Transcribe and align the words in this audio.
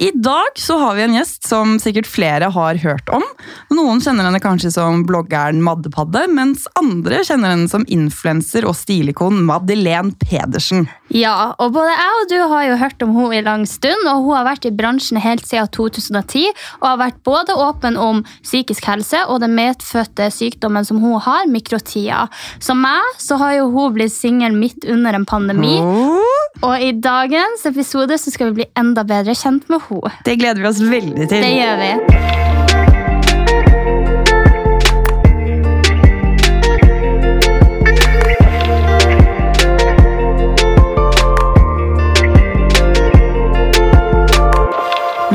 I 0.00 0.10
dag 0.14 0.54
så 0.54 0.76
har 0.78 0.94
vi 0.94 1.02
en 1.02 1.14
gjest 1.16 1.48
som 1.48 1.72
sikkert 1.82 2.06
flere 2.06 2.52
har 2.54 2.78
hørt 2.78 3.08
om. 3.10 3.24
Noen 3.74 3.98
kjenner 3.98 4.28
henne 4.28 4.38
kanskje 4.38 4.70
som 4.70 5.00
bloggeren 5.08 5.58
Maddepadde, 5.66 6.22
mens 6.30 6.68
andre 6.78 7.24
kjenner 7.26 7.50
henne 7.50 7.66
som 7.66 7.82
influenser 7.90 8.62
og 8.68 8.76
stilikon 8.78 9.40
Madeleine 9.48 10.14
Pedersen. 10.22 10.86
Ja, 11.10 11.56
og 11.58 11.72
både 11.74 11.96
jeg 11.96 12.20
og 12.20 12.28
du 12.30 12.36
har 12.52 12.66
jo 12.68 12.76
hørt 12.78 13.02
om 13.02 13.16
henne 13.16 13.40
i 13.40 13.42
lang 13.42 13.64
stund, 13.66 14.06
og 14.06 14.22
hun 14.22 14.36
har 14.36 14.46
vært 14.46 14.68
i 14.68 14.72
bransjen 14.78 15.18
helt 15.24 15.42
siden 15.48 15.66
2010, 15.74 16.46
og 16.78 16.86
har 16.92 17.02
vært 17.02 17.18
både 17.26 17.58
åpen 17.58 17.98
om 17.98 18.22
psykisk 18.46 18.86
helse 18.86 19.24
og 19.26 19.42
den 19.42 19.58
medfødte 19.58 20.30
sykdommen 20.30 20.86
som 20.86 21.02
hun 21.02 21.18
har, 21.26 21.50
mikrotia. 21.50 22.28
Som 22.62 22.84
meg, 22.86 23.18
så 23.18 23.40
har 23.42 23.56
jo 23.56 23.66
hun 23.74 23.98
blitt 23.98 24.14
singel 24.14 24.54
midt 24.54 24.86
under 24.86 25.18
en 25.18 25.26
pandemi, 25.26 25.74
og 26.62 26.86
i 26.86 26.94
dagens 26.94 27.66
episode 27.66 28.14
så 28.20 28.30
skal 28.30 28.52
vi 28.52 28.60
bli 28.60 28.70
enda 28.78 29.02
bedre 29.02 29.34
kjent 29.34 29.66
med 29.66 29.80
henne. 29.80 29.87
Det 30.24 30.36
gleder 30.36 30.60
vi 30.62 30.68
oss 30.68 30.80
veldig 30.80 31.28
til. 31.28 31.40
Det 31.40 31.54
gjør 31.56 31.76
vi. 31.80 31.92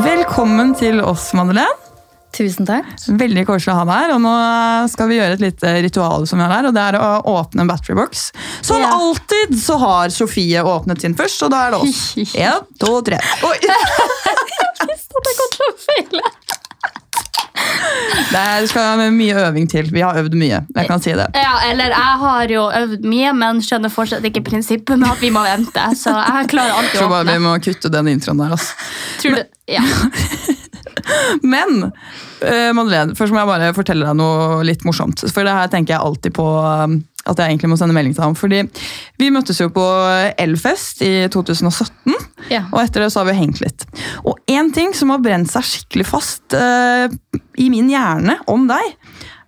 Velkommen 0.03 0.75
til 0.77 1.01
oss, 1.01 1.33
Madeleine. 1.33 1.92
Tusen 2.33 2.65
takk. 2.65 2.87
Veldig 3.19 3.43
koselig 3.45 3.73
å 3.75 3.77
ha 3.77 3.85
deg 3.85 3.93
her. 4.01 4.13
Og 4.15 4.21
nå 4.23 4.33
skal 4.89 5.09
vi 5.11 5.19
gjøre 5.19 5.35
et 5.37 5.43
lite 5.43 5.73
ritual 5.85 6.25
som 6.29 6.39
vi 6.41 6.47
har 6.47 6.53
her, 6.55 6.65
og 6.69 6.73
det 6.73 6.81
er 6.81 6.97
å 6.97 7.09
åpne 7.29 7.61
en 7.61 7.69
battery 7.69 7.93
box. 7.99 8.31
Som 8.65 8.81
Ja. 8.81 8.89
alltid 8.97 9.53
så 9.61 9.77
har 9.77 10.09
Sofie 10.09 10.63
åpnet 10.65 11.01
sin 11.05 11.13
først, 11.15 11.43
og 11.45 11.51
da 11.53 11.67
er 11.67 11.75
det 11.75 11.83
oss. 11.85 12.01
En, 12.43 12.65
to, 12.81 12.95
tre. 13.05 13.19
Oi. 13.45 13.57
Det 18.31 18.39
er- 18.41 18.65
skal 18.67 19.03
mye 19.13 19.35
øving 19.47 19.69
til. 19.69 19.91
Vi 19.93 20.01
har 20.01 20.17
øvd 20.17 20.33
mye. 20.39 20.63
Jeg 20.75 20.87
kan 20.89 21.01
si 21.01 21.13
det. 21.13 21.27
Ja, 21.37 21.53
eller 21.69 21.93
jeg 21.93 22.17
har 22.25 22.47
jo 22.49 22.65
øvd 22.81 23.05
mye, 23.13 23.33
men 23.37 23.61
skjønner 23.61 23.93
fortsatt 23.93 24.25
ikke 24.25 24.41
prinsippet 24.49 24.97
med 24.99 25.11
at 25.11 25.21
vi 25.21 25.29
må 25.29 25.43
vente. 25.45 25.85
Så 25.99 26.09
jeg 26.17 26.49
klarer 26.49 26.73
alltid 26.81 27.01
å 27.05 27.09
bare 27.13 27.29
vi 27.29 27.39
må 27.45 27.53
kutte 27.63 27.91
den 27.93 28.07
introen 28.15 28.41
der. 28.41 28.57
Altså. 28.57 28.73
Tror 29.21 29.37
du? 29.37 29.43
Ja. 29.69 29.85
Men 31.53 31.89
uh, 31.89 32.69
Madeleine, 32.75 33.15
først 33.17 33.33
må 33.35 33.41
jeg 33.41 33.49
bare 33.49 33.71
fortelle 33.77 34.05
deg 34.07 34.19
noe 34.19 34.61
litt 34.67 34.85
morsomt. 34.87 35.25
For 35.33 35.45
det 35.47 35.55
her 35.55 35.71
tenker 35.73 35.95
jeg 35.95 36.03
alltid 36.05 36.35
på 36.35 36.45
eh, 36.59 36.95
at 37.23 37.39
jeg 37.39 37.53
egentlig 37.53 37.69
må 37.71 37.77
sende 37.79 37.95
melding 37.95 38.15
til 38.17 38.25
ham. 38.25 38.35
Fordi 38.35 38.61
vi 39.21 39.29
møttes 39.31 39.61
jo 39.61 39.69
på 39.73 39.83
Elfest 40.43 41.03
i 41.07 41.13
2017, 41.31 42.17
Ja. 42.51 42.65
og 42.73 42.81
etter 42.83 43.05
det 43.05 43.11
så 43.13 43.21
har 43.23 43.29
vi 43.31 43.37
hengt 43.39 43.61
litt. 43.63 43.85
Og 44.27 44.39
én 44.51 44.73
ting 44.75 44.91
som 44.97 45.13
har 45.13 45.21
brent 45.23 45.51
seg 45.53 45.63
skikkelig 45.69 46.07
fast 46.09 46.57
uh, 46.57 47.07
i 47.55 47.69
min 47.71 47.87
hjerne 47.93 48.39
om 48.51 48.67
deg, 48.71 48.97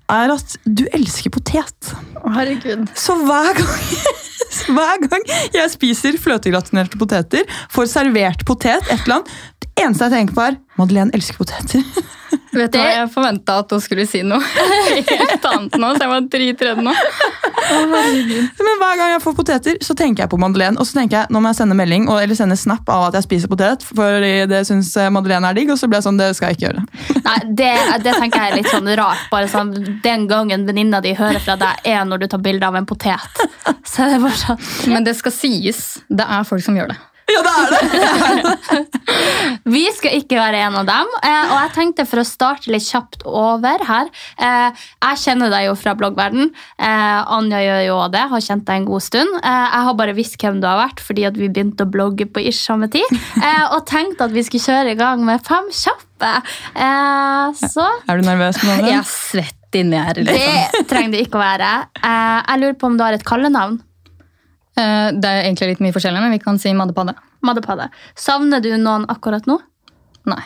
er 0.05 0.29
at 0.35 0.55
du 0.69 0.83
elsker 0.93 1.33
potet. 1.33 1.91
Herregud. 2.21 2.85
Så 2.93 3.15
hver 3.25 3.55
gang, 3.57 3.79
hver 4.77 5.01
gang 5.09 5.23
jeg 5.55 5.71
spiser 5.73 6.19
fløtegratinerte 6.21 6.99
poteter, 7.01 7.41
får 7.73 7.89
servert 7.89 8.45
potet, 8.45 8.85
et 8.85 9.01
eller 9.07 9.17
annet, 9.19 9.33
eneste 9.81 10.07
jeg 10.07 10.15
tenker 10.19 10.37
på 10.37 10.45
er 10.45 10.59
Madeleine 10.79 11.15
elsker 11.15 11.39
poteter. 11.39 11.83
Vet 12.55 12.71
du 12.71 12.77
hva, 12.79 12.85
Jeg 12.87 13.09
forventa 13.11 13.57
at 13.61 13.71
hun 13.73 13.81
skulle 13.83 14.05
si 14.07 14.21
noe 14.23 14.39
helt 15.09 15.47
annet 15.49 15.75
nå, 15.79 15.89
så 15.95 16.05
jeg 16.05 16.11
var 16.11 16.27
dritredd 16.31 16.81
nå. 16.85 16.93
Men 17.65 18.79
hver 18.79 18.99
gang 18.99 19.11
jeg 19.11 19.21
får 19.23 19.35
poteter, 19.35 19.79
så 19.83 19.95
tenker 19.97 20.23
jeg 20.23 20.31
på 20.31 20.39
Madeleine. 20.39 20.79
Og 20.79 20.87
så 20.87 20.99
tenker 20.99 21.17
jeg, 21.19 21.33
nå 21.33 21.41
må 21.41 21.51
jeg 21.51 21.59
sende 21.59 21.77
melding 21.77 22.07
og, 22.07 22.19
eller 22.21 22.37
sende 22.37 22.57
snap 22.59 22.87
av 22.91 23.07
at 23.09 23.17
jeg 23.19 23.27
spiser 23.27 23.51
potet, 23.51 23.83
fordi 23.87 24.33
det 24.51 24.61
syns 24.69 24.93
Madeleine 25.13 25.49
er 25.49 25.57
digg. 25.57 25.73
Og 25.73 25.79
så 25.81 25.89
ble 25.91 25.99
jeg 25.99 26.07
sånn, 26.07 26.21
det 26.21 26.29
skal 26.37 26.53
jeg 26.53 26.59
ikke 26.59 26.67
gjøre. 26.69 26.85
Nei, 27.25 27.39
det, 27.61 27.71
det 28.05 28.13
tenker 28.19 28.45
jeg 28.45 28.53
er 28.53 28.59
litt 28.61 28.71
sånn 28.71 28.91
rart. 29.01 29.25
Bare 29.33 29.49
sånn, 29.51 29.73
Den 30.05 30.27
gangen 30.31 30.67
venninna 30.69 31.01
di 31.03 31.15
hører 31.17 31.41
fra 31.43 31.57
deg, 31.59 31.83
er 31.89 32.05
når 32.07 32.23
du 32.23 32.29
tar 32.31 32.43
bilde 32.45 32.69
av 32.69 32.77
en 32.79 32.87
potet. 32.87 33.43
Så 33.83 34.05
det 34.05 34.19
er 34.19 34.23
bare 34.23 34.39
sånn, 34.39 34.63
Men 34.93 35.07
det 35.07 35.17
skal 35.19 35.35
sies, 35.35 35.83
det 36.07 36.27
er 36.37 36.47
folk 36.47 36.63
som 36.63 36.77
gjør 36.77 36.93
det. 36.93 37.01
Ja, 37.25 37.41
det 37.41 37.51
er 37.57 37.71
det! 37.73 38.81
Vi 39.75 39.81
skal 39.95 40.13
ikke 40.19 40.37
være 40.37 40.59
en 40.67 40.75
av 40.77 40.85
dem. 40.87 41.09
Eh, 41.25 41.51
og 41.51 41.55
jeg 41.57 41.71
tenkte 41.73 42.05
for 42.05 42.21
å 42.21 42.25
starte 42.27 42.69
litt 42.73 42.85
kjapt 42.85 43.23
over 43.25 43.81
her 43.87 44.09
eh, 44.37 44.83
Jeg 45.01 45.21
kjenner 45.23 45.49
deg 45.53 45.65
jo 45.67 45.73
fra 45.79 45.95
bloggverden. 45.97 46.51
Eh, 46.77 47.33
Anja 47.37 47.61
gjør 47.63 47.81
jo 47.87 47.95
også 47.97 48.13
det, 48.15 48.23
har 48.33 48.45
kjent 48.47 48.65
deg 48.67 48.81
en 48.81 48.87
god 48.91 49.05
stund. 49.07 49.37
Eh, 49.41 49.65
jeg 49.65 49.87
har 49.87 49.97
bare 50.01 50.15
visst 50.17 50.37
hvem 50.41 50.61
du 50.61 50.67
har 50.69 50.77
vært 50.83 51.01
fordi 51.05 51.25
at 51.29 51.39
vi 51.39 51.49
begynte 51.49 51.87
å 51.87 51.91
blogge 51.95 52.27
på 52.29 52.43
ish 52.45 52.61
samme 52.67 52.89
tid. 52.93 53.09
Eh, 53.41 53.65
og 53.73 53.85
tenkte 53.89 54.27
at 54.29 54.35
vi 54.35 54.45
skulle 54.45 54.65
kjøre 54.69 54.93
i 54.93 54.99
gang 54.99 55.25
med 55.25 55.41
fem 55.45 55.67
kjappe. 55.73 56.31
Eh, 56.77 57.65
så 57.73 57.87
Er 58.05 58.21
du 58.21 58.29
nervøs? 58.29 58.61
nå? 58.61 58.77
Jeg 58.85 58.99
er 58.99 59.09
svett 59.09 59.79
inni 59.81 59.97
her. 59.99 60.21
Liksom. 60.21 60.71
det 60.77 60.85
trenger 60.93 61.17
det 61.17 61.25
ikke 61.25 61.41
å 61.41 61.43
være. 61.43 61.73
Eh, 61.99 62.37
jeg 62.45 62.61
lurer 62.63 62.79
på 62.79 62.91
om 62.93 62.95
du 63.01 63.03
har 63.07 63.17
et 63.17 63.25
kallenavn. 63.27 63.81
Eh, 64.77 65.11
Det 65.15 65.29
er 65.29 65.43
egentlig 65.45 65.69
litt 65.73 65.79
mye 65.85 65.93
forskjellig, 65.95 66.21
men 66.21 66.31
vi 66.35 66.39
kan 66.43 66.59
si 66.59 66.73
Maddepadde. 66.73 67.13
Maddepadde. 67.45 67.89
Savner 68.15 68.61
du 68.63 68.71
noen 68.77 69.05
akkurat 69.11 69.45
nå? 69.47 69.59
Nei. 70.25 70.41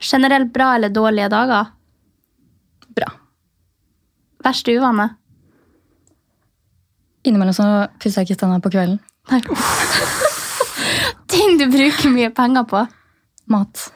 Generelt 0.00 0.52
bra 0.54 0.74
eller 0.76 0.88
dårlige 0.92 1.28
dager? 1.32 1.66
Bra. 2.96 3.10
Verste 4.44 4.72
uvane? 4.76 5.08
Innimellom 7.26 7.54
så 7.56 7.66
pusser 7.98 8.22
jeg 8.22 8.30
ikke 8.30 8.40
tenna 8.44 8.60
på 8.62 8.70
kvelden. 8.70 9.00
Nei. 9.32 9.40
Ting 11.32 11.56
du 11.58 11.66
bruker 11.72 12.12
mye 12.14 12.30
penger 12.30 12.64
på? 12.70 12.84
Mat. 13.50 13.88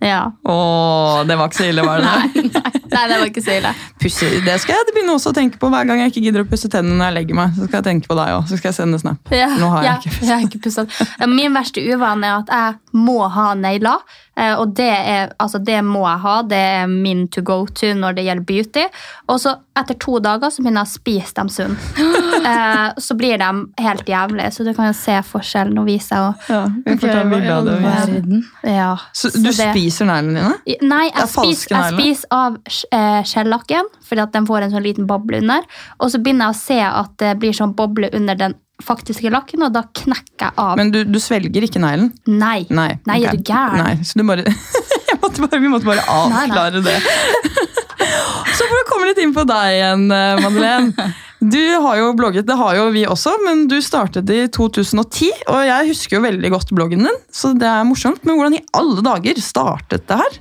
Ja. 0.00 0.28
Åh, 0.46 1.24
det 1.26 1.34
var 1.40 1.48
ikke 1.50 1.58
så 1.58 1.66
ille, 1.72 1.82
var 1.82 1.98
det 1.98 2.06
nei, 2.08 2.50
Nei, 2.54 2.77
det 3.08 3.18
var 3.20 3.26
ikke 3.30 3.44
så 3.44 3.54
ille. 3.58 3.72
Pusse, 4.02 4.30
det 4.44 4.56
skal 4.62 4.74
jeg 4.78 4.92
begynne 4.94 5.14
også 5.14 5.30
å 5.30 5.36
tenke 5.36 5.58
på 5.62 5.70
hver 5.72 5.86
gang 5.86 6.00
jeg 6.02 6.12
ikke 6.12 6.24
gidder 6.26 6.44
å 6.46 6.48
pusse 6.50 6.68
tennene 6.72 6.96
når 6.98 7.10
jeg 7.10 7.16
legger 7.20 7.34
meg. 7.38 7.54
Så 7.58 7.68
skal 7.68 7.76
jeg 7.82 7.84
tenke 7.92 8.08
på 8.10 8.16
deg 8.18 8.34
også, 8.38 8.48
så 8.54 8.56
skal 8.62 8.68
jeg 8.72 8.78
sende 8.80 8.98
snap. 9.02 9.34
Ja, 9.34 9.48
Nå 9.58 9.68
har 9.74 9.82
jeg 9.84 9.90
ja, 9.90 9.98
ikke 9.98 10.24
jeg 10.26 10.34
har 10.34 10.46
ikke 10.48 10.62
pusset. 10.66 10.98
Ja, 11.20 11.26
Min 11.30 11.54
verste 11.54 11.84
uvane 11.84 12.26
er 12.26 12.40
at 12.42 12.48
jeg 12.58 12.98
må 12.98 13.18
ha 13.30 13.52
negler. 13.54 14.00
eh, 14.36 14.54
Og 14.58 14.74
det, 14.74 14.88
er, 14.90 15.32
altså 15.38 15.58
det 15.62 15.82
må 15.84 16.02
jeg 16.08 16.18
ha. 16.24 16.36
Det 16.42 16.58
er 16.58 16.86
min 16.90 17.26
to 17.28 17.42
go 17.42 17.64
to 17.66 17.92
når 17.94 18.14
det 18.18 18.24
gjelder 18.24 18.44
beauty. 18.48 18.84
Og 19.28 19.38
så 19.42 19.56
etter 19.78 19.94
to 20.02 20.18
dager 20.18 20.50
så 20.50 20.62
begynner 20.64 20.82
jeg 20.82 20.90
å 20.90 20.94
spise 20.98 21.34
dem 21.38 21.48
sunn. 21.48 21.76
Eh, 22.38 22.90
Så 23.02 23.14
blir 23.18 23.36
de 23.38 23.46
helt 23.82 24.06
jævlige. 24.08 24.50
Så 24.54 24.64
du 24.64 24.70
kan 24.74 24.86
jo 24.86 24.92
se 24.96 25.16
forskjellen. 25.26 25.74
Nå 25.74 25.82
viser 25.84 26.16
jeg 26.16 26.34
Ja, 26.54 26.60
vi 26.86 26.94
får 26.96 27.12
ta 27.12 27.24
bilde 27.28 27.52
av 27.54 27.64
det. 27.66 27.74
og. 27.82 28.44
Ja, 28.70 28.96
Så 29.12 29.30
du 29.34 29.42
det- 29.42 29.54
spiser 29.54 30.06
neglene 30.06 30.54
dine? 30.64 30.78
Nei, 30.88 31.08
er 31.08 31.18
jeg 31.18 31.28
spiser, 31.28 31.74
jeg 31.74 31.92
spiser 31.98 32.26
av 32.30 32.56
eh, 32.94 33.20
skjellakken, 33.26 33.88
fordi 34.06 34.24
at 34.24 34.32
den 34.36 34.46
får 34.48 34.66
en 34.66 34.72
sånn 34.76 34.86
liten 34.86 35.06
boble 35.08 35.40
under. 35.42 35.66
Og 35.98 36.10
så 36.12 36.20
begynner 36.22 36.48
jeg 36.48 36.56
å 36.56 36.62
se 36.62 36.80
at 36.88 37.14
det 37.22 37.34
blir 37.42 37.56
sånn 37.56 37.74
boble 37.78 38.10
under 38.16 38.38
den 38.38 38.56
faktiske 38.84 39.30
lakken, 39.34 39.64
og 39.66 39.72
da 39.74 39.82
knekker 39.90 40.44
jeg 40.50 40.54
av. 40.62 40.76
Men 40.78 40.92
du, 40.94 41.00
du 41.04 41.18
svelger 41.22 41.64
ikke 41.66 41.80
neglen? 41.82 42.12
nei. 42.30 42.60
Nei. 42.70 42.92
Nei, 43.08 43.20
er 43.26 43.34
du 43.34 43.42
gæren? 43.42 44.04
Så 44.06 44.20
du 44.20 44.22
bare, 44.28 44.44
måtte 45.22 45.42
bare 45.42 45.58
Vi 45.64 45.72
måtte 45.72 45.88
bare 45.88 46.04
Nei, 46.06 46.28
nei. 46.30 46.44
avklare 46.46 46.84
det. 46.86 46.98
Så 48.58 48.66
for 48.66 48.78
å 48.80 48.84
komme 48.88 49.08
litt 49.10 49.18
inn 49.22 49.34
på 49.34 49.44
deg 49.48 49.74
igjen, 49.76 50.06
eh, 50.14 50.38
Madeleine. 50.44 51.08
Du 51.38 51.60
har 51.84 51.98
jo 52.00 52.08
blogget, 52.18 52.46
det 52.48 52.56
har 52.58 52.74
jo 52.74 52.88
vi 52.90 53.04
også, 53.06 53.36
men 53.44 53.66
du 53.70 53.76
startet 53.84 54.30
i 54.34 54.40
2010. 54.50 55.28
Og 55.52 55.60
jeg 55.68 55.90
husker 55.92 56.16
jo 56.18 56.22
veldig 56.24 56.50
godt 56.50 56.72
bloggen 56.74 57.04
din, 57.06 57.20
så 57.30 57.52
det 57.54 57.68
er 57.70 57.86
morsomt. 57.86 58.24
Men 58.26 58.38
hvordan 58.38 58.56
i 58.58 58.64
alle 58.78 59.04
dager 59.06 59.38
startet 59.42 60.08
det 60.10 60.18
her? 60.18 60.38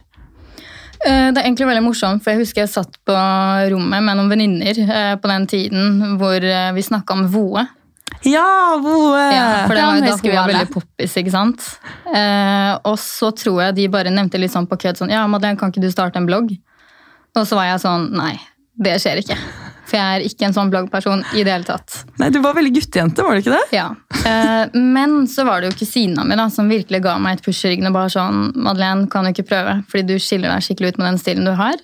Eh, 1.05 1.29
Det 1.31 1.37
er 1.41 1.45
egentlig 1.45 1.67
veldig 1.69 1.83
morsomt, 1.85 2.23
for 2.23 2.33
jeg 2.33 2.41
husker 2.45 2.63
jeg 2.63 2.71
satt 2.73 2.95
på 3.05 3.15
rommet 3.71 4.03
med 4.03 4.17
noen 4.17 4.31
venninner 4.31 4.79
eh, 4.83 5.15
på 5.21 5.29
den 5.31 5.47
tiden 5.47 6.17
hvor 6.17 6.37
eh, 6.41 6.71
vi 6.73 6.85
snakka 6.85 7.13
om 7.17 7.27
voe. 7.33 7.65
Ja, 8.25 8.77
Voe! 8.81 9.19
Ja, 9.29 9.67
for 9.67 9.75
det 9.77 9.83
var 9.83 9.99
jo 9.99 10.05
da 10.07 10.15
hun 10.15 10.31
var 10.33 10.47
veldig 10.49 10.71
poppis, 10.73 11.13
ikke 11.19 11.33
sant? 11.33 11.65
Og 12.87 12.95
så 12.97 13.29
tror 13.35 13.59
jeg 13.67 13.75
de 13.77 13.85
bare 13.93 14.09
nevnte 14.09 14.39
litt 14.41 14.53
sånn 14.55 14.65
på 14.65 14.77
kødd 14.79 14.97
sånn 14.97 15.11
Ja, 15.13 15.25
Madeleine, 15.29 15.59
kan 15.59 15.69
ikke 15.69 15.83
du 15.83 15.91
starte 15.93 16.17
en 16.17 16.25
blogg? 16.25 16.49
Og 17.37 17.45
så 17.45 17.59
var 17.59 17.67
jeg 17.69 17.83
sånn 17.83 18.07
Nei, 18.17 18.33
det 18.79 18.95
skjer 19.03 19.21
ikke. 19.21 19.37
For 19.87 19.95
jeg 19.95 20.17
er 20.17 20.25
ikke 20.27 20.47
en 20.49 20.55
sånn 20.55 20.71
bloggperson 20.73 21.21
i 21.31 21.45
det 21.47 21.53
hele 21.53 21.67
tatt. 21.67 22.01
Nei, 22.19 22.27
Du 22.35 22.41
var 22.43 22.57
veldig 22.57 22.73
guttejente, 22.75 23.23
var 23.23 23.37
du 23.37 23.43
ikke 23.43 23.55
det? 23.55 23.77
Ja. 23.77 23.85
Eh, 24.19 24.75
men 24.75 25.21
så 25.31 25.45
var 25.47 25.61
det 25.63 25.71
jo 25.71 25.77
kusina 25.79 26.25
mi 26.27 26.35
da, 26.35 26.49
som 26.51 26.67
virkelig 26.67 26.99
ga 27.05 27.15
meg 27.23 27.37
et 27.37 27.45
push 27.45 27.63
i 27.65 27.71
ryggen. 27.71 27.87
og 27.87 27.95
bare 27.95 28.11
sånn, 28.11 28.51
Madeleine, 28.55 29.07
kan 29.07 29.23
du 29.23 29.31
ikke 29.31 29.47
prøve? 29.47 29.77
Fordi 29.87 30.03
du 30.09 30.17
skiller 30.19 30.51
deg 30.51 30.65
skikkelig 30.65 30.91
ut 30.93 30.99
med 30.99 31.07
den 31.11 31.21
stilen 31.23 31.47
du 31.47 31.53
har. 31.55 31.79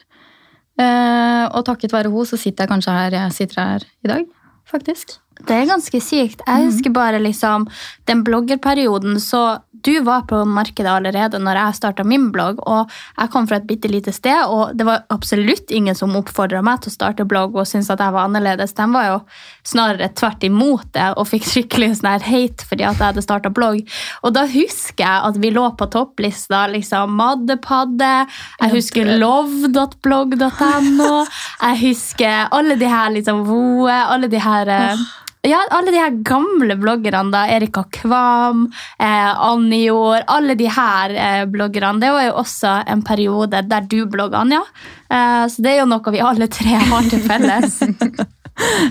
Eh, 0.81 1.44
og 1.53 1.63
takket 1.67 1.94
være 1.94 2.11
henne 2.11 2.27
så 2.27 2.39
sitter 2.39 2.65
jeg 2.65 2.73
kanskje 2.73 2.97
her 2.97 3.17
jeg 3.19 3.35
sitter 3.39 3.61
her 3.61 3.88
i 4.03 4.11
dag. 4.11 4.25
Faktisk. 4.69 5.19
Det 5.41 5.56
er 5.56 5.69
ganske 5.69 6.00
sykt. 6.03 6.44
Jeg 6.47 6.68
husker 6.69 6.94
bare 6.94 7.19
liksom 7.19 7.68
den 8.07 8.24
bloggerperioden, 8.24 9.19
så 9.19 9.59
du 9.83 10.00
var 10.00 10.21
på 10.21 10.38
markedet 10.45 10.91
allerede 10.91 11.39
når 11.44 11.57
jeg 11.59 11.75
starta 11.75 12.03
min 12.07 12.30
blogg, 12.31 12.62
og 12.63 12.91
jeg 13.18 13.31
kom 13.33 13.47
fra 13.50 13.57
et 13.59 13.65
bitte 13.68 13.89
lite 13.91 14.13
sted, 14.15 14.45
og 14.47 14.77
det 14.80 14.85
var 14.88 15.03
absolutt 15.12 15.74
ingen 15.75 15.97
som 15.97 16.15
oppfordra 16.15 16.62
meg 16.63 16.83
til 16.83 16.94
å 16.94 16.95
starte 16.95 17.25
blogg 17.27 17.57
og 17.57 17.68
syntes 17.68 17.91
at 17.91 18.03
jeg 18.03 18.15
var 18.15 18.30
annerledes. 18.30 18.75
De 18.77 18.85
var 18.94 19.09
jo 19.09 19.18
snarere 19.68 20.07
tvert 20.15 20.45
imot 20.47 20.88
det 20.95 21.09
og 21.19 21.27
fikk 21.27 21.50
skikkelig 21.50 21.89
sånn 22.00 22.12
her 22.13 22.27
hate 22.29 22.68
fordi 22.69 22.88
at 22.88 22.95
jeg 22.95 23.09
hadde 23.09 23.25
starta 23.25 23.51
blogg. 23.51 23.81
Og 24.24 24.36
da 24.38 24.45
husker 24.53 25.03
jeg 25.03 25.27
at 25.31 25.41
vi 25.44 25.51
lå 25.51 25.65
på 25.79 25.89
topplista, 25.91 26.63
liksom 26.71 27.18
Maddepadde, 27.19 28.13
jeg 28.62 28.75
husker 28.77 29.12
love.blogg.no, 29.19 31.12
jeg 31.25 31.81
husker 31.83 32.47
alle 32.56 32.79
de 32.79 32.88
her 32.88 33.12
liksom 33.18 33.44
Voe, 33.44 33.91
alle 33.91 34.31
de 34.31 34.39
her 34.39 34.69
eh, 34.71 35.03
ja, 35.43 35.59
alle 35.75 35.91
de 35.91 35.99
her 35.99 36.13
gamle 36.23 36.77
bloggerne, 36.79 37.31
da, 37.33 37.43
Erika 37.51 37.83
Kvam, 37.91 38.65
eh, 38.99 39.41
Anjor, 39.49 40.23
alle 40.27 40.55
de 40.55 40.69
her 40.71 41.15
eh, 41.15 41.45
bloggerne. 41.51 41.99
Det 41.99 42.11
var 42.15 42.27
jo 42.29 42.37
også 42.43 42.75
en 42.87 43.03
periode 43.03 43.63
der 43.67 43.89
du 43.91 44.05
blogga, 44.07 44.43
Anja. 44.43 44.63
Eh, 45.11 45.43
så 45.51 45.65
det 45.65 45.73
er 45.73 45.81
jo 45.81 45.89
noe 45.91 46.15
vi 46.15 46.23
alle 46.23 46.47
tre 46.47 46.79
har 46.79 47.11
til 47.11 47.27
felles. 47.27 47.81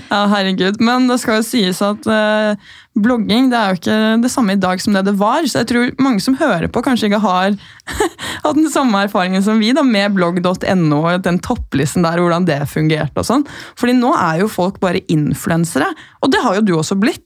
Ja, 0.09 0.25
herregud. 0.27 0.75
Men 0.83 1.05
det 1.07 1.21
skal 1.21 1.37
jo 1.39 1.43
sies 1.47 1.77
at 1.85 2.07
eh, 2.11 2.71
blogging 2.93 3.47
det 3.49 3.57
er 3.57 3.71
jo 3.71 3.79
ikke 3.79 3.99
det 4.21 4.29
samme 4.29 4.53
i 4.53 4.59
dag 4.61 4.81
som 4.81 4.93
det 4.93 5.03
det 5.07 5.15
var. 5.19 5.45
Så 5.49 5.61
jeg 5.61 5.69
tror 5.71 5.93
mange 6.03 6.21
som 6.23 6.37
hører 6.37 6.69
på, 6.71 6.83
kanskje 6.85 7.09
ikke 7.09 7.21
har 7.23 7.55
hatt 8.43 8.59
den 8.59 8.69
samme 8.73 9.03
erfaringen 9.07 9.43
som 9.45 9.61
vi 9.61 9.71
da, 9.75 9.85
med 9.85 10.13
blogg.no 10.17 10.99
og 10.99 11.23
den 11.25 11.39
topplisten 11.43 12.05
der, 12.05 12.21
hvordan 12.21 12.47
det 12.49 12.59
fungerte 12.71 13.23
og 13.23 13.27
sånn. 13.29 13.47
Fordi 13.79 13.97
nå 13.97 14.13
er 14.17 14.43
jo 14.43 14.51
folk 14.51 14.79
bare 14.83 15.03
influensere, 15.11 15.89
og 16.23 16.33
det 16.33 16.43
har 16.43 16.59
jo 16.59 16.65
du 16.67 16.75
også 16.77 16.97
blitt. 16.99 17.25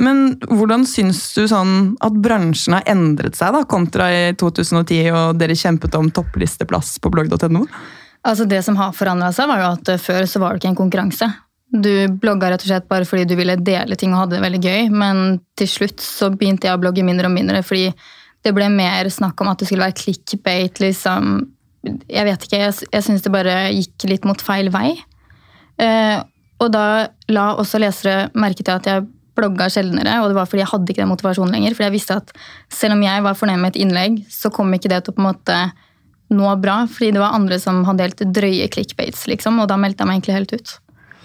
Men 0.00 0.36
hvordan 0.50 0.84
syns 0.88 1.22
du 1.36 1.46
sånn 1.50 1.94
at 2.04 2.18
bransjen 2.20 2.76
har 2.76 2.90
endret 2.90 3.38
seg 3.38 3.56
da, 3.56 3.64
kontra 3.68 4.10
i 4.12 4.22
2010, 4.38 5.08
og 5.14 5.40
dere 5.40 5.56
kjempet 5.58 5.96
om 5.98 6.12
topplisteplass 6.14 6.98
på 7.00 7.12
blogg.no? 7.12 7.64
Altså 8.26 8.44
Det 8.44 8.60
som 8.64 8.76
har 8.76 8.92
forandra 8.96 9.30
seg, 9.32 9.48
var 9.48 9.62
jo 9.62 9.70
at 9.78 9.94
eh, 9.94 10.00
før 10.00 10.26
så 10.28 10.42
var 10.42 10.52
det 10.52 10.60
ikke 10.60 10.74
en 10.74 10.82
konkurranse. 10.82 11.30
Du 11.70 11.92
blogga 12.18 12.50
rett 12.50 12.64
og 12.64 12.70
slett 12.72 12.88
bare 12.90 13.06
fordi 13.06 13.28
du 13.30 13.36
ville 13.38 13.54
dele 13.62 13.98
ting 13.98 14.14
og 14.14 14.24
hadde 14.24 14.38
det 14.38 14.42
veldig 14.42 14.62
gøy, 14.64 14.88
men 14.90 15.38
til 15.58 15.70
slutt 15.70 16.02
så 16.02 16.32
begynte 16.34 16.66
jeg 16.66 16.74
å 16.74 16.82
blogge 16.82 17.04
mindre 17.06 17.30
og 17.30 17.36
mindre 17.36 17.62
fordi 17.62 17.92
det 18.42 18.54
ble 18.56 18.66
mer 18.72 19.06
snakk 19.12 19.40
om 19.42 19.50
at 19.52 19.60
det 19.60 19.68
skulle 19.68 19.84
være 19.84 19.98
clickbait, 20.00 20.80
liksom. 20.80 21.44
Jeg 22.08 22.26
vet 22.26 22.44
ikke, 22.46 22.60
jeg, 22.62 22.88
jeg 22.88 23.04
syns 23.04 23.24
det 23.24 23.32
bare 23.34 23.56
gikk 23.76 24.08
litt 24.08 24.26
mot 24.28 24.40
feil 24.42 24.70
vei. 24.72 24.94
Eh, 25.80 26.16
og 26.60 26.72
da 26.72 26.84
la 27.32 27.46
også 27.60 27.80
lesere 27.80 28.30
merke 28.36 28.64
til 28.64 28.74
at 28.74 28.88
jeg 28.88 29.06
blogga 29.36 29.68
sjeldnere, 29.72 30.18
og 30.20 30.30
det 30.30 30.36
var 30.36 30.48
fordi 30.48 30.64
jeg 30.64 30.72
hadde 30.72 30.92
ikke 30.92 31.04
den 31.04 31.12
motivasjonen 31.12 31.54
lenger. 31.54 31.76
fordi 31.76 31.88
jeg 31.88 31.96
visste 31.96 32.18
at 32.20 32.34
selv 32.72 32.96
om 32.96 33.04
jeg 33.04 33.24
var 33.24 33.38
fornøyd 33.38 33.62
med 33.62 33.74
et 33.74 33.80
innlegg, 33.84 34.20
så 34.32 34.50
kom 34.52 34.72
ikke 34.74 34.90
det 34.92 35.04
til 35.04 35.14
å 35.14 35.16
på 35.16 35.22
en 35.22 35.30
måte 35.30 35.60
nå 36.30 36.50
bra, 36.62 36.82
fordi 36.90 37.14
det 37.16 37.22
var 37.22 37.36
andre 37.36 37.58
som 37.62 37.82
hadde 37.86 38.06
helt 38.06 38.24
drøye 38.36 38.68
clickbaits, 38.70 39.26
liksom, 39.30 39.58
og 39.62 39.70
da 39.70 39.78
meldte 39.80 40.04
jeg 40.04 40.10
meg 40.10 40.20
egentlig 40.20 40.36
helt 40.36 40.54
ut. 40.54 40.76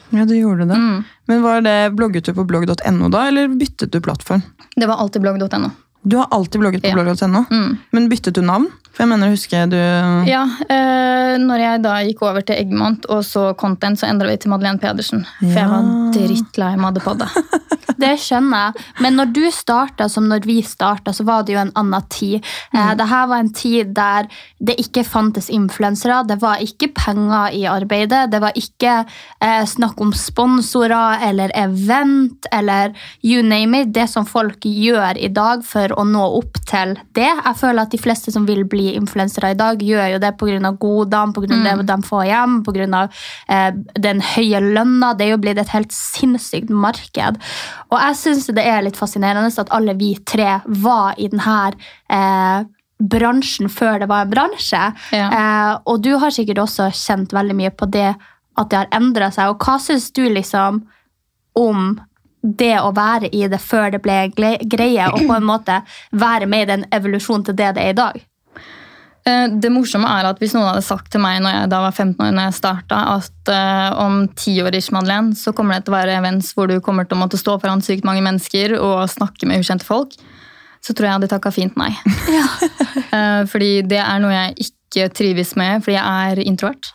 Ja, 0.10 0.26
du 0.26 0.36
gjorde 0.38 0.66
det. 0.70 1.04
Men 1.28 1.42
var 1.42 1.62
det 1.62 1.92
Blogget 1.96 2.26
du 2.26 2.34
på 2.34 2.44
blogg.no 2.48 3.10
da, 3.10 3.28
eller 3.28 3.48
byttet 3.48 3.92
du 3.92 4.00
plattform? 4.02 4.42
Det 4.76 4.86
var 4.88 4.98
alltid 5.02 5.22
blogg.no. 5.22 5.70
Du 6.06 6.18
har 6.18 6.28
alltid 6.32 6.62
blogget 6.62 6.82
på 6.84 6.88
Ja. 6.90 6.96
blogg.no, 7.04 7.46
men 7.92 8.10
byttet 8.10 8.36
du 8.36 8.42
navn? 8.42 8.68
For 8.96 9.04
jeg 9.04 9.12
mener, 9.12 9.34
husker 9.34 9.58
jeg 9.66 9.74
du 9.74 9.80
Ja, 10.30 10.46
eh, 10.72 11.36
når 11.42 11.60
jeg 11.66 11.82
da 11.84 11.98
gikk 12.08 12.22
over 12.24 12.46
til 12.48 12.56
Eggmont 12.62 13.06
og 13.12 13.26
så 13.28 13.50
content, 13.60 14.00
så 14.00 14.08
endra 14.08 14.30
vi 14.32 14.38
til 14.40 14.54
Madeleine 14.54 14.80
Pedersen. 14.80 15.26
For 15.42 15.60
jeg 15.60 15.72
var 15.74 15.90
drittlei 16.16 16.76
Maddepodde. 16.80 17.28
Det 17.96 18.10
skjønner 18.20 18.60
jeg. 18.74 18.84
Men 19.06 19.16
når 19.16 19.30
du 19.32 19.44
starta 19.56 20.10
som 20.12 20.26
når 20.28 20.44
vi 20.44 20.58
starta, 20.68 21.14
så 21.16 21.24
var 21.28 21.46
det 21.48 21.54
jo 21.56 21.60
en 21.62 21.70
annen 21.80 22.04
tid. 22.12 22.42
Eh, 22.74 22.80
Mm. 22.86 22.98
det 23.00 23.06
her 23.08 23.28
var 23.32 23.40
en 23.40 23.52
tid 23.56 23.94
der 23.96 24.28
det 24.68 24.76
ikke 24.84 25.04
fantes 25.08 25.48
influensere, 25.50 26.18
det 26.28 26.38
var 26.42 26.60
ikke 26.60 26.90
penger 26.94 27.54
i 27.56 27.64
arbeidet, 27.72 28.26
det 28.32 28.42
var 28.44 28.52
ikke 28.60 29.06
eh, 29.42 29.64
snakk 29.66 30.02
om 30.04 30.12
sponsorer 30.14 31.24
eller 31.30 31.52
event 31.56 32.46
eller 32.52 32.92
you 33.24 33.42
name 33.44 33.80
it. 33.82 33.94
Det 33.96 34.10
som 34.12 34.26
folk 34.28 34.60
gjør 34.68 35.16
i 35.18 35.28
dag 35.32 35.64
for 35.66 35.88
å 35.96 36.04
nå 36.06 36.26
opp 36.42 36.60
til 36.68 36.96
det. 37.16 37.32
Jeg 37.32 37.56
føler 37.62 37.82
at 37.88 37.96
de 37.96 38.02
fleste 38.02 38.32
som 38.36 38.46
vil 38.46 38.66
bli 38.68 38.85
influensere 38.94 39.52
i 39.54 39.58
dag, 39.58 39.82
gjør 39.82 40.14
jo 40.14 40.22
det 40.22 40.32
pga. 40.40 40.72
godene, 40.80 41.34
pga. 41.34 41.60
det 41.80 41.88
de 41.90 41.98
får 42.06 42.26
hjem, 42.30 42.62
pga. 42.64 43.02
Eh, 43.50 43.72
den 44.08 44.22
høye 44.22 44.62
lønna. 44.62 45.14
Det 45.14 45.26
er 45.26 45.34
jo 45.34 45.42
blitt 45.42 45.60
et 45.60 45.74
helt 45.74 45.92
sinnssykt 45.92 46.70
marked. 46.70 47.42
Og 47.92 48.00
jeg 48.00 48.22
syns 48.22 48.48
det 48.48 48.64
er 48.66 48.86
litt 48.86 48.98
fascinerende 48.98 49.52
at 49.56 49.72
alle 49.74 49.96
vi 49.98 50.16
tre 50.26 50.60
var 50.66 51.16
i 51.18 51.30
denne 51.32 51.74
eh, 52.12 52.66
bransjen 53.00 53.70
før 53.70 54.00
det 54.00 54.10
var 54.12 54.26
en 54.26 54.34
bransje. 54.34 54.82
Ja. 55.12 55.28
Eh, 55.28 55.74
og 55.86 56.02
du 56.04 56.16
har 56.22 56.34
sikkert 56.34 56.64
også 56.64 56.90
kjent 56.94 57.34
veldig 57.36 57.56
mye 57.58 57.74
på 57.76 57.90
det 57.92 58.12
at 58.56 58.70
det 58.72 58.78
har 58.84 58.92
endra 58.96 59.32
seg. 59.34 59.52
Og 59.52 59.64
hva 59.64 59.80
syns 59.82 60.12
du 60.16 60.26
liksom 60.30 60.84
om 61.60 61.96
det 62.46 62.76
å 62.80 62.92
være 62.96 63.32
i 63.34 63.48
det 63.50 63.60
før 63.64 63.96
det 63.96 64.02
ble 64.06 64.26
greie, 64.30 65.10
og 65.10 65.26
på 65.26 65.36
en 65.36 65.48
måte 65.48 65.82
være 66.12 66.48
med 66.50 66.66
i 66.66 66.72
den 66.74 66.88
evolusjonen 66.94 67.48
til 67.48 67.58
det 67.58 67.74
det 67.78 67.86
er 67.86 67.96
i 67.96 68.00
dag? 68.00 68.24
Eh, 69.26 69.48
Det 69.50 69.72
morsomme 69.74 70.10
er 70.20 70.28
at 70.30 70.40
Hvis 70.42 70.54
noen 70.54 70.68
hadde 70.70 70.86
sagt 70.86 71.10
til 71.14 71.24
meg 71.24 71.40
når 71.42 71.56
jeg 71.56 71.70
da 71.74 71.82
var 71.82 71.96
15 71.96 72.22
år, 72.22 72.32
når 72.36 72.48
jeg 72.50 72.58
starta, 72.60 73.02
at 73.16 73.52
uh, 73.52 74.04
om 74.06 74.28
ti 74.38 74.54
år 74.62 74.78
ish, 74.78 74.94
Madeleine, 74.94 75.34
så 75.38 75.54
kommer 75.56 75.76
det 75.76 75.86
til 75.88 75.96
å 75.96 75.98
være 75.98 76.18
events 76.20 76.54
hvor 76.54 76.70
du 76.70 76.78
kommer 76.84 77.08
til 77.08 77.18
å 77.18 77.24
måtte 77.24 77.40
stå 77.42 77.58
foran 77.62 77.82
sykt 77.86 78.06
mange 78.06 78.22
mennesker 78.26 78.78
og 78.78 79.08
snakke 79.10 79.50
med 79.50 79.64
ukjente 79.64 79.88
folk, 79.88 80.14
så 80.86 80.94
tror 80.94 81.08
jeg 81.08 81.12
jeg 81.12 81.20
hadde 81.20 81.32
takka 81.34 81.54
fint 81.56 81.80
nei. 81.80 81.92
Eh, 83.16 83.46
fordi 83.48 83.80
det 83.88 84.00
er 84.02 84.20
noe 84.20 84.34
jeg 84.34 84.66
ikke 84.66 85.06
trives 85.16 85.54
med, 85.56 85.84
fordi 85.86 85.96
jeg 85.96 86.32
er 86.32 86.42
introvert. 86.44 86.90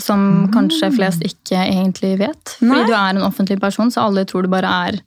Som 0.00 0.48
kanskje 0.54 0.88
flest 0.96 1.22
ikke 1.22 1.60
egentlig 1.60 2.16
vet. 2.18 2.54
Fordi 2.56 2.70
Nei. 2.72 2.86
du 2.88 2.94
er 2.96 3.14
en 3.14 3.26
offentlig 3.26 3.60
person, 3.62 3.92
så 3.92 4.08
alle 4.08 4.24
tror 4.26 4.46
du 4.46 4.50
bare 4.50 4.70
er 4.88 4.98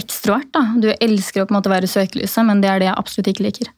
ekstrovert. 0.00 0.48
da. 0.54 0.64
Du 0.80 0.88
elsker 0.94 1.42
å 1.42 1.46
på 1.46 1.54
en 1.54 1.58
måte 1.60 1.70
være 1.70 1.86
i 1.86 1.92
søkelyset, 1.92 2.42
men 2.48 2.62
det 2.64 2.70
er 2.72 2.82
det 2.82 2.88
jeg 2.88 2.98
absolutt 2.98 3.30
ikke 3.30 3.46
liker. 3.46 3.70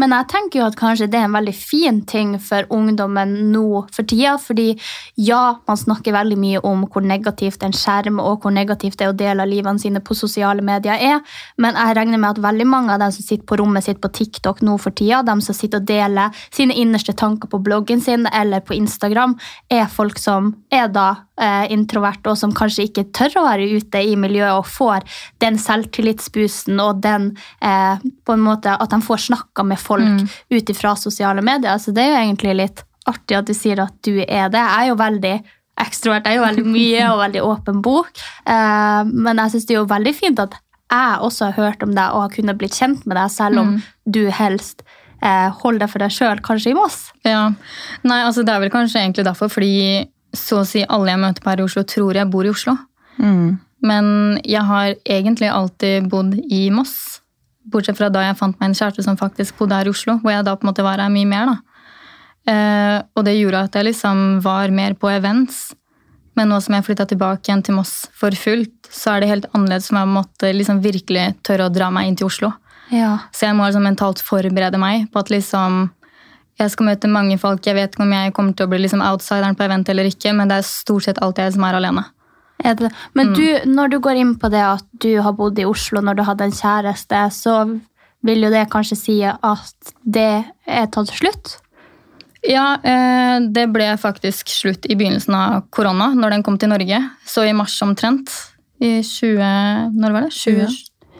Men 0.00 0.14
jeg 0.16 0.28
tenker 0.32 0.60
jo 0.60 0.66
at 0.68 0.78
kanskje 0.78 1.08
det 1.10 1.20
er 1.20 1.28
en 1.28 1.36
veldig 1.36 1.54
fin 1.56 2.00
ting 2.08 2.34
for 2.42 2.66
ungdommen 2.74 3.34
nå 3.52 3.84
for 3.94 4.06
tida. 4.08 4.36
Fordi 4.40 4.72
ja, 5.20 5.42
man 5.68 5.80
snakker 5.80 6.16
veldig 6.16 6.38
mye 6.40 6.62
om 6.66 6.86
hvor 6.88 7.04
negativt 7.04 7.64
en 7.66 7.74
skjerm 7.76 8.20
og 8.22 8.44
hvor 8.44 8.54
negativt 8.54 8.98
det 9.00 9.10
å 9.10 9.16
dele 9.16 9.46
livene 9.48 9.82
sine 9.82 10.02
på 10.04 10.16
sosiale 10.18 10.64
medier 10.64 10.98
er. 10.98 11.20
Men 11.60 11.78
jeg 11.78 11.98
regner 11.98 12.20
med 12.20 12.34
at 12.34 12.42
veldig 12.44 12.68
mange 12.68 12.94
av 12.94 13.02
dem 13.04 13.14
som 13.14 13.26
sitter 13.26 13.46
på 13.48 13.58
rommet 13.60 13.86
sitt 13.86 14.00
på 14.02 14.12
TikTok 14.14 14.64
nå 14.66 14.76
for 14.82 14.94
tida, 14.96 15.22
dem 15.26 15.42
som 15.44 15.56
sitter 15.56 15.82
og 15.82 15.88
deler 15.88 16.44
sine 16.54 16.76
innerste 16.78 17.14
tanker 17.16 17.50
på 17.50 17.62
bloggen 17.64 18.02
sin 18.04 18.28
eller 18.32 18.64
på 18.64 18.76
Instagram, 18.76 19.38
er 19.70 19.86
folk 19.90 20.18
som 20.22 20.54
er 20.74 20.90
da 20.92 21.08
eh, 21.40 21.72
introverte 21.74 22.32
og 22.32 22.38
som 22.38 22.54
kanskje 22.54 22.88
ikke 22.88 23.06
tør 23.16 23.40
å 23.40 23.46
være 23.48 23.68
ute 23.78 24.02
i 24.04 24.14
miljøet 24.20 24.60
og 24.60 24.68
får 24.70 25.04
den 25.42 25.58
selvtillitsboosten 25.60 26.80
og 26.82 27.02
den 27.04 27.32
eh, 27.64 28.00
på 28.24 28.36
en 28.36 28.44
måte 28.44 28.74
at 28.74 28.94
de 28.94 29.00
får 29.04 29.28
snakka 29.28 29.66
med 29.66 29.80
folk 29.80 30.24
ut 30.50 30.74
ifra 30.74 30.94
sosiale 30.98 31.44
medier. 31.44 31.78
Så 31.78 31.94
det 31.94 32.04
er 32.04 32.12
jo 32.12 32.22
egentlig 32.22 32.58
litt 32.62 32.84
artig 33.08 33.38
at 33.38 33.48
du 33.48 33.54
sier 33.56 33.82
at 33.84 33.94
du 34.06 34.18
er 34.22 34.50
det. 34.52 34.60
Jeg 34.60 34.80
er 34.80 34.90
jo 34.90 34.98
veldig 35.00 35.36
ekstrovert, 35.84 36.26
jeg 36.26 36.36
er 36.36 36.38
jo 36.38 36.46
veldig 36.46 36.66
mye 36.70 37.06
og 37.10 37.22
veldig 37.24 37.42
åpen 37.44 37.80
bok. 37.84 38.12
Eh, 38.46 39.00
men 39.10 39.42
jeg 39.42 39.54
syns 39.54 39.68
det 39.68 39.76
er 39.76 39.82
jo 39.82 39.90
veldig 39.90 40.14
fint 40.16 40.44
at 40.44 40.58
jeg 40.94 41.22
også 41.26 41.48
har 41.48 41.56
hørt 41.58 41.82
om 41.82 41.94
deg 41.96 42.12
og 42.14 42.26
har 42.26 42.34
kunnet 42.34 42.58
blitt 42.60 42.76
kjent 42.76 43.06
med 43.08 43.18
deg, 43.18 43.32
selv 43.32 43.62
om 43.62 43.72
du 44.04 44.28
helst 44.30 44.84
eh, 45.24 45.48
holder 45.62 45.84
deg 45.84 45.90
for 45.90 46.04
deg 46.04 46.14
sjøl, 46.14 46.42
kanskje 46.44 46.72
i 46.72 46.76
Moss. 46.76 46.98
Ja, 47.26 47.48
nei, 48.06 48.20
altså 48.22 48.44
Det 48.44 48.54
er 48.54 48.62
vel 48.62 48.72
kanskje 48.72 49.00
egentlig 49.02 49.26
derfor, 49.26 49.50
fordi 49.52 50.04
så 50.38 50.62
å 50.62 50.68
si 50.68 50.84
alle 50.84 51.14
jeg 51.14 51.22
møter 51.22 51.44
på 51.44 51.52
her 51.52 51.62
i 51.62 51.66
Oslo, 51.66 51.84
tror 51.88 52.18
jeg 52.18 52.30
bor 52.32 52.46
i 52.46 52.52
Oslo. 52.52 52.76
Men 53.84 54.06
jeg 54.44 54.64
har 54.64 54.94
egentlig 55.04 55.50
alltid 55.52 56.08
bodd 56.12 56.34
i 56.48 56.66
Moss. 56.74 57.20
Bortsett 57.70 57.98
fra 57.98 58.10
da 58.12 58.24
jeg 58.26 58.38
fant 58.38 58.56
meg 58.60 58.70
en 58.70 58.76
kjæreste 58.76 59.04
som 59.06 59.18
faktisk 59.20 59.58
bodde 59.60 59.76
her 59.76 59.88
i 59.88 59.92
Oslo, 59.92 60.18
hvor 60.22 60.34
jeg 60.34 60.46
da 60.46 60.56
på 60.56 60.66
en 60.66 60.72
måte 60.72 60.84
var 60.86 61.02
her 61.02 61.12
mye 61.12 61.28
mer. 61.28 61.54
Eh, 62.48 62.98
og 63.16 63.24
det 63.24 63.38
gjorde 63.38 63.64
at 63.68 63.76
jeg 63.78 63.88
liksom 63.88 64.40
var 64.44 64.72
mer 64.74 64.96
på 65.00 65.10
events. 65.12 65.72
Men 66.34 66.50
nå 66.50 66.58
som 66.64 66.74
jeg 66.74 66.86
flytta 66.88 67.06
tilbake 67.08 67.46
igjen 67.46 67.62
til 67.64 67.76
Moss 67.78 68.08
for 68.16 68.34
fullt, 68.36 68.88
så 68.90 69.14
er 69.14 69.22
det 69.22 69.30
helt 69.30 69.50
annerledes 69.52 69.92
om 69.92 70.00
jeg 70.00 70.12
måtte 70.16 70.52
liksom 70.52 70.82
virkelig 70.84 71.28
tørre 71.46 71.68
å 71.68 71.72
dra 71.72 71.90
meg 71.94 72.10
inn 72.10 72.18
til 72.18 72.28
Oslo. 72.28 72.50
Ja. 72.92 73.16
Så 73.32 73.46
jeg 73.46 73.56
må 73.56 73.68
liksom 73.68 73.86
mentalt 73.86 74.20
forberede 74.22 74.80
meg 74.80 75.06
på 75.12 75.22
at 75.22 75.30
liksom 75.32 75.86
jeg 76.58 76.70
skal 76.70 76.86
møte 76.86 77.08
mange 77.10 77.38
folk. 77.38 77.64
Jeg 77.66 77.74
vet 77.74 77.92
ikke 77.94 78.02
om 78.06 78.12
jeg 78.12 78.32
kommer 78.36 78.54
til 78.54 78.66
å 78.66 78.70
bli 78.70 78.78
liksom 78.84 79.02
outsideren 79.02 79.56
på 79.58 79.64
event 79.66 79.88
eller 79.88 80.04
ikke, 80.10 80.32
men 80.36 80.48
det 80.48 80.60
er 80.60 80.68
stort 80.68 81.04
sett 81.08 81.18
alltid 81.22 81.44
jeg 81.48 81.56
som 81.56 81.64
er 81.64 81.74
alene. 81.80 82.04
Er 82.64 82.74
det? 82.78 82.92
Men 83.14 83.32
Mm. 83.32 83.34
du, 83.34 83.70
når 83.74 83.90
du 83.90 83.98
går 84.00 84.16
inn 84.20 84.34
på 84.38 84.48
det 84.50 84.62
at 84.62 84.84
du 85.02 85.20
har 85.20 85.32
bodd 85.32 85.58
i 85.58 85.64
Oslo 85.66 86.00
når 86.00 86.14
du 86.16 86.22
hadde 86.22 86.44
en 86.44 86.52
kjæreste, 86.54 87.24
så 87.34 87.80
vil 88.24 88.40
jo 88.46 88.50
det 88.50 88.70
kanskje 88.70 88.96
si 88.96 89.16
at 89.24 89.92
det 90.06 90.44
er 90.66 90.86
tatt 90.86 91.10
slutt? 91.10 91.58
Ja, 92.46 92.76
eh, 92.84 93.40
det 93.50 93.72
ble 93.72 93.96
faktisk 93.98 94.48
slutt 94.52 94.86
i 94.86 94.94
begynnelsen 94.94 95.34
av 95.34 95.62
korona, 95.70 96.12
når 96.14 96.30
den 96.30 96.42
kom 96.42 96.58
til 96.58 96.68
Norge. 96.68 96.98
Så 97.26 97.42
i 97.48 97.52
mars 97.52 97.74
omtrent. 97.82 98.30
I 98.80 99.00
20... 99.02 99.90
Når 99.96 100.12
var 100.12 100.20
det? 100.26 100.32
20, 100.32 100.68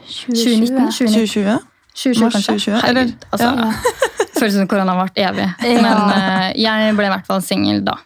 20, 0.06 0.34
2019. 0.36 0.90
2020? 0.92 1.58
2020, 1.94 2.20
Mars 2.20 2.34
kanskje. 2.34 2.56
2020, 2.58 2.80
Herregud, 2.84 3.24
altså, 3.32 3.50
ja. 3.56 3.72
Føles 4.44 4.58
som 4.58 4.68
korona 4.68 4.92
har 4.92 5.06
vart 5.06 5.20
evig. 5.20 5.46
Men 5.84 6.02
uh, 6.10 6.50
jeg 6.52 6.96
ble 6.98 7.08
i 7.08 7.14
hvert 7.14 7.30
fall 7.30 7.40
singel 7.44 7.80
da. 7.86 7.96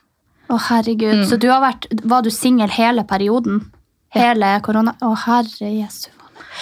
Å, 0.48 0.56
herregud. 0.70 1.24
Mm. 1.24 1.24
Så 1.28 1.36
du 1.40 1.48
har 1.50 1.60
vært, 1.64 1.88
var 2.08 2.22
du 2.24 2.30
singel 2.32 2.70
hele 2.72 3.02
perioden? 3.08 3.66
Hele 4.14 4.52
korona? 4.64 4.94
Å, 5.04 5.10
herre 5.26 5.72
jesu. 5.74 6.08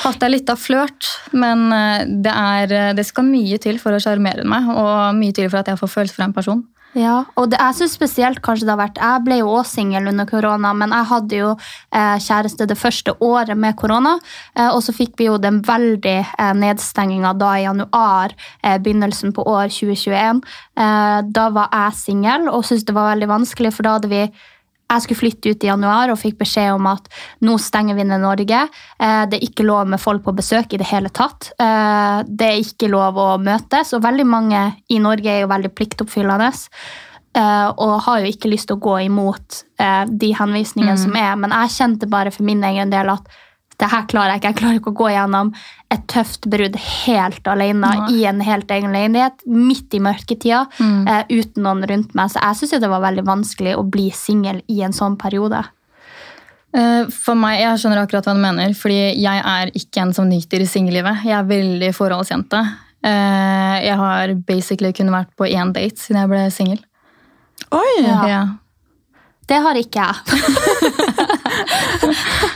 Hatt 0.00 0.24
ei 0.24 0.32
lita 0.32 0.56
flørt, 0.58 1.06
men 1.36 1.68
eh, 1.72 2.06
det, 2.24 2.32
er, 2.32 2.72
eh, 2.72 2.94
det 2.96 3.04
skal 3.06 3.28
mye 3.28 3.60
til 3.62 3.78
for 3.80 3.96
å 3.96 4.00
sjarmere 4.02 4.44
meg, 4.48 4.66
og 4.72 5.16
mye 5.16 5.36
til 5.36 5.48
for 5.52 5.60
at 5.60 5.70
jeg 5.70 5.80
får 5.80 5.92
følelser 5.92 6.18
for 6.18 6.26
en 6.26 6.34
person. 6.36 6.64
Ja, 6.96 7.16
og 7.36 7.50
det, 7.52 7.58
jeg 7.60 7.76
syns 7.76 7.94
spesielt 7.98 8.38
kanskje 8.44 8.64
det 8.64 8.72
har 8.72 8.80
vært 8.80 9.00
Jeg 9.02 9.24
ble 9.26 9.36
jo 9.42 9.50
også 9.52 9.76
singel 9.76 10.08
under 10.08 10.24
korona, 10.28 10.70
men 10.72 10.94
jeg 10.96 11.08
hadde 11.10 11.40
jo 11.42 11.50
eh, 11.52 12.16
kjæreste 12.24 12.64
det 12.70 12.78
første 12.80 13.12
året 13.20 13.52
med 13.52 13.76
korona. 13.76 14.14
Eh, 14.56 14.70
og 14.70 14.80
så 14.84 14.94
fikk 14.96 15.18
vi 15.20 15.28
jo 15.28 15.36
den 15.36 15.60
veldig 15.66 16.16
eh, 16.24 16.54
nedstenginga 16.56 17.34
da 17.36 17.52
i 17.58 17.66
januar, 17.66 18.32
eh, 18.62 18.78
begynnelsen 18.80 19.36
på 19.36 19.44
år 19.44 19.68
2021. 19.76 20.40
Eh, 20.80 21.18
da 21.36 21.46
var 21.52 21.68
jeg 21.68 22.00
singel 22.00 22.48
og 22.48 22.64
syntes 22.64 22.88
det 22.88 22.96
var 22.96 23.12
veldig 23.12 23.32
vanskelig, 23.34 23.74
for 23.76 23.84
da 23.84 23.98
hadde 23.98 24.12
vi 24.14 24.24
jeg 24.86 25.02
skulle 25.02 25.18
flytte 25.18 25.50
ut 25.50 25.64
i 25.64 25.70
januar 25.70 26.12
og 26.12 26.18
fikk 26.20 26.36
beskjed 26.38 26.74
om 26.76 26.86
at 26.86 27.08
nå 27.42 27.56
stenger 27.58 27.96
vi 27.98 28.04
ned 28.06 28.22
Norge. 28.22 28.60
Eh, 29.00 29.24
Det 29.26 29.40
er 29.40 29.48
ikke 29.48 29.66
lov 29.66 29.86
med 29.88 30.00
folk 30.00 30.22
på 30.22 30.34
besøk 30.36 30.72
i 30.74 30.78
det 30.78 30.86
hele 30.86 31.08
tatt. 31.10 31.52
Eh, 31.58 32.22
Det 32.22 32.46
er 32.46 32.62
ikke 32.62 32.90
lov 32.90 33.14
å 33.18 33.38
møtes, 33.42 33.92
og 33.94 34.02
veldig 34.02 34.26
mange 34.26 34.76
i 34.88 34.98
Norge 34.98 35.26
er 35.26 35.40
jo 35.42 35.48
veldig 35.48 35.74
pliktoppfyllende. 35.74 36.52
eh, 37.34 37.68
Og 37.76 38.00
har 38.02 38.20
jo 38.20 38.26
ikke 38.26 38.48
lyst 38.50 38.68
til 38.68 38.76
å 38.76 38.80
gå 38.80 39.04
imot 39.06 39.64
de 40.08 40.32
henvisningene 40.32 40.96
som 40.98 41.14
er. 41.16 41.36
Men 41.36 41.50
jeg 41.50 41.68
kjente 41.68 42.08
bare 42.08 42.30
for 42.30 42.42
min 42.44 42.62
egen 42.62 42.88
del 42.90 43.10
at 43.10 43.26
det 43.80 43.88
her 43.92 44.06
klarer 44.08 44.34
jeg 44.34 44.40
ikke. 44.40 44.50
Jeg 44.52 44.58
klarer 44.60 44.80
ikke 44.80 44.92
å 44.92 44.98
gå 45.02 45.08
gjennom 45.12 45.52
et 45.92 46.04
tøft 46.10 46.48
brudd 46.50 46.76
helt 46.80 47.48
alene 47.52 47.90
ja. 47.98 48.06
i 48.10 48.24
en 48.30 48.40
helt 48.44 48.70
egen 48.72 48.94
leilighet, 48.96 49.44
midt 49.46 49.94
i 49.96 50.00
mørketida, 50.02 50.64
eh, 50.80 51.22
uten 51.30 51.66
noen 51.66 51.84
rundt 51.90 52.16
meg. 52.16 52.32
Så 52.32 52.40
jeg 52.40 52.60
syns 52.62 52.82
det 52.82 52.92
var 52.92 53.04
veldig 53.04 53.26
vanskelig 53.28 53.76
å 53.76 53.84
bli 53.84 54.08
singel 54.16 54.62
i 54.72 54.80
en 54.86 54.96
sånn 54.96 55.18
periode. 55.20 55.62
Eh, 56.76 57.04
For 57.12 57.38
meg, 57.38 57.60
Jeg 57.60 57.78
skjønner 57.80 58.02
akkurat 58.04 58.26
hva 58.26 58.34
du 58.34 58.42
mener, 58.42 58.74
fordi 58.74 59.14
jeg 59.20 59.44
er 59.44 59.70
ikke 59.74 60.02
en 60.02 60.12
som 60.16 60.28
nyter 60.28 60.66
singellivet. 60.68 61.24
Jeg 61.24 61.36
er 61.38 61.48
veldig 61.48 61.92
forholdsjente. 61.94 62.64
Eh, 63.04 63.76
Jeg 63.86 63.96
har 63.96 64.34
basically 64.34 64.92
kun 64.92 65.12
vært 65.12 65.36
på 65.36 65.48
én 65.48 65.72
date 65.72 65.96
siden 66.00 66.20
jeg 66.20 66.28
ble 66.32 66.50
singel. 66.50 66.80
Oi! 67.72 68.02
Ja. 68.02 68.26
Ja. 68.28 68.44
Det 69.46 69.60
har 69.62 69.74
ikke 69.78 70.02
jeg. 70.02 70.16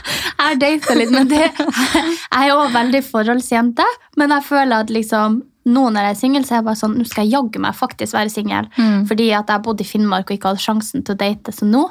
jeg 0.49 0.59
data 0.61 0.97
litt, 0.97 1.13
men 1.13 1.29
det, 1.29 1.45
jeg 1.45 2.49
er 2.49 2.51
òg 2.55 2.73
veldig 2.73 3.01
forholdsjente. 3.07 3.85
Men 4.19 4.35
jeg 4.35 4.47
føler 4.47 4.85
at 4.85 4.93
liksom, 4.93 5.39
nå 5.71 5.87
når 5.93 6.09
jeg 6.09 6.15
er 6.15 6.19
singel, 6.19 6.45
så 6.47 6.55
er 6.55 6.61
jeg 6.61 6.67
bare 6.69 6.81
sånn, 6.81 6.97
nå 6.97 7.07
skal 7.07 7.27
jeg 7.27 7.35
jaggu 7.37 7.63
meg 7.63 7.77
faktisk 7.77 8.17
være 8.17 8.33
singel. 8.33 8.69
Mm. 8.77 9.07
Fordi 9.09 9.31
at 9.37 9.53
jeg 9.53 9.65
bodde 9.67 9.85
i 9.85 9.89
Finnmark 9.89 10.29
og 10.29 10.37
ikke 10.37 10.53
hadde 10.53 10.65
sjansen 10.65 11.05
til 11.05 11.15
å 11.17 11.21
date. 11.21 11.53
Så 11.55 11.69
nå 11.69 11.87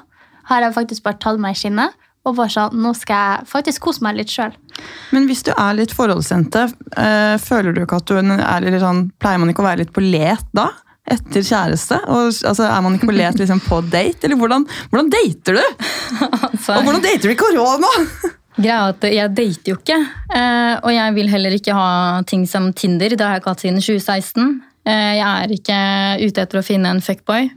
har 0.50 0.66
jeg 0.66 0.76
faktisk 0.76 1.06
bare 1.06 1.20
tatt 1.22 1.40
meg 1.42 1.56
i 1.56 1.60
skinnet. 1.62 2.06
Og 2.28 2.34
bare 2.36 2.52
sånn, 2.52 2.76
nå 2.76 2.90
skal 2.98 3.16
jeg 3.16 3.48
faktisk 3.48 3.86
kose 3.86 4.04
meg 4.04 4.18
litt 4.18 4.32
sjøl. 4.32 4.52
Men 5.14 5.24
hvis 5.28 5.40
du 5.46 5.54
er 5.54 5.78
litt 5.78 5.94
forholdsjente, 5.96 6.66
eh, 7.00 7.36
føler 7.40 7.72
du 7.72 7.80
ikke 7.86 8.00
at 8.02 8.10
du 8.10 8.18
er 8.18 8.66
litt 8.66 8.82
sånn, 8.82 9.06
pleier 9.20 9.40
man 9.40 9.52
ikke 9.52 9.64
å 9.64 9.68
være 9.70 9.84
litt 9.84 9.94
på 9.96 10.04
let 10.04 10.44
da? 10.56 10.68
Etter 11.10 11.42
kjæreste? 11.42 11.96
Og, 12.12 12.28
altså, 12.46 12.66
er 12.68 12.84
man 12.84 12.98
ikke 12.98 13.08
på 13.08 13.16
let 13.16 13.40
liksom, 13.40 13.62
på 13.64 13.80
date? 13.88 14.28
Eller 14.28 14.36
hvordan, 14.38 14.68
hvordan 14.92 15.08
dater 15.14 15.56
du? 15.56 15.64
Altså, 16.50 16.76
Og 16.76 16.84
hvordan 16.84 17.02
dater 17.06 17.30
du 17.30 17.32
i 17.32 17.40
korona? 17.40 17.88
Greia 18.60 18.76
er 18.86 18.92
at 18.94 19.04
jeg 19.08 19.32
dater 19.36 19.72
jo 19.72 19.76
ikke, 19.78 19.96
eh, 20.36 20.74
og 20.84 20.90
jeg 20.92 21.14
vil 21.16 21.30
heller 21.32 21.54
ikke 21.56 21.74
ha 21.76 22.20
ting 22.28 22.42
som 22.48 22.70
Tinder. 22.76 23.14
Det 23.16 23.24
har 23.24 23.36
jeg 23.38 23.42
ikke 23.42 23.54
hatt 23.54 23.64
siden 23.64 23.80
2016. 23.80 24.50
Eh, 24.84 25.12
Jeg 25.16 25.44
er 25.44 25.54
ikke 25.56 25.78
ute 26.26 26.44
etter 26.44 26.60
å 26.60 26.64
finne 26.66 26.92
en 26.92 27.00
fuckboy. 27.04 27.48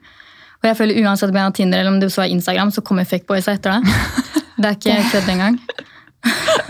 Og 0.63 0.69
jeg 0.69 0.77
føler 0.79 1.01
uansett 1.03 1.31
om 1.33 1.35
jeg 1.39 1.43
har 1.49 1.55
Tinder 1.57 1.81
eller 1.83 1.91
om 1.91 1.99
det 1.99 2.11
så 2.13 2.23
er 2.23 2.31
Instagram, 2.31 2.71
så 2.71 2.83
kommer 2.85 3.07
fuckboys 3.09 3.49
etter 3.51 3.75
det. 3.81 3.95
Det 4.53 4.69
er 4.69 4.77
ikke 4.77 5.09
kødd 5.11 5.29
engang. 5.33 5.59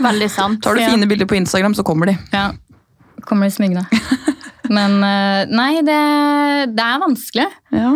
Veldig 0.02 0.28
sant. 0.32 0.62
Tar 0.64 0.74
du 0.74 0.82
fine 0.82 1.06
bilder 1.06 1.28
på 1.30 1.36
Instagram, 1.38 1.74
så 1.78 1.84
kommer 1.86 2.10
de. 2.10 2.16
Ja, 2.34 2.48
kommer 3.28 3.46
de 3.46 3.54
smygende. 3.54 3.84
Men 4.74 4.96
eh, 5.04 5.44
nei, 5.52 5.82
det, 5.86 6.00
det 6.74 6.84
er 6.90 7.02
vanskelig. 7.02 7.46
Ja. 7.76 7.92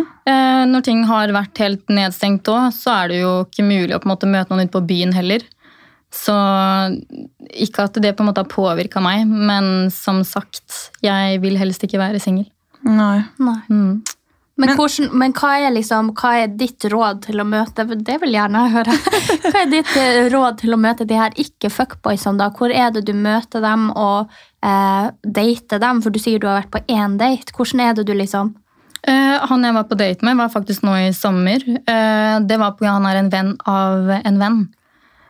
Når 0.69 0.83
ting 0.85 1.01
har 1.09 1.31
vært 1.33 1.57
helt 1.63 1.89
nedstengt 1.91 2.47
òg, 2.53 2.69
så 2.75 2.93
er 3.01 3.11
det 3.11 3.21
jo 3.23 3.31
ikke 3.47 3.65
mulig 3.65 3.95
å 3.95 3.99
på 3.99 4.07
en 4.07 4.13
måte 4.13 4.29
møte 4.29 4.53
noen 4.53 4.67
ute 4.69 4.75
på 4.77 4.85
byen 4.87 5.11
heller. 5.17 5.41
Så 6.09 6.35
ikke 7.53 7.85
at 7.85 7.97
det 8.01 8.15
på 8.17 8.23
en 8.23 8.31
måte 8.31 8.41
har 8.41 8.49
påvirka 8.49 9.01
meg, 9.03 9.27
men 9.29 9.89
som 9.93 10.23
sagt, 10.25 10.91
jeg 11.05 11.41
vil 11.43 11.59
helst 11.59 11.83
ikke 11.85 12.01
være 12.01 12.21
singel. 12.21 12.47
Nei. 12.85 13.19
Nei. 13.37 13.59
Mm. 13.69 13.99
Men, 14.59 14.73
hvordan, 14.75 15.13
men 15.15 15.33
hva, 15.37 15.53
er 15.55 15.71
liksom, 15.71 16.09
hva 16.19 16.33
er 16.41 16.49
ditt 16.59 16.83
råd 16.91 17.21
til 17.29 17.39
å 17.39 17.45
møte 17.47 17.85
Det 17.87 18.17
vil 18.19 18.33
jeg 18.33 18.41
gjerne 18.41 18.63
høre. 18.73 18.95
Hva 19.45 19.61
er 19.61 19.69
ditt 19.71 19.93
eh, 19.95 20.25
råd 20.33 20.57
til 20.59 20.75
å 20.75 20.79
møte 20.81 21.07
de 21.07 21.15
her 21.15 21.37
ikke-fuckboysene? 21.39 22.35
da? 22.41 22.49
Hvor 22.51 22.73
er 22.75 22.89
det 22.91 23.05
du 23.07 23.13
møter 23.15 23.63
dem 23.63 23.87
og 23.93 24.27
eh, 24.59 25.05
dater 25.23 25.79
dem? 25.79 26.01
For 26.03 26.11
du 26.11 26.19
sier 26.19 26.43
du 26.43 26.49
har 26.49 26.59
vært 26.59 26.73
på 26.75 26.83
én 26.91 27.15
date. 27.21 27.55
Hvordan 27.55 27.85
er 27.85 27.95
det 27.95 28.09
du 28.09 28.11
liksom 28.17 28.51
Eh, 29.07 29.35
han 29.47 29.63
jeg 29.63 29.75
var 29.77 29.85
på 29.87 29.95
date 29.95 30.25
med, 30.27 30.35
var 30.39 30.51
faktisk 30.51 30.83
nå 30.83 30.95
i 30.99 31.11
sommer. 31.15 31.63
Eh, 31.63 32.35
det 32.43 32.57
var 32.59 32.75
fordi 32.75 32.91
han 32.91 33.07
er 33.07 33.21
en 33.21 33.31
venn 33.31 33.53
av 33.69 34.11
en 34.17 34.41
venn. 34.41 34.59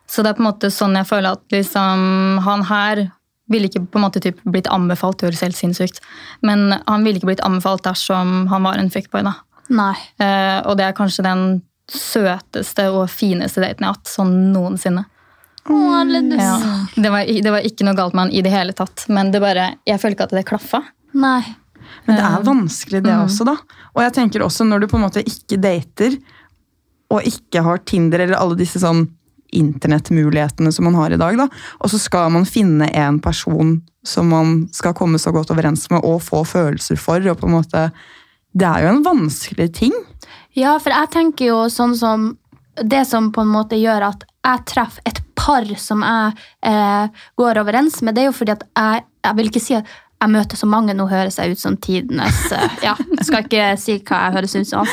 Så 0.10 0.24
det 0.26 0.32
er 0.32 0.38
på 0.40 0.44
en 0.44 0.50
måte 0.50 0.72
sånn 0.74 0.98
jeg 0.98 1.08
føler 1.10 1.38
at 1.38 1.54
liksom, 1.54 2.40
han 2.46 2.66
her 2.66 3.06
ville 3.50 3.70
ikke 3.70 3.84
på 3.90 4.00
en 4.00 4.06
måte 4.06 4.22
typ 4.22 4.42
blitt 4.46 4.70
anbefalt, 4.70 5.20
det 5.20 5.30
høres 5.30 5.44
helt 5.46 5.58
sinnssykt, 5.58 6.02
men 6.46 6.74
han 6.86 7.06
ville 7.06 7.18
ikke 7.18 7.32
blitt 7.32 7.46
anbefalt 7.46 7.86
dersom 7.86 8.48
han 8.52 8.66
var 8.66 8.78
en 8.78 8.92
fuckboy. 8.94 9.24
da. 9.26 9.36
Nei. 9.74 9.94
Eh, 10.22 10.60
og 10.66 10.78
det 10.78 10.86
er 10.86 10.98
kanskje 10.98 11.26
den 11.26 11.46
søteste 11.90 12.86
og 12.94 13.08
fineste 13.10 13.62
daten 13.64 13.82
jeg 13.82 13.90
har 13.90 13.98
hatt 13.98 14.12
sånn 14.12 14.36
noensinne. 14.54 15.06
Åh, 15.70 16.04
det 16.10 16.38
Ja. 16.38 16.58
Det, 16.96 17.10
var, 17.10 17.26
det 17.26 17.52
var 17.54 17.66
ikke 17.66 17.86
noe 17.86 17.98
galt 17.98 18.14
med 18.14 18.28
han 18.28 18.34
i 18.34 18.42
det 18.46 18.54
hele 18.54 18.74
tatt, 18.74 19.06
men 19.10 19.32
det 19.34 19.42
bare, 19.42 19.76
jeg 19.86 20.02
føler 20.02 20.18
ikke 20.18 20.30
at 20.30 20.38
det 20.38 20.46
klaffa. 20.50 20.84
Nei. 21.14 21.42
Men 22.06 22.18
det 22.18 22.26
er 22.26 22.44
vanskelig, 22.46 23.02
det 23.06 23.14
også, 23.14 23.46
da. 23.50 23.56
Og 23.96 24.04
jeg 24.06 24.14
tenker 24.14 24.46
også 24.46 24.66
når 24.66 24.84
du 24.84 24.88
på 24.92 24.98
en 25.00 25.06
måte 25.08 25.26
ikke 25.26 25.58
dater, 25.62 26.18
og 27.10 27.26
ikke 27.26 27.64
har 27.66 27.82
Tinder 27.90 28.22
eller 28.22 28.38
alle 28.38 28.58
disse 28.60 28.82
sånn 28.82 29.08
internettmulighetene 29.56 30.72
som 30.72 30.88
man 30.88 30.98
har 31.00 31.14
i 31.14 31.20
dag, 31.20 31.38
da, 31.40 31.48
og 31.80 31.92
så 31.92 32.00
skal 32.02 32.32
man 32.34 32.48
finne 32.50 32.90
en 32.94 33.20
person 33.24 33.80
som 34.06 34.30
man 34.32 34.68
skal 34.74 34.96
komme 34.98 35.20
så 35.20 35.34
godt 35.36 35.52
overens 35.54 35.88
med 35.92 36.06
og 36.08 36.22
få 36.24 36.44
følelser 36.48 37.00
for, 37.00 37.24
og 37.28 37.40
på 37.40 37.50
en 37.50 37.58
måte 37.60 37.90
Det 38.50 38.66
er 38.66 38.82
jo 38.82 38.90
en 38.90 39.04
vanskelig 39.06 39.68
ting. 39.78 39.94
Ja, 40.58 40.80
for 40.82 40.90
jeg 40.90 41.12
tenker 41.14 41.46
jo 41.46 41.58
sånn 41.70 41.96
som 41.96 42.38
Det 42.80 43.06
som 43.06 43.32
på 43.32 43.44
en 43.44 43.52
måte 43.52 43.78
gjør 43.78 44.08
at 44.08 44.24
jeg 44.24 44.66
treffer 44.66 45.02
et 45.06 45.20
par 45.36 45.66
som 45.78 46.02
jeg 46.02 46.38
eh, 46.64 47.10
går 47.36 47.60
overens 47.60 48.02
med, 48.02 48.16
det 48.16 48.24
er 48.24 48.30
jo 48.30 48.38
fordi 48.38 48.56
at 48.56 48.64
jeg 48.76 49.06
Jeg 49.20 49.36
vil 49.36 49.50
ikke 49.50 49.60
si 49.60 49.74
at 49.76 49.86
jeg 50.20 50.32
møter 50.34 50.60
så 50.60 50.68
mange, 50.68 50.94
nå 50.96 51.06
høres 51.08 51.38
jeg 51.40 51.56
ut 51.56 51.62
som 51.62 51.78
tidenes 51.80 52.40
eh, 52.52 52.74
Ja, 52.84 52.96
jeg 53.00 53.26
skal 53.28 53.46
ikke 53.46 53.68
si 53.80 53.96
hva 54.04 54.26
jeg 54.26 54.36
høres 54.36 54.56
ut 54.58 54.68
som. 54.68 54.90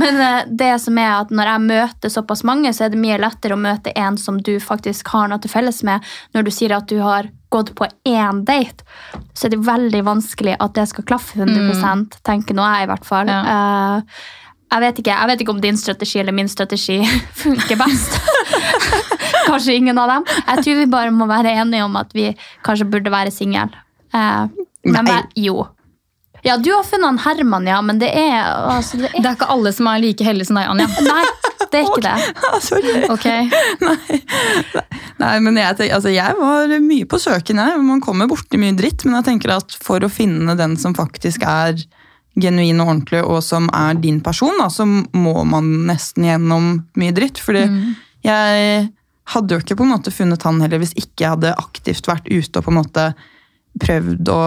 Men 0.00 0.20
eh, 0.24 0.38
det 0.48 0.70
som 0.80 0.96
er 1.00 1.10
at 1.18 1.34
når 1.34 1.50
jeg 1.52 1.64
møter 1.66 2.12
såpass 2.12 2.42
mange, 2.48 2.72
så 2.72 2.86
er 2.86 2.94
det 2.94 3.02
mye 3.02 3.18
lettere 3.20 3.58
å 3.58 3.60
møte 3.60 3.92
en 3.92 4.16
som 4.20 4.40
du 4.40 4.54
faktisk 4.62 5.12
har 5.12 5.28
noe 5.28 5.40
til 5.42 5.52
felles 5.52 5.82
med. 5.84 6.06
Når 6.32 6.48
du 6.48 6.52
sier 6.54 6.72
at 6.76 6.88
du 6.88 6.96
har 7.04 7.28
gått 7.52 7.74
på 7.76 7.90
én 8.08 8.40
date, 8.48 8.86
så 9.36 9.48
er 9.48 9.54
det 9.56 9.60
veldig 9.66 10.00
vanskelig 10.06 10.56
at 10.56 10.76
det 10.78 10.86
skal 10.88 11.06
klaffe 11.12 11.42
100% 11.42 12.20
tenker 12.24 12.56
nå 12.56 12.64
jeg 12.64 12.86
i 12.86 12.90
hvert 12.92 13.08
fall. 13.08 13.28
Ja. 13.28 14.00
jeg 14.70 14.84
vet, 14.86 15.00
ikke, 15.02 15.16
jeg 15.16 15.30
vet 15.32 15.42
ikke 15.42 15.56
om 15.56 15.62
din 15.64 15.80
strategi 15.80 16.22
eller 16.22 16.36
min 16.36 16.48
strategi 16.48 17.00
funker 17.42 17.80
best. 17.80 18.16
kanskje 19.50 19.76
ingen 19.76 19.98
av 19.98 20.14
dem. 20.14 20.26
Jeg 20.46 20.64
tror 20.64 20.80
vi 20.80 20.90
bare 20.96 21.14
må 21.14 21.28
være 21.28 21.52
enige 21.60 21.84
om 21.84 22.00
at 22.00 22.16
vi 22.16 22.30
kanskje 22.66 22.88
burde 22.90 23.12
være 23.12 23.34
single. 23.34 23.68
Eh, 24.14 24.44
men 24.50 24.69
Nei. 24.86 25.02
Men, 25.02 25.28
jo. 25.36 25.66
Ja, 26.42 26.56
du 26.56 26.70
har 26.72 26.84
funnet 26.88 27.06
han 27.06 27.18
Herman, 27.20 27.66
ja, 27.68 27.82
men 27.84 27.98
det 28.00 28.08
er, 28.16 28.38
altså, 28.48 28.96
det 28.96 29.10
Det 29.12 29.20
er 29.20 29.28
er 29.28 29.36
ikke 29.36 29.50
alle 29.52 29.72
som 29.76 29.88
er 29.90 30.00
like 30.00 30.24
heldige 30.24 30.48
som 30.48 30.56
deg, 30.56 30.70
Anja. 30.72 30.86
Nei, 31.10 31.24
Det 31.70 31.80
er 31.80 31.84
ikke 31.84 32.04
det. 32.06 32.16
Sorry. 32.68 32.94
Ok. 33.12 33.26
Nei, 35.20 35.34
men 35.44 35.58
jeg, 35.60 35.76
tenker, 35.76 35.94
altså, 35.98 36.12
jeg 36.14 36.36
var 36.38 36.72
mye 36.80 37.08
på 37.10 37.20
søken, 37.20 37.60
jeg. 37.60 37.82
Man 37.84 38.00
kommer 38.04 38.30
borti 38.30 38.60
mye 38.60 38.76
dritt, 38.78 39.04
men 39.04 39.18
jeg 39.18 39.28
tenker 39.28 39.52
at 39.58 39.76
for 39.84 40.02
å 40.02 40.10
finne 40.12 40.56
den 40.58 40.78
som 40.80 40.96
faktisk 40.96 41.44
er 41.44 41.76
genuin 42.40 42.80
og 42.80 42.94
ordentlig, 42.94 43.20
og 43.26 43.42
som 43.44 43.68
er 43.76 43.98
din 44.00 44.22
person, 44.24 44.56
da, 44.62 44.70
så 44.72 44.86
må 44.88 45.34
man 45.44 45.68
nesten 45.90 46.24
gjennom 46.24 46.72
mye 46.98 47.14
dritt. 47.16 47.42
Fordi 47.42 47.66
jeg 48.24 48.88
hadde 49.34 49.54
jo 49.54 49.62
ikke 49.62 49.76
på 49.78 49.84
en 49.86 49.92
måte 49.92 50.14
funnet 50.14 50.42
han 50.46 50.62
heller 50.62 50.80
hvis 50.82 50.96
ikke 50.98 51.26
jeg 51.26 51.34
hadde 51.36 51.52
aktivt 51.60 52.08
vært 52.08 52.26
ute 52.30 52.58
og 52.58 52.64
på 52.66 52.72
en 52.72 52.80
måte 52.80 53.04
prøvd 53.78 54.28
å 54.28 54.40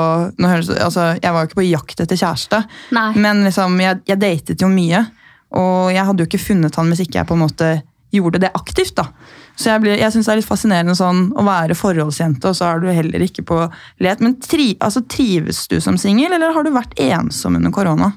høres, 0.44 0.70
altså, 0.70 1.14
Jeg 1.22 1.32
var 1.34 1.42
jo 1.46 1.48
ikke 1.52 1.62
på 1.62 1.70
jakt 1.70 2.00
etter 2.04 2.20
kjæreste, 2.20 2.64
Nei. 2.92 3.14
men 3.16 3.44
liksom, 3.48 3.80
jeg, 3.82 4.02
jeg 4.08 4.20
datet 4.20 4.62
jo 4.62 4.68
mye. 4.68 5.06
Og 5.54 5.92
jeg 5.94 6.04
hadde 6.06 6.24
jo 6.24 6.28
ikke 6.28 6.42
funnet 6.42 6.76
han 6.76 6.88
hvis 6.90 7.04
ikke 7.06 7.20
jeg 7.22 7.28
på 7.30 7.36
en 7.38 7.44
måte 7.46 7.72
gjorde 8.14 8.40
det 8.42 8.50
aktivt. 8.54 8.96
da. 8.96 9.08
Så 9.56 9.70
jeg, 9.70 9.82
blir- 9.82 9.98
jeg 10.00 10.12
syns 10.14 10.26
det 10.26 10.32
er 10.34 10.40
litt 10.42 10.50
fascinerende 10.50 10.96
sånn 10.98 11.32
å 11.38 11.44
være 11.46 11.76
forholdsjente, 11.78 12.46
og 12.50 12.56
så 12.58 12.66
er 12.72 12.80
du 12.82 12.88
heller 12.90 13.22
ikke 13.22 13.46
på 13.46 13.60
let. 14.02 14.20
Men 14.22 14.36
tri, 14.42 14.76
altså, 14.82 15.02
trives 15.08 15.68
du 15.70 15.80
som 15.82 15.98
singel, 15.98 16.34
eller 16.34 16.54
har 16.54 16.64
du 16.66 16.72
vært 16.74 16.94
ensom 17.00 17.56
under 17.56 17.72
korona? 17.72 18.12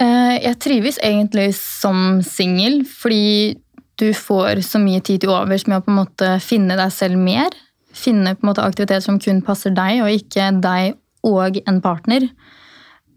Eh, 0.00 0.38
Jeg 0.42 0.58
trives 0.60 0.98
egentlig 1.02 1.54
som 1.54 2.20
singel, 2.22 2.82
fordi 2.84 3.56
du 4.00 4.12
får 4.16 4.62
så 4.64 4.80
mye 4.80 5.00
tid 5.04 5.20
til 5.20 5.30
overs 5.30 5.66
med 5.68 5.78
å 5.80 5.84
på 5.84 5.92
en 5.92 6.00
måte 6.04 6.30
finne 6.42 6.76
deg 6.76 6.90
selv 6.92 7.16
mer. 7.20 7.50
Finne 7.92 8.34
på 8.36 8.44
en 8.44 8.50
måte 8.52 8.64
aktivitet 8.64 9.04
som 9.04 9.20
kun 9.20 9.42
passer 9.44 9.74
deg, 9.76 10.02
og 10.04 10.10
ikke 10.12 10.50
deg 10.62 10.96
og 11.28 11.60
en 11.68 11.80
partner. 11.84 12.26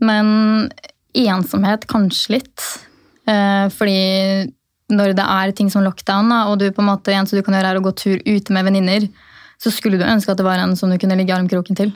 Men 0.04 0.70
ensomhet 1.16 1.88
kanskje 1.90 2.38
litt. 2.38 2.66
Eh, 3.28 3.68
Fordi 3.74 4.52
når 4.94 5.16
det 5.18 5.26
er 5.26 5.54
ting 5.58 5.72
som 5.74 5.86
lockdown, 5.86 6.32
og 6.46 6.60
du 6.62 6.70
på 6.70 6.84
en 6.84 6.92
måte 6.92 7.14
eneste 7.14 7.40
du 7.40 7.46
kan 7.46 7.58
gjøre 7.58 7.74
er 7.74 7.80
å 7.80 7.86
gå 7.86 7.94
tur 7.98 8.20
ute 8.22 8.54
med 8.54 8.68
venninner, 8.68 9.08
så 9.62 9.72
skulle 9.74 9.98
du 9.98 10.06
ønske 10.06 10.34
at 10.34 10.38
det 10.38 10.46
var 10.46 10.62
en 10.62 10.76
som 10.78 10.92
du 10.92 11.00
kunne 11.02 11.18
ligge 11.18 11.34
armkroken 11.34 11.78
til. 11.78 11.96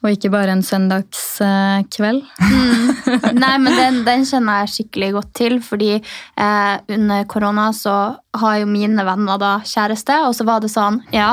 Og 0.00 0.14
ikke 0.14 0.30
bare 0.32 0.54
en 0.56 0.64
søndagskveld. 0.64 2.22
Nei, 3.42 3.56
men 3.60 3.76
den, 3.76 3.98
den 4.06 4.24
kjenner 4.24 4.62
jeg 4.62 4.72
skikkelig 4.74 5.10
godt 5.18 5.34
til, 5.36 5.58
fordi 5.62 5.90
eh, 5.98 6.76
under 6.96 7.26
korona 7.28 7.68
så 7.76 7.96
har 8.38 8.60
jo 8.60 8.66
mine 8.70 9.02
venner 9.04 9.38
da 9.42 9.50
kjæreste, 9.66 10.14
og 10.28 10.34
så 10.36 10.44
var 10.46 10.62
det 10.62 10.70
sånn, 10.70 11.00
ja, 11.10 11.32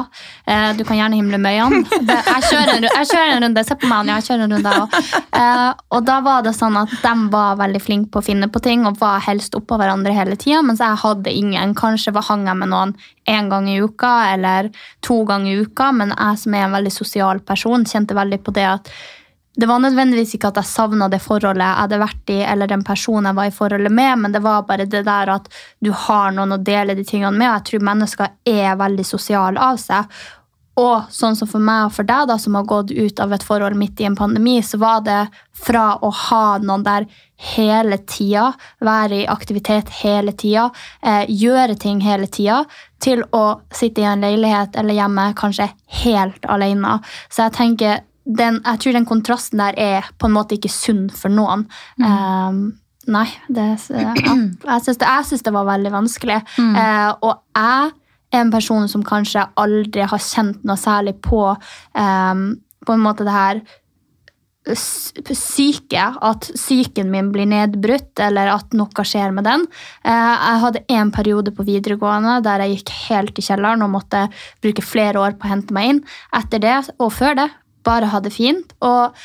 eh, 0.50 0.72
du 0.78 0.82
kan 0.88 0.98
gjerne 0.98 1.20
himle 1.20 1.38
med 1.38 1.60
øynene. 1.60 2.00
Jeg 2.08 3.10
kjører 3.12 3.36
en, 3.36 3.44
runde, 3.44 3.64
se 3.68 3.78
på 3.78 3.90
meg, 3.90 4.10
jeg 4.10 4.26
kjører 4.30 4.46
en 4.48 4.56
runde. 4.58 5.04
Eh, 5.38 5.68
og 5.94 6.06
da 6.08 6.16
var 6.26 6.42
det 6.46 6.56
sånn 6.58 6.78
at 6.80 6.94
de 7.04 7.12
var 7.30 7.60
veldig 7.60 7.82
flinke 7.84 8.10
på 8.14 8.24
å 8.24 8.26
finne 8.26 8.50
på 8.50 8.62
ting, 8.66 8.88
og 8.90 8.98
var 9.02 9.22
helst 9.28 9.54
oppå 9.58 9.78
hverandre 9.78 10.16
hele 10.16 10.38
tida, 10.40 10.64
mens 10.66 10.82
jeg 10.82 10.98
hadde 11.04 11.34
ingen. 11.34 11.76
Kanskje 11.78 12.16
var 12.16 12.26
hang 12.32 12.48
jeg 12.50 12.58
med 12.58 12.72
noen 12.74 12.96
en 13.30 13.52
gang 13.52 13.70
i 13.70 13.78
uka, 13.78 14.14
eller 14.34 14.72
to 15.06 15.20
ganger 15.30 15.52
i 15.52 15.68
uka, 15.68 15.92
men 15.94 16.16
jeg 16.16 16.42
som 16.42 16.58
er 16.58 16.66
en 16.66 16.76
veldig 16.80 16.96
sosial 16.96 17.44
person, 17.46 17.86
kjente 17.86 18.18
veldig 18.18 18.42
på 18.42 18.56
det 18.58 18.66
at 18.72 18.92
det 19.58 19.66
var 19.66 19.80
nødvendigvis 19.82 20.36
ikke 20.38 20.52
at 20.52 20.60
jeg 20.62 20.70
savna 20.70 21.08
det 21.10 21.18
forholdet 21.24 21.66
jeg 21.66 21.82
hadde 21.82 21.98
vært 22.04 22.30
i, 22.30 22.40
eller 22.46 22.70
den 22.70 22.84
personen 22.86 23.32
jeg 23.32 23.38
var 23.40 23.50
i 23.50 23.56
forholdet 23.56 23.94
med, 23.94 24.20
men 24.22 24.36
det 24.36 24.44
var 24.46 24.68
bare 24.70 24.86
det 24.86 25.02
der 25.08 25.32
at 25.34 25.48
du 25.82 25.90
har 26.06 26.36
noen 26.36 26.54
å 26.54 26.62
dele 26.62 26.94
de 26.98 27.06
tingene 27.08 27.34
med. 27.34 27.50
og 27.50 27.56
Jeg 27.56 27.66
tror 27.72 27.88
mennesker 27.90 28.36
er 28.46 28.78
veldig 28.78 29.06
sosiale 29.08 29.64
av 29.72 29.80
seg. 29.82 30.20
Og 30.78 31.10
sånn 31.10 31.34
som 31.34 31.50
for 31.50 31.64
meg 31.64 31.88
og 31.88 31.96
for 31.96 32.06
deg, 32.06 32.28
da, 32.30 32.36
som 32.38 32.54
har 32.54 32.68
gått 32.70 32.94
ut 32.94 33.20
av 33.24 33.32
et 33.34 33.46
forhold 33.46 33.80
midt 33.80 33.98
i 34.02 34.06
en 34.06 34.18
pandemi, 34.18 34.60
så 34.62 34.78
var 34.78 35.02
det 35.08 35.24
fra 35.58 35.96
å 36.06 36.12
ha 36.14 36.60
noen 36.62 36.86
der 36.86 37.08
hele 37.56 37.98
tida, 38.06 38.52
være 38.86 39.24
i 39.24 39.30
aktivitet 39.30 39.90
hele 40.04 40.36
tida, 40.38 40.68
eh, 41.02 41.26
gjøre 41.26 41.80
ting 41.82 42.04
hele 42.06 42.30
tida, 42.30 42.60
til 43.02 43.24
å 43.34 43.62
sitte 43.74 44.06
i 44.06 44.06
en 44.10 44.22
leilighet 44.22 44.78
eller 44.78 44.98
hjemme 44.98 45.32
kanskje 45.38 45.72
helt 46.04 46.46
alene. 46.46 47.00
Så 47.30 47.48
jeg 47.48 47.58
tenker 47.58 48.06
den, 48.28 48.60
jeg 48.66 48.82
tror 48.84 48.98
den 48.98 49.08
kontrasten 49.08 49.62
der 49.62 49.78
er 49.80 50.12
på 50.20 50.28
en 50.28 50.36
måte 50.36 50.58
ikke 50.58 50.72
sunn 50.74 51.08
for 51.14 51.32
noen. 51.32 51.66
Um, 52.02 52.60
nei, 53.08 53.28
det, 53.48 53.70
ja. 53.94 54.14
jeg 54.18 54.84
syns 54.84 55.00
det, 55.00 55.16
synes 55.30 55.48
det 55.48 55.56
var 55.56 55.70
veldig 55.70 55.94
vanskelig. 55.96 56.42
Eh, 56.60 57.10
og 57.24 57.40
jeg 57.56 57.90
er 58.36 58.42
en 58.42 58.52
person 58.52 58.88
som 58.92 59.06
kanskje 59.08 59.46
aldri 59.56 60.04
har 60.04 60.20
kjent 60.22 60.66
noe 60.68 60.76
særlig 60.80 61.16
på 61.24 61.44
um, 61.56 62.48
på 62.88 62.96
en 62.96 63.04
måte 63.04 63.28
det 63.28 63.36
her 63.36 63.62
syke, 64.76 66.02
at 66.04 66.50
psyken 66.56 67.12
min 67.12 67.30
blir 67.32 67.48
nedbrutt, 67.48 68.12
eller 68.20 68.52
at 68.52 68.74
noe 68.76 69.06
skjer 69.08 69.32
med 69.36 69.48
den. 69.48 69.64
Eh, 70.04 70.12
Jeg 70.12 70.62
hadde 70.64 70.84
en 70.90 71.12
periode 71.12 71.54
på 71.56 71.64
videregående 71.64 72.42
der 72.44 72.66
jeg 72.66 72.78
gikk 72.78 72.92
helt 73.08 73.40
i 73.40 73.46
kjelleren 73.46 73.86
og 73.86 73.94
måtte 73.94 74.28
bruke 74.64 74.84
flere 74.84 75.22
år 75.24 75.38
på 75.38 75.48
å 75.48 75.54
hente 75.54 75.74
meg 75.74 75.94
inn. 75.94 76.04
Etter 76.36 76.60
det, 76.60 76.76
og 77.00 77.14
før 77.16 77.38
det, 77.40 77.48
bare 77.88 78.12
ha 78.12 78.20
det 78.24 78.34
fint. 78.36 78.74
Og 78.84 79.16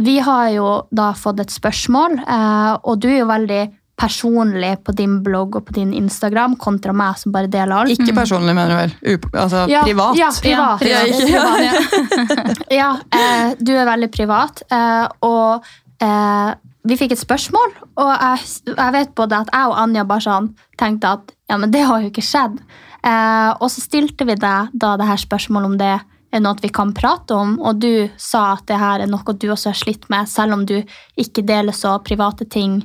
vi 0.00 0.16
har 0.24 0.48
jo 0.54 0.68
da 0.90 1.10
fått 1.18 1.42
et 1.44 1.52
spørsmål, 1.52 2.18
eh, 2.24 2.72
og 2.88 3.00
du 3.04 3.08
er 3.12 3.18
jo 3.22 3.28
veldig 3.28 3.62
personlig 4.00 4.70
på 4.86 4.94
din 4.96 5.18
blogg 5.20 5.58
og 5.58 5.66
på 5.68 5.74
din 5.76 5.90
Instagram 5.92 6.54
kontra 6.56 6.94
meg 6.96 7.18
som 7.20 7.34
bare 7.34 7.50
deler 7.52 7.74
alt. 7.82 7.92
Ikke 7.92 8.14
personlig, 8.16 8.54
mener 8.56 8.72
du 8.72 8.78
vel? 8.78 8.94
Up 9.18 9.26
altså 9.42 9.66
Ja, 9.68 9.82
privat? 9.84 10.16
Ja, 10.16 10.30
privat. 10.40 10.80
Ja, 10.88 11.02
ikke- 11.04 12.64
ja 12.80 12.90
eh, 13.12 13.52
du 13.60 13.74
er 13.76 13.84
veldig 13.90 14.08
privat. 14.14 14.62
Eh, 14.72 15.06
og 15.28 15.68
eh, 16.00 16.54
vi 16.88 16.96
fikk 16.96 17.12
et 17.12 17.20
spørsmål, 17.20 17.74
og 18.00 18.08
jeg, 18.14 18.46
jeg 18.72 18.92
vet 18.96 19.12
både 19.20 19.42
at 19.44 19.50
jeg 19.52 19.68
og 19.68 19.76
Anja 19.82 20.06
bare 20.08 20.24
sånn 20.24 20.46
tenkte 20.80 21.10
at 21.18 21.34
ja, 21.50 21.58
men 21.60 21.70
det 21.74 21.82
har 21.84 22.00
jo 22.00 22.08
ikke 22.08 22.24
skjedd. 22.24 22.56
Eh, 23.04 23.50
og 23.60 23.68
så 23.68 23.84
stilte 23.84 24.24
vi 24.24 24.38
deg 24.40 24.72
da 24.72 24.94
det 24.96 25.10
her 25.10 25.20
spørsmålet 25.20 25.74
om 25.74 25.76
det 25.80 25.92
er 26.30 26.42
noe 26.42 26.62
vi 26.62 26.70
kan 26.72 26.92
prate 26.94 27.34
om, 27.34 27.56
og 27.58 27.80
du 27.82 28.08
sa 28.20 28.52
at 28.54 28.66
det 28.70 28.78
her 28.78 29.02
er 29.02 29.10
noe 29.10 29.34
du 29.34 29.48
også 29.50 29.72
har 29.72 29.78
slitt 29.78 30.06
med, 30.12 30.28
selv 30.30 30.54
om 30.54 30.66
du 30.66 30.78
ikke 31.18 31.44
deler 31.46 31.74
så 31.76 31.96
private 32.06 32.46
ting 32.50 32.80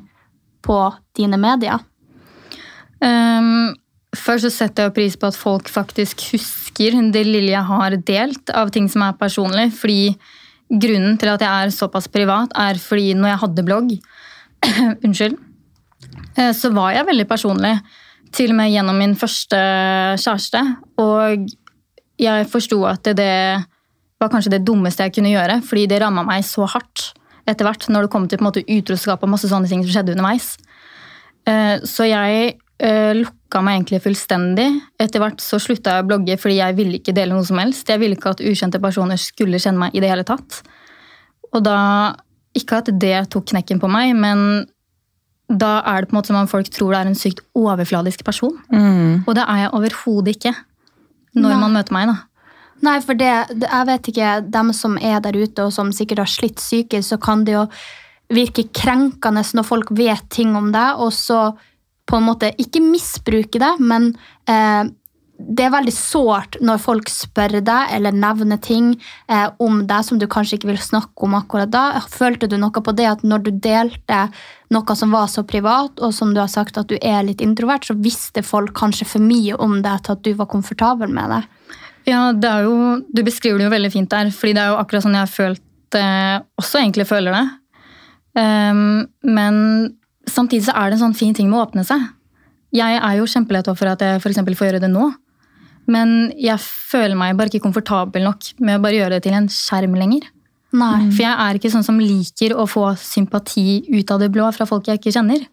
på 0.66 0.80
dine 1.18 1.38
medier. 1.38 1.84
Um, 3.04 3.76
først 4.16 4.48
så 4.48 4.54
setter 4.54 4.88
jeg 4.88 4.96
pris 4.96 5.18
på 5.20 5.30
at 5.30 5.38
folk 5.38 5.70
faktisk 5.70 6.24
husker 6.32 6.98
det 7.14 7.26
lille 7.28 7.54
jeg 7.54 7.68
har 7.68 7.98
delt 8.08 8.50
av 8.56 8.72
ting 8.74 8.88
som 8.92 9.04
er 9.06 9.18
personlig. 9.20 9.70
Fordi 9.78 10.16
grunnen 10.82 11.20
til 11.22 11.34
at 11.36 11.44
jeg 11.46 11.66
er 11.68 11.76
såpass 11.76 12.10
privat, 12.12 12.54
er 12.58 12.80
fordi 12.82 13.14
når 13.14 13.34
jeg 13.34 13.44
hadde 13.44 13.68
blogg 13.68 13.92
Unnskyld. 15.06 15.38
eh, 16.38 16.52
Så 16.58 16.72
var 16.74 16.96
jeg 16.96 17.06
veldig 17.06 17.28
personlig. 17.30 17.76
Til 18.36 18.52
og 18.52 18.58
med 18.58 18.74
gjennom 18.74 18.98
min 19.00 19.14
første 19.16 19.60
kjæreste. 20.20 20.64
Og 20.98 21.46
jeg 22.22 22.48
forsto 22.52 22.82
at 22.88 23.04
det 23.18 23.66
var 24.22 24.32
kanskje 24.32 24.56
det 24.56 24.66
dummeste 24.68 25.04
jeg 25.04 25.16
kunne 25.18 25.34
gjøre, 25.34 25.60
fordi 25.66 25.88
det 25.92 26.02
ramma 26.02 26.24
meg 26.28 26.46
så 26.48 26.68
hardt 26.72 27.12
etter 27.46 27.68
hvert 27.68 27.88
når 27.92 28.06
det 28.06 28.12
kom 28.14 28.28
til 28.28 28.40
på 28.40 28.46
en 28.46 28.50
måte 28.50 28.66
utroskap 28.66 29.24
og 29.24 29.30
masse 29.30 29.50
sånne 29.52 29.70
ting 29.70 29.84
som 29.84 29.94
skjedde 29.94 30.16
underveis. 30.16 30.56
Eh, 31.46 31.78
Så 31.86 32.08
jeg 32.10 32.56
eh, 32.80 33.14
lukka 33.20 33.62
meg 33.62 33.80
egentlig 33.80 34.02
fullstendig. 34.04 34.68
Etter 35.00 35.22
hvert 35.22 35.44
så 35.44 35.60
slutta 35.62 35.98
jeg 35.98 36.06
å 36.06 36.10
blogge 36.10 36.38
fordi 36.42 36.58
jeg 36.58 36.78
ville 36.80 37.00
ikke 37.00 37.14
dele 37.16 37.36
noe 37.36 37.46
som 37.46 37.60
helst. 37.62 37.90
Jeg 37.90 38.02
ville 38.02 38.18
ikke 38.18 38.34
at 38.34 38.42
ukjente 38.44 38.82
personer 38.82 39.20
skulle 39.22 39.62
kjenne 39.62 39.86
meg 39.86 39.96
i 39.96 40.02
det 40.04 40.10
hele 40.12 40.26
tatt. 40.28 40.64
Og 41.54 41.64
da 41.64 42.16
Ikke 42.56 42.78
at 42.80 42.88
det 42.88 43.30
tok 43.34 43.50
knekken 43.52 43.82
på 43.82 43.88
meg, 43.92 44.14
men 44.16 44.64
da 45.52 45.82
er 45.92 46.02
det 46.02 46.08
på 46.08 46.16
en 46.16 46.18
måte 46.22 46.30
som 46.32 46.38
om 46.40 46.48
folk 46.48 46.70
tror 46.72 46.94
det 46.94 47.00
er 47.02 47.10
en 47.10 47.18
sykt 47.20 47.42
overfladisk 47.52 48.24
person. 48.24 48.56
Mm. 48.72 49.26
Og 49.28 49.36
det 49.36 49.44
er 49.44 49.58
jeg 49.66 49.74
overhodet 49.76 50.36
ikke. 50.38 50.54
Når 51.36 51.52
Nei. 51.52 51.60
man 51.60 51.76
møter 51.76 51.96
meg, 51.96 52.10
da. 52.12 52.18
Nei, 52.86 52.98
for 53.04 53.18
det, 53.18 53.32
jeg 53.64 53.88
vet 53.88 54.10
ikke, 54.12 54.32
dem 54.52 54.74
som 54.76 54.98
er 55.00 55.22
der 55.24 55.38
ute 55.38 55.68
og 55.68 55.74
som 55.74 55.94
sikkert 55.96 56.26
har 56.26 56.32
slitt 56.32 56.60
psykisk, 56.60 57.08
så 57.14 57.20
kan 57.22 57.46
det 57.48 57.56
jo 57.56 57.64
virke 58.34 58.66
krenkende 58.76 59.44
når 59.56 59.68
folk 59.68 59.94
vet 59.96 60.28
ting 60.34 60.56
om 60.58 60.72
deg, 60.74 61.00
og 61.02 61.14
så 61.16 61.56
på 62.06 62.20
en 62.20 62.28
måte 62.28 62.52
ikke 62.62 62.84
misbruke 62.84 63.62
det, 63.62 63.72
men 63.82 64.12
eh, 64.50 64.86
det 65.36 65.66
er 65.66 65.74
veldig 65.74 65.92
sårt 65.94 66.56
når 66.64 66.80
folk 66.80 67.10
spør 67.12 67.58
deg 67.60 67.92
eller 67.96 68.16
nevner 68.16 68.60
ting 68.64 68.94
eh, 69.28 69.50
om 69.60 69.82
deg 69.88 70.06
som 70.08 70.20
du 70.20 70.28
kanskje 70.32 70.58
ikke 70.58 70.70
vil 70.70 70.80
snakke 70.82 71.28
om 71.28 71.36
akkurat 71.36 71.72
da. 71.72 71.84
Følte 72.12 72.48
du 72.48 72.56
noe 72.60 72.72
på 72.72 72.94
det 72.96 73.08
at 73.10 73.26
når 73.28 73.44
du 73.44 73.52
delte 73.52 74.22
noe 74.74 74.96
som 74.98 75.12
var 75.14 75.28
så 75.32 75.44
privat, 75.48 76.00
og 76.00 76.14
som 76.16 76.32
du 76.34 76.40
har 76.42 76.52
sagt 76.52 76.80
at 76.80 76.90
du 76.90 76.96
er 77.02 77.26
litt 77.28 77.44
introvert, 77.44 77.86
så 77.86 77.98
visste 78.00 78.46
folk 78.46 78.74
kanskje 78.78 79.08
for 79.10 79.24
mye 79.24 79.58
om 79.62 79.82
deg 79.86 80.06
til 80.06 80.16
at 80.16 80.24
du 80.26 80.32
var 80.40 80.50
komfortabel 80.52 81.12
med 81.14 81.36
det? 81.36 81.44
Ja, 82.10 82.30
det 82.34 82.50
er 82.50 82.66
jo, 82.68 83.02
Du 83.10 83.24
beskriver 83.26 83.60
det 83.60 83.68
jo 83.68 83.76
veldig 83.76 83.92
fint 83.94 84.12
der, 84.12 84.32
fordi 84.32 84.56
det 84.56 84.64
er 84.64 84.74
jo 84.74 84.80
akkurat 84.80 85.06
sånn 85.06 85.18
jeg 85.18 85.26
har 85.26 85.36
følt 85.36 86.00
eh, 86.00 86.40
også 86.62 86.82
egentlig 86.82 87.10
føler 87.12 87.36
det. 87.36 87.46
Um, 88.36 89.06
men 89.24 89.56
samtidig 90.28 90.68
så 90.68 90.76
er 90.76 90.90
det 90.90 90.98
en 90.98 91.06
sånn 91.08 91.18
fin 91.18 91.36
ting 91.36 91.48
med 91.52 91.60
å 91.60 91.68
åpne 91.68 91.86
seg. 91.88 92.02
Jeg 92.76 92.98
er 93.00 93.20
jo 93.20 93.30
kjempelett 93.30 93.70
for 93.72 93.88
at 93.88 94.02
jeg 94.04 94.20
for 94.24 94.36
får 94.36 94.68
gjøre 94.68 94.84
det 94.84 94.92
nå. 94.92 95.12
Men 95.92 96.32
jeg 96.42 96.58
føler 96.62 97.18
meg 97.20 97.36
bare 97.38 97.52
ikke 97.52 97.66
komfortabel 97.68 98.26
nok 98.26 98.54
med 98.60 98.80
å 98.80 98.84
bare 98.84 98.98
gjøre 98.98 99.18
det 99.18 99.26
til 99.28 99.38
en 99.38 99.50
skjerm 99.52 99.98
lenger. 100.00 100.26
Nei. 100.76 101.10
For 101.14 101.24
jeg 101.24 101.36
er 101.46 101.60
ikke 101.60 101.72
sånn 101.72 101.86
som 101.88 102.00
liker 102.02 102.56
å 102.58 102.66
få 102.68 102.88
sympati 103.00 103.84
ut 103.94 104.12
av 104.12 104.24
det 104.24 104.32
blå 104.34 104.48
fra 104.56 104.68
folk 104.70 104.90
jeg 104.90 105.00
ikke 105.00 105.14
kjenner. 105.16 105.46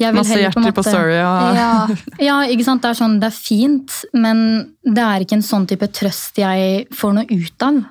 Jeg 0.00 0.14
Masse 0.16 0.38
hjerter 0.38 0.72
på 0.74 0.84
story, 0.86 1.16
Ja. 1.18 1.32
ja. 1.56 1.72
ja, 2.28 2.36
ikke 2.50 2.64
sant. 2.66 2.82
Det 2.84 2.92
er 2.92 2.98
sånn, 2.98 3.18
det 3.22 3.28
er 3.28 3.36
fint, 3.36 3.98
men 4.16 4.38
det 4.82 5.02
er 5.04 5.24
ikke 5.24 5.36
en 5.38 5.46
sånn 5.46 5.66
type 5.70 5.88
trøst 5.94 6.40
jeg 6.40 6.86
får 6.96 7.18
noe 7.18 7.28
ut 7.28 7.66
av. 7.66 7.82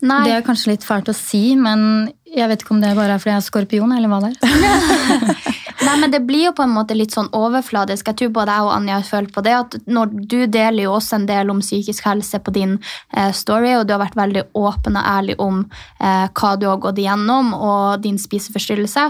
Nei. 0.00 0.22
Det 0.24 0.36
er 0.38 0.44
kanskje 0.46 0.74
litt 0.74 0.86
fælt 0.86 1.10
å 1.12 1.16
si, 1.16 1.54
men 1.60 2.08
jeg 2.30 2.48
vet 2.48 2.62
ikke 2.62 2.76
om 2.76 2.80
det 2.80 2.94
bare 2.96 3.16
er 3.16 3.20
fordi 3.20 3.34
jeg 3.34 3.42
er 3.42 3.48
skorpion, 3.48 3.92
eller 3.92 4.10
hva 4.10 4.20
det 4.24 4.30
er. 4.32 5.58
Nei, 5.80 5.94
men 5.96 6.12
Det 6.12 6.20
blir 6.28 6.44
jo 6.44 6.52
på 6.56 6.64
en 6.64 6.72
måte 6.74 6.94
litt 6.96 7.14
sånn 7.14 7.30
overfladisk. 7.36 8.10
Jeg 8.10 8.18
tror 8.20 8.32
både 8.36 8.54
jeg 8.54 8.66
og 8.66 8.72
Anja 8.74 8.98
har 8.98 9.06
følt 9.08 9.32
på 9.34 9.42
det. 9.44 9.54
at 9.56 9.76
når 9.88 10.12
Du 10.28 10.38
deler 10.46 10.84
jo 10.84 10.94
også 10.98 11.16
en 11.16 11.26
del 11.26 11.50
om 11.50 11.62
psykisk 11.64 12.04
helse 12.06 12.38
på 12.38 12.54
din 12.54 12.78
eh, 13.16 13.32
story, 13.32 13.74
og 13.76 13.86
du 13.86 13.94
har 13.96 14.02
vært 14.04 14.18
veldig 14.18 14.44
åpen 14.60 15.00
og 15.00 15.08
ærlig 15.08 15.36
om 15.40 15.64
eh, 15.64 16.28
hva 16.28 16.52
du 16.60 16.68
har 16.68 16.80
gått 16.84 17.00
igjennom, 17.00 17.54
og 17.56 18.04
din 18.04 18.20
spiseforstyrrelse. 18.20 19.08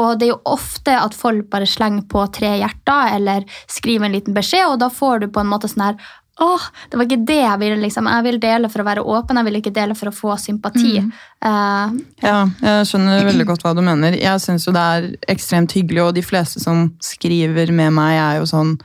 Og 0.00 0.12
det 0.20 0.28
er 0.28 0.34
jo 0.34 0.42
ofte 0.52 0.94
at 0.94 1.16
folk 1.16 1.48
bare 1.50 1.68
slenger 1.68 2.06
på 2.08 2.26
tre 2.36 2.54
hjerter 2.60 3.16
eller 3.16 3.48
skriver 3.66 4.06
en 4.06 4.16
liten 4.16 4.36
beskjed, 4.36 4.68
og 4.68 4.80
da 4.84 4.92
får 4.92 5.24
du 5.24 5.30
på 5.32 5.42
en 5.42 5.50
måte 5.50 5.72
sånn 5.72 5.88
her 5.88 6.00
Åh, 6.40 6.62
det 6.88 6.96
var 6.96 7.04
ikke 7.04 7.24
det 7.28 7.36
jeg 7.42 7.58
ville. 7.60 7.76
liksom. 7.82 8.06
Jeg 8.08 8.24
vil 8.24 8.38
dele 8.40 8.68
for 8.72 8.80
å 8.80 8.86
være 8.86 9.02
åpen, 9.04 9.36
jeg 9.36 9.44
vil 9.44 9.58
ikke 9.60 9.74
dele 9.76 9.94
for 9.98 10.08
å 10.08 10.14
få 10.16 10.36
sympati. 10.40 10.94
Eh, 10.98 11.98
Ja, 12.24 12.38
jeg 12.62 12.86
skjønner 12.88 13.26
veldig 13.28 13.46
godt 13.46 13.62
hva 13.66 13.74
du 13.76 13.82
mener. 13.84 14.16
Jeg 14.16 14.40
syns 14.40 14.64
jo 14.66 14.72
det 14.72 14.80
er 14.80 15.10
ekstremt 15.28 15.72
hyggelig, 15.76 16.02
og 16.06 16.14
de 16.16 16.22
fleste 16.24 16.60
som 16.60 16.88
skriver 17.00 17.70
med 17.72 17.92
meg, 17.92 18.16
er 18.16 18.40
jo 18.40 18.48
sånn 18.48 18.78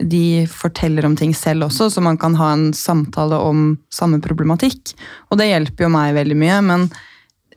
De 0.00 0.44
forteller 0.50 1.04
om 1.06 1.14
ting 1.14 1.32
selv 1.34 1.68
også, 1.68 1.86
så 1.90 2.02
man 2.02 2.16
kan 2.18 2.34
ha 2.34 2.48
en 2.52 2.72
samtale 2.74 3.36
om 3.38 3.78
samme 3.94 4.18
problematikk. 4.20 4.92
Og 5.30 5.38
det 5.38 5.46
hjelper 5.52 5.84
jo 5.86 5.90
meg 5.94 6.16
veldig 6.16 6.36
mye, 6.36 6.56
men 6.66 6.88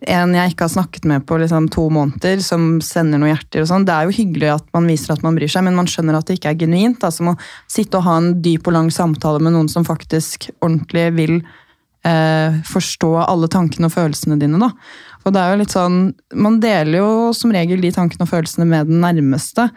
en 0.05 0.33
jeg 0.37 0.53
ikke 0.53 0.67
har 0.67 0.73
snakket 0.75 1.05
med 1.09 1.25
på 1.25 1.39
liksom 1.41 1.69
to 1.73 1.87
måneder, 1.89 2.41
som 2.45 2.77
sender 2.85 3.17
noen 3.17 3.31
hjerter 3.33 3.63
og 3.63 3.69
sånn, 3.71 3.85
det 3.87 3.95
er 3.95 4.05
jo 4.05 4.17
hyggelig 4.19 4.51
at 4.53 4.67
man 4.75 4.89
viser 4.89 5.15
at 5.15 5.23
man 5.25 5.37
bryr 5.39 5.49
seg, 5.49 5.65
men 5.65 5.77
man 5.79 5.89
skjønner 5.89 6.19
at 6.19 6.27
det 6.29 6.37
ikke 6.37 6.51
er 6.53 6.59
genuint. 6.61 7.01
Altså 7.01 7.25
må 7.25 7.33
sitte 7.71 7.97
og 7.97 8.05
ha 8.05 8.17
en 8.21 8.35
dyp 8.45 8.69
og 8.69 8.77
lang 8.77 8.91
samtale 8.93 9.41
med 9.41 9.55
noen 9.57 9.71
som 9.71 9.87
faktisk 9.87 10.51
ordentlig 10.61 11.07
vil 11.17 11.35
eh, 12.05 12.61
forstå 12.69 13.11
alle 13.25 13.49
tankene 13.51 13.89
og 13.89 13.95
følelsene 13.95 14.37
dine. 14.41 14.61
Da. 14.61 14.71
Og 15.25 15.33
det 15.33 15.41
er 15.41 15.51
jo 15.51 15.61
litt 15.63 15.75
sånn, 15.75 15.99
Man 16.35 16.61
deler 16.63 17.01
jo 17.01 17.11
som 17.35 17.51
regel 17.51 17.81
de 17.83 17.91
tankene 17.91 18.27
og 18.27 18.31
følelsene 18.31 18.67
med 18.69 18.87
den 18.91 19.01
nærmeste. 19.03 19.69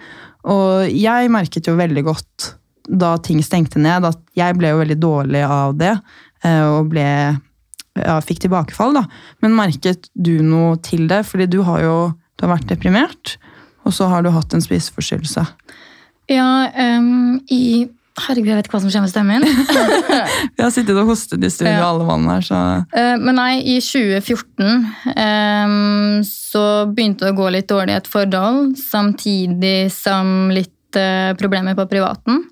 Og 0.49 0.89
jeg 0.93 1.33
merket 1.33 1.67
jo 1.69 1.79
veldig 1.81 2.05
godt 2.07 2.55
da 2.91 3.17
ting 3.23 3.43
stengte 3.45 3.79
ned, 3.79 4.05
at 4.05 4.19
jeg 4.35 4.57
ble 4.59 4.73
jo 4.73 4.81
veldig 4.81 4.99
dårlig 5.01 5.43
av 5.47 5.77
det. 5.79 5.95
eh, 6.45 6.63
Og 6.65 6.89
ble, 6.93 7.07
ja, 8.05 8.17
fikk 8.25 8.43
tilbakefall, 8.47 8.97
da. 8.97 9.05
Men 9.45 9.57
merket 9.59 10.11
du 10.15 10.39
noe 10.45 10.77
til 10.85 11.07
det? 11.11 11.23
Fordi 11.29 11.47
du 11.51 11.61
har 11.69 11.85
jo 11.85 11.95
du 12.41 12.47
har 12.47 12.55
vært 12.57 12.71
deprimert, 12.73 13.37
og 13.85 13.93
så 13.93 14.07
har 14.09 14.25
du 14.25 14.31
hatt 14.33 14.55
en 14.57 14.63
spiseforstyrrelse. 14.65 15.45
Ja, 16.33 16.51
um, 16.97 17.41
i 17.53 17.89
Herregud, 18.21 18.51
jeg 18.51 18.59
vet 18.59 18.67
ikke 18.67 18.75
hva 18.75 18.81
som 18.83 18.91
skjer 18.93 19.05
med 19.05 19.11
stemmen 19.13 19.45
min. 19.45 19.61
Vi 20.57 20.65
har 20.65 20.73
sittet 20.75 20.99
og 20.99 21.09
hostet 21.09 21.45
i 21.47 21.51
studio, 21.53 21.73
Ja. 21.79 21.87
alle 21.93 22.05
mann 22.09 22.27
her, 22.29 22.43
så 22.45 22.59
uh, 22.83 23.17
Men 23.23 23.39
nei, 23.39 23.61
i 23.63 23.77
2014 23.81 24.89
um, 25.15 26.19
så 26.27 26.65
begynte 26.91 27.29
det 27.29 27.33
å 27.33 27.39
gå 27.39 27.49
litt 27.55 27.69
dårlig 27.71 27.95
i 27.95 28.01
et 28.01 28.11
forhold, 28.11 28.75
samtidig 28.81 29.93
som 29.95 30.51
litt 30.53 30.99
uh, 30.99 31.33
problemer 31.41 31.79
på 31.79 31.87
privaten. 31.93 32.43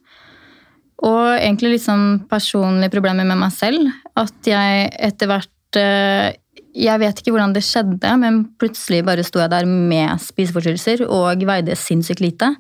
Og 1.06 1.24
egentlig 1.36 1.76
litt 1.76 1.84
sånn 1.84 2.24
personlige 2.30 2.96
problemer 2.96 3.26
med 3.28 3.38
meg 3.38 3.54
selv. 3.54 3.90
At 4.18 4.48
jeg 4.48 4.90
etter 5.10 5.30
hvert 5.30 5.78
eh, 5.78 6.34
Jeg 6.78 7.00
vet 7.00 7.20
ikke 7.20 7.32
hvordan 7.34 7.54
det 7.54 7.64
skjedde, 7.66 8.10
men 8.20 8.42
plutselig 8.60 9.02
bare 9.06 9.24
sto 9.26 9.40
jeg 9.42 9.50
der 9.50 9.66
med 9.66 10.20
spiseforstyrrelser 10.22 11.04
og 11.06 11.42
veide 11.48 11.74
sinnssykt 11.78 12.22
lite. 12.22 12.52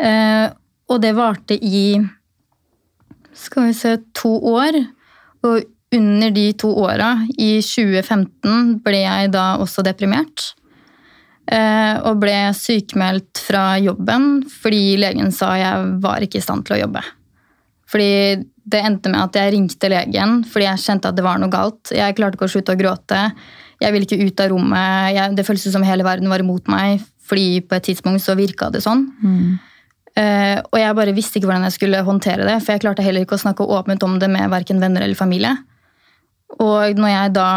Eh, 0.00 0.48
og 0.88 1.00
det 1.02 1.12
varte 1.16 1.56
i 1.56 2.00
skal 3.36 3.68
vi 3.68 3.76
se, 3.76 3.96
to 4.16 4.32
år. 4.52 4.78
Og 5.44 5.62
under 5.92 6.32
de 6.32 6.46
to 6.56 6.70
åra, 6.84 7.14
i 7.36 7.60
2015, 7.64 8.78
ble 8.84 9.02
jeg 9.02 9.32
da 9.34 9.56
også 9.60 9.84
deprimert. 9.84 10.52
Eh, 11.52 11.96
og 12.06 12.20
ble 12.22 12.36
sykemeldt 12.54 13.40
fra 13.42 13.74
jobben 13.82 14.44
fordi 14.46 14.94
legen 15.02 15.32
sa 15.34 15.50
jeg 15.58 15.88
var 16.04 16.22
ikke 16.22 16.38
i 16.38 16.44
stand 16.44 16.64
til 16.68 16.76
å 16.76 16.84
jobbe. 16.84 17.02
Fordi 17.92 18.42
det 18.72 18.80
endte 18.80 19.10
med 19.12 19.20
at 19.20 19.36
jeg 19.36 19.52
ringte 19.56 19.90
legen 19.90 20.38
fordi 20.48 20.68
jeg 20.68 20.82
kjente 20.84 21.10
at 21.10 21.18
det 21.18 21.24
var 21.26 21.40
noe 21.42 21.52
galt. 21.52 21.90
Jeg 21.92 22.16
klarte 22.16 22.38
ikke 22.38 22.48
å 22.48 22.52
slutte 22.54 22.76
å 22.76 22.78
gråte. 22.78 23.24
Jeg 23.82 23.94
ville 23.94 24.06
ikke 24.06 24.22
ut 24.22 24.40
av 24.44 24.52
rommet. 24.52 25.12
Jeg, 25.16 25.34
det 25.36 25.44
føltes 25.46 25.74
som 25.74 25.84
hele 25.86 26.06
verden 26.06 26.30
var 26.30 26.44
imot 26.44 26.70
meg, 26.72 27.02
fordi 27.26 27.60
på 27.66 27.76
et 27.76 27.88
tidspunkt 27.90 28.22
så 28.24 28.36
virka 28.38 28.70
det 28.72 28.84
sånn. 28.84 29.08
Eh, 30.12 30.58
og 30.60 30.76
jeg 30.76 30.96
bare 30.98 31.14
visste 31.16 31.38
ikke 31.38 31.48
hvordan 31.48 31.66
jeg 31.66 31.76
skulle 31.78 32.02
håndtere 32.06 32.46
det, 32.46 32.58
for 32.62 32.74
jeg 32.74 32.84
klarte 32.84 33.04
heller 33.04 33.24
ikke 33.24 33.38
å 33.38 33.44
snakke 33.44 33.64
åpent 33.64 34.04
om 34.06 34.18
det 34.22 34.28
med 34.30 34.50
verken 34.52 34.82
venner 34.82 35.04
eller 35.04 35.18
familie. 35.18 35.54
Og 36.60 37.00
når 37.00 37.14
jeg 37.14 37.32
da 37.38 37.48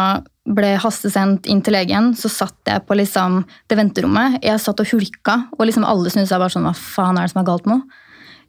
ble 0.56 0.76
hastesendt 0.80 1.48
inn 1.50 1.60
til 1.64 1.74
legen, 1.74 2.12
så 2.16 2.30
satt 2.30 2.70
jeg 2.70 2.84
på 2.86 2.96
liksom 2.96 3.42
det 3.68 3.78
venterommet. 3.78 4.38
Jeg 4.46 4.62
satt 4.62 4.80
og 4.82 4.88
hulka, 4.92 5.40
og 5.58 5.66
liksom 5.68 5.86
alle 5.86 6.12
syntes 6.12 6.32
jeg 6.32 6.42
bare 6.42 6.54
sånn 6.54 6.68
Hva 6.68 6.74
faen 6.78 7.18
er 7.18 7.26
det 7.26 7.34
som 7.34 7.42
er 7.42 7.48
galt 7.50 7.66
med 7.68 7.80
henne? 7.80 8.02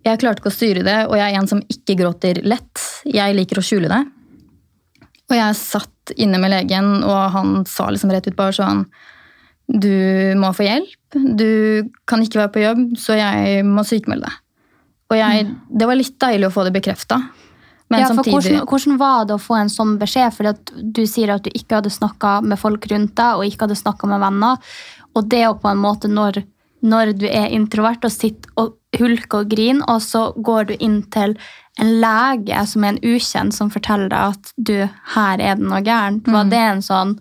Jeg 0.05 0.21
klarte 0.21 0.41
ikke 0.41 0.51
å 0.51 0.55
styre 0.55 0.85
det, 0.85 0.97
og 1.09 1.17
jeg 1.19 1.33
er 1.33 1.39
en 1.39 1.49
som 1.49 1.63
ikke 1.73 1.97
gråter 1.99 2.39
lett. 2.47 2.83
Jeg 3.07 3.35
liker 3.35 3.59
å 3.59 3.65
skjule 3.65 3.89
det. 3.91 4.03
Og 5.27 5.35
jeg 5.35 5.59
satt 5.59 6.13
inne 6.15 6.39
med 6.39 6.53
legen, 6.53 7.01
og 7.03 7.33
han 7.33 7.63
sa 7.67 7.89
liksom 7.91 8.13
rett 8.13 8.29
ut 8.29 8.37
bare 8.37 8.55
sånn 8.55 8.85
Du 9.67 9.91
må 10.39 10.53
få 10.55 10.63
hjelp. 10.63 11.17
Du 11.35 11.89
kan 12.07 12.23
ikke 12.23 12.45
være 12.45 12.53
på 12.53 12.63
jobb, 12.63 12.85
så 13.01 13.17
jeg 13.19 13.65
må 13.67 13.83
sykemelde 13.87 14.29
deg. 14.29 14.43
Og 15.07 15.19
jeg, 15.19 15.51
det 15.79 15.87
var 15.87 15.99
litt 15.99 16.15
deilig 16.19 16.49
å 16.49 16.53
få 16.55 16.65
det 16.67 16.73
bekrefta. 16.75 17.19
Men 17.87 18.03
ja, 18.03 18.09
for 18.09 18.19
samtidig 18.19 18.33
hvordan, 18.35 18.65
hvordan 18.67 18.97
var 18.99 19.27
det 19.27 19.35
å 19.37 19.39
få 19.39 19.55
en 19.61 19.71
sånn 19.71 19.93
beskjed? 19.99 20.33
Fordi 20.35 20.51
at 20.51 20.71
du 20.75 21.03
sier 21.07 21.31
at 21.31 21.45
du 21.45 21.51
ikke 21.53 21.79
hadde 21.79 21.91
snakka 21.93 22.37
med 22.43 22.59
folk 22.59 22.87
rundt 22.91 23.15
deg, 23.15 23.39
og 23.39 23.47
ikke 23.47 23.67
hadde 23.67 23.79
snakka 23.79 24.09
med 24.11 24.23
venner. 24.23 24.75
Og 25.15 25.29
det 25.31 25.45
å 25.47 25.55
på 25.59 25.71
en 25.71 25.79
måte, 25.79 26.11
når, 26.11 26.41
når 26.83 27.13
du 27.17 27.25
er 27.27 27.49
introvert 27.55 28.03
og 28.05 28.11
sitter 28.13 28.49
og 28.57 28.75
hulker 28.97 29.41
og 29.43 29.49
griner, 29.49 29.83
og 29.89 30.01
så 30.01 30.27
går 30.37 30.67
du 30.69 30.75
inn 30.79 31.01
til 31.13 31.35
en 31.79 31.91
lege 32.01 32.61
som 32.67 32.83
er 32.83 32.95
en 32.95 33.01
ukjent, 33.15 33.53
som 33.53 33.69
forteller 33.73 34.09
deg 34.09 34.33
at 34.35 34.51
du, 34.57 34.75
her 35.15 35.39
er 35.41 35.55
det 35.59 35.65
noe 35.65 35.81
gærent. 35.85 36.25
Var 36.27 36.43
Mm. 36.45 36.49
det 36.49 36.57
en 36.59 36.81
sånn 36.81 37.19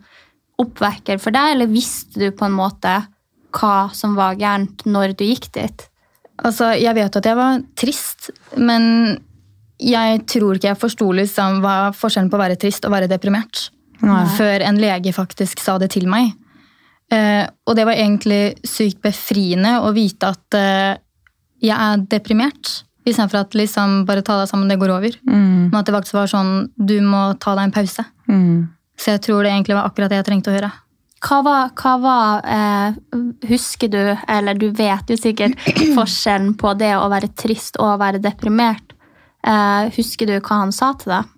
oppvekker 0.59 1.19
for 1.21 1.31
deg, 1.37 1.53
eller 1.55 1.67
visste 1.67 2.19
du 2.21 2.31
på 2.33 2.47
en 2.47 2.53
måte 2.57 2.95
hva 3.57 3.91
som 3.95 4.15
var 4.17 4.37
gærent 4.37 4.85
når 4.87 5.17
du 5.17 5.25
gikk 5.25 5.51
dit? 5.53 5.87
Altså, 6.45 6.75
jeg 6.77 6.95
vet 6.95 7.17
at 7.17 7.25
jeg 7.25 7.37
var 7.37 7.61
trist, 7.77 8.31
men 8.57 9.19
jeg 9.81 10.27
tror 10.27 10.57
ikke 10.57 10.69
jeg 10.73 10.81
forsto 10.81 11.11
liksom 11.13 11.61
hva 11.65 11.93
forskjellen 11.97 12.31
på 12.33 12.37
å 12.37 12.43
være 12.45 12.57
trist 12.61 12.85
og 12.85 12.93
være 12.93 13.09
deprimert. 13.09 13.71
Nei. 14.05 14.25
Før 14.37 14.61
en 14.65 14.77
lege 14.81 15.13
faktisk 15.17 15.61
sa 15.61 15.79
det 15.81 15.91
til 15.97 16.07
meg. 16.09 16.33
Eh, 17.13 17.45
og 17.67 17.77
det 17.79 17.85
var 17.87 17.95
egentlig 17.95 18.57
sykt 18.67 18.99
befriende 19.05 19.77
å 19.85 19.93
vite 19.95 20.33
at 20.35 20.59
eh, 20.59 20.97
jeg 21.63 21.77
er 21.77 22.07
deprimert. 22.11 22.81
Istedenfor 23.07 23.45
at 23.45 23.55
liksom 23.55 24.01
bare 24.09 24.25
ta 24.27 24.41
deg 24.41 24.51
sammen, 24.51 24.71
det 24.71 24.81
går 24.81 24.97
over. 24.97 25.19
Mm. 25.29 25.69
Men 25.69 25.79
at 25.79 25.87
det 25.87 25.95
faktisk 25.95 26.17
var 26.19 26.33
sånn 26.33 26.57
du 26.75 26.99
må 27.07 27.29
ta 27.43 27.55
deg 27.55 27.69
en 27.69 27.77
pause. 27.77 28.07
Mm. 28.27 28.67
Så 28.99 29.15
jeg 29.15 29.23
tror 29.29 29.45
det 29.45 29.53
egentlig 29.53 29.77
var 29.77 29.87
akkurat 29.87 30.11
det 30.11 30.19
jeg 30.21 30.29
trengte 30.31 30.51
å 30.51 30.57
høre. 30.57 30.73
Hva 31.27 31.39
var, 31.43 31.71
hva 31.81 31.93
var 31.99 32.45
eh, 32.45 32.97
Husker 33.49 33.89
du, 33.91 34.01
eller 34.29 34.59
du 34.59 34.69
vet 34.77 35.09
jo 35.11 35.17
sikkert 35.19 35.57
forskjellen 35.97 36.53
på 36.61 36.75
det 36.79 36.93
å 36.99 37.07
være 37.13 37.33
trist 37.39 37.79
og 37.81 37.95
å 37.95 38.01
være 38.03 38.21
deprimert. 38.25 38.97
Eh, 39.47 39.95
husker 39.97 40.29
du 40.29 40.37
hva 40.41 40.61
han 40.65 40.75
sa 40.75 40.93
til 40.99 41.15
deg? 41.15 41.33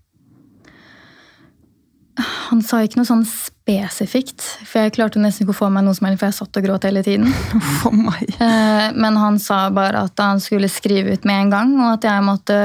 Han 2.48 2.64
sa 2.66 2.80
ikke 2.82 2.98
noe 2.98 3.06
sånn 3.06 3.26
spesifikt, 3.68 4.40
for 4.64 4.80
jeg 4.80 4.94
klarte 4.96 5.20
nesten 5.20 5.44
ikke 5.44 5.52
å 5.52 5.58
få 5.58 5.68
meg 5.72 5.84
noe 5.84 5.96
som 5.96 6.08
helst, 6.08 6.22
for 6.22 6.30
jeg 6.30 6.36
satt 6.38 6.58
og 6.60 6.64
gråt 6.64 6.86
hele 6.88 7.02
tiden. 7.04 7.28
For 7.82 7.92
meg. 7.94 8.24
Eh, 8.38 8.94
Men 8.94 9.16
han 9.18 9.36
sa 9.42 9.66
bare 9.74 10.04
at 10.06 10.20
han 10.22 10.40
skulle 10.40 10.70
skrive 10.72 11.16
ut 11.16 11.26
med 11.28 11.42
en 11.42 11.50
gang, 11.52 11.74
og 11.82 11.98
at 11.98 12.06
jeg 12.06 12.24
måtte 12.24 12.56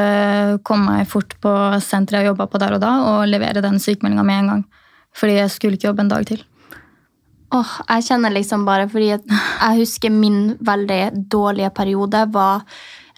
komme 0.63 0.99
meg 0.99 1.09
fort 1.09 1.35
på 1.43 1.51
senteret 1.83 2.21
jeg 2.21 2.31
jobba 2.31 2.47
på 2.47 2.61
der 2.61 2.77
og 2.77 2.81
da, 2.83 2.93
og 3.09 3.27
levere 3.27 3.63
den 3.65 3.81
sykemeldinga 3.81 4.25
med 4.27 4.39
en 4.39 4.51
gang. 4.51 4.63
Fordi 5.17 5.37
jeg 5.41 5.53
skulle 5.53 5.79
ikke 5.79 5.89
jobbe 5.89 6.05
en 6.05 6.13
dag 6.13 6.27
til. 6.29 6.43
Åh, 7.53 7.73
jeg 7.89 8.07
kjenner 8.07 8.33
liksom 8.33 8.63
bare 8.65 8.87
fordi 8.89 9.11
jeg 9.11 9.79
husker 9.81 10.13
min 10.13 10.55
veldig 10.63 11.01
dårlige 11.29 11.73
periode 11.75 12.23
var 12.33 12.63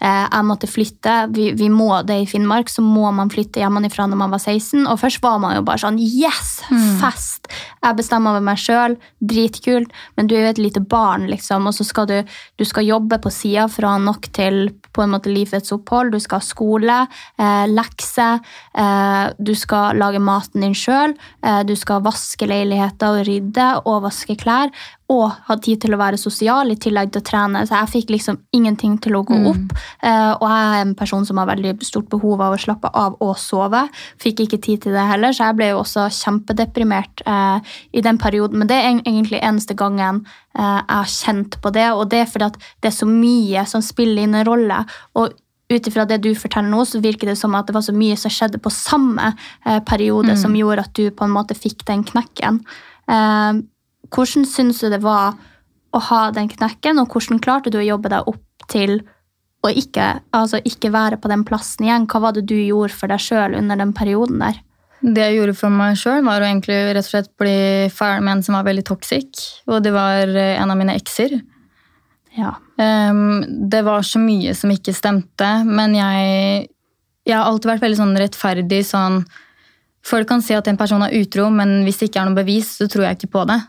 jeg 0.00 0.44
måtte 0.44 0.68
flytte. 0.68 1.14
Vi, 1.32 1.50
vi 1.56 1.70
må 1.72 1.88
det 2.04 2.18
i 2.20 2.26
Finnmark, 2.28 2.68
så 2.68 2.84
må 2.84 3.08
man 3.16 3.30
flytte 3.32 3.62
hjemmefra 3.62 4.04
når 4.10 4.20
man 4.20 4.34
var 4.34 4.42
16. 4.42 4.84
Og 4.84 4.98
først 5.00 5.22
var 5.24 5.38
man 5.42 5.56
jo 5.56 5.64
bare 5.66 5.82
sånn 5.86 6.00
Yes! 6.00 6.58
Fest! 7.00 7.48
Jeg 7.80 7.96
bestemmer 7.96 8.34
over 8.34 8.44
meg 8.44 8.60
sjøl. 8.60 8.96
Dritkult. 9.24 9.94
Men 10.18 10.28
du 10.28 10.36
er 10.36 10.46
jo 10.46 10.52
et 10.54 10.62
lite 10.62 10.82
barn, 10.84 11.26
liksom, 11.30 11.68
og 11.70 11.76
så 11.76 11.86
skal 11.86 12.08
du, 12.10 12.16
du 12.58 12.64
skal 12.68 12.86
jobbe 12.86 13.20
på 13.22 13.32
sida 13.32 13.66
ha 13.86 13.96
nok 14.02 14.28
til 14.34 14.70
på 14.94 15.04
en 15.04 15.12
måte 15.12 15.32
livets 15.32 15.72
opphold. 15.74 16.14
Du 16.14 16.20
skal 16.22 16.40
ha 16.40 16.46
skole, 16.46 16.98
eh, 17.38 17.66
lekser, 17.68 18.40
eh, 18.74 19.32
du 19.38 19.54
skal 19.54 19.96
lage 19.96 20.18
maten 20.18 20.60
din 20.60 20.74
sjøl, 20.74 21.14
eh, 21.42 21.62
du 21.62 21.74
skal 21.76 22.02
vaske 22.02 22.46
leiligheter 22.46 23.20
og 23.20 23.26
rydde 23.26 23.68
og 23.84 24.02
vaske 24.08 24.36
klær. 24.36 24.72
Og 25.08 25.30
hadde 25.46 25.62
tid 25.62 25.80
til 25.80 25.94
å 25.94 25.98
være 26.00 26.18
sosial 26.18 26.70
i 26.72 26.76
tillegg 26.76 27.12
til 27.12 27.22
å 27.22 27.24
trene. 27.24 27.60
Så 27.66 27.76
jeg 27.78 27.90
fikk 27.92 28.08
liksom 28.10 28.38
ingenting 28.52 28.98
til 29.00 29.12
å 29.14 29.24
gå 29.24 29.36
Mm. 29.38 29.46
opp. 29.52 29.76
Eh, 30.02 30.32
og 30.40 30.48
jeg 30.48 30.64
er 30.66 30.80
en 30.82 30.94
person 30.94 31.24
som 31.24 31.36
har 31.38 31.46
veldig 31.46 31.82
stort 31.84 32.08
behov 32.10 32.40
av 32.40 32.54
å 32.54 32.58
slappe 32.58 32.90
av 32.92 33.16
og 33.20 33.36
sove. 33.36 33.88
Fikk 34.18 34.40
ikke 34.46 34.60
tid 34.60 34.82
til 34.82 34.92
det 34.92 35.06
heller, 35.06 35.30
så 35.30 35.46
jeg 35.46 35.56
ble 35.56 35.68
jo 35.70 35.78
også 35.82 36.08
kjempedeprimert 36.10 37.22
uh, 37.26 37.60
i 37.94 38.00
den 38.00 38.18
perioden. 38.18 38.58
Men 38.58 38.66
det 38.66 38.76
er 38.76 39.00
egentlig 39.00 39.40
eneste 39.42 39.76
gangen 39.76 40.24
uh, 40.58 40.82
jeg 40.82 40.96
har 40.96 41.04
kjent 41.04 41.60
på 41.62 41.72
det, 41.72 41.92
og 41.92 42.08
det 42.10 42.20
er 42.20 42.30
fordi 42.30 42.44
at 42.46 42.58
det 42.82 42.88
er 42.92 42.96
så 42.96 43.06
mye 43.06 43.66
som 43.66 43.80
spiller 43.82 44.22
inn 44.22 44.34
en 44.34 44.46
rolle. 44.46 44.84
og 45.14 45.32
ut 45.68 45.82
ifra 45.88 46.04
det 46.06 46.20
du 46.22 46.32
forteller 46.34 46.70
nå, 46.70 46.84
så 46.86 47.00
virker 47.02 47.26
det 47.26 47.36
som 47.38 47.52
at 47.58 47.66
det 47.66 47.74
var 47.74 47.82
så 47.82 47.92
mye 47.92 48.14
som 48.16 48.30
skjedde 48.30 48.60
på 48.62 48.70
samme 48.70 49.34
eh, 49.66 49.80
periode 49.80 50.30
Mm. 50.30 50.36
som 50.36 50.54
gjorde 50.54 50.78
at 50.78 50.92
du 50.94 51.10
på 51.10 51.24
en 51.24 51.30
måte 51.34 51.56
fikk 51.58 51.84
den 51.84 52.04
knekken. 52.04 52.60
Eh, 53.08 53.52
hvordan 54.12 54.46
syns 54.48 54.82
du 54.82 54.90
det 54.92 55.02
var 55.04 55.36
å 55.94 56.02
ha 56.10 56.22
den 56.34 56.50
knekken, 56.52 57.00
og 57.00 57.12
hvordan 57.12 57.40
klarte 57.42 57.72
du 57.72 57.80
å 57.80 57.86
jobbe 57.86 58.12
deg 58.12 58.28
opp 58.30 58.68
til 58.72 59.00
å 59.64 59.72
ikke, 59.72 60.20
altså 60.36 60.60
ikke 60.68 60.92
være 60.94 61.18
på 61.20 61.30
den 61.32 61.44
plassen 61.48 61.86
igjen? 61.88 62.06
Hva 62.10 62.22
var 62.26 62.36
det 62.36 62.46
du 62.50 62.56
gjorde 62.58 62.94
for 62.96 63.10
deg 63.10 63.22
sjøl 63.22 63.56
under 63.58 63.80
den 63.80 63.94
perioden 63.96 64.42
der? 64.42 64.60
Det 65.06 65.22
jeg 65.22 65.36
gjorde 65.36 65.56
for 65.58 65.72
meg 65.72 65.98
sjøl, 66.00 66.22
var 66.24 66.42
å 66.42 66.48
egentlig 66.48 66.78
rett 66.88 67.04
og 67.04 67.10
slett 67.10 67.32
bli 67.38 67.58
ferdig 67.92 68.24
med 68.24 68.38
en 68.38 68.46
som 68.46 68.56
var 68.56 68.66
veldig 68.66 68.86
toxic. 68.88 69.42
Og 69.68 69.82
det 69.84 69.92
var 69.94 70.32
eh, 70.32 70.56
en 70.56 70.72
av 70.72 70.78
mine 70.78 70.96
ekser. 70.96 71.36
Ja. 72.36 72.54
Um, 72.76 73.44
det 73.70 73.82
var 73.86 74.04
så 74.04 74.20
mye 74.20 74.52
som 74.56 74.72
ikke 74.72 74.94
stemte, 74.96 75.48
men 75.64 75.94
jeg, 75.96 76.66
jeg 77.28 77.36
har 77.36 77.48
alltid 77.48 77.74
vært 77.74 77.84
veldig 77.84 78.00
sånn 78.00 78.18
rettferdig. 78.20 78.82
sånn 78.88 79.22
Folk 80.06 80.28
kan 80.30 80.44
si 80.44 80.56
at 80.56 80.68
en 80.70 80.78
person 80.78 81.02
er 81.02 81.16
utro, 81.18 81.48
men 81.52 81.80
hvis 81.86 82.00
det 82.00 82.10
ikke 82.10 82.22
er 82.22 82.28
noe 82.30 82.38
bevis, 82.38 82.76
så 82.78 82.88
tror 82.90 83.08
jeg 83.08 83.18
ikke 83.18 83.32
på 83.38 83.46
det. 83.50 83.60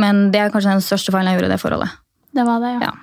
Men 0.00 0.28
det 0.34 0.40
er 0.40 0.52
kanskje 0.54 0.74
den 0.78 0.84
største 0.84 1.14
feilen 1.14 1.30
jeg 1.30 1.40
gjorde 1.40 1.50
i 1.50 1.54
det 1.54 1.62
forholdet. 1.62 2.02
Det 2.34 2.44
var 2.46 2.64
det, 2.64 2.74
ja. 2.78 2.90
Ja. 2.90 2.96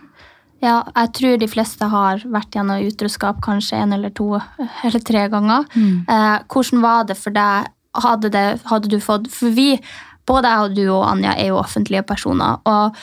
Ja, 0.58 0.80
jeg 0.90 1.12
tror 1.14 1.38
de 1.38 1.50
fleste 1.50 1.88
har 1.92 2.24
vært 2.34 2.56
gjennom 2.58 2.82
utroskap 2.82 3.42
kanskje 3.46 3.78
en 3.78 3.94
eller 3.94 4.14
to 4.18 4.32
eller 4.88 5.04
tre 5.06 5.28
ganger. 5.30 5.68
Eh, 5.78 6.38
hvordan 6.50 6.82
var 6.82 7.06
det 7.10 7.18
for 7.20 7.36
deg? 7.36 7.70
Hadde, 7.98 8.30
det, 8.30 8.46
hadde 8.70 8.92
du 8.92 9.00
fått 9.02 9.26
For 9.34 9.50
vi, 9.56 9.72
både 10.30 10.50
jeg 10.52 10.66
og 10.66 10.76
du 10.78 10.84
og 10.86 11.06
Anja, 11.08 11.32
er 11.34 11.50
jo 11.50 11.62
offentlige 11.62 12.04
personer. 12.06 12.60
Og 12.70 12.98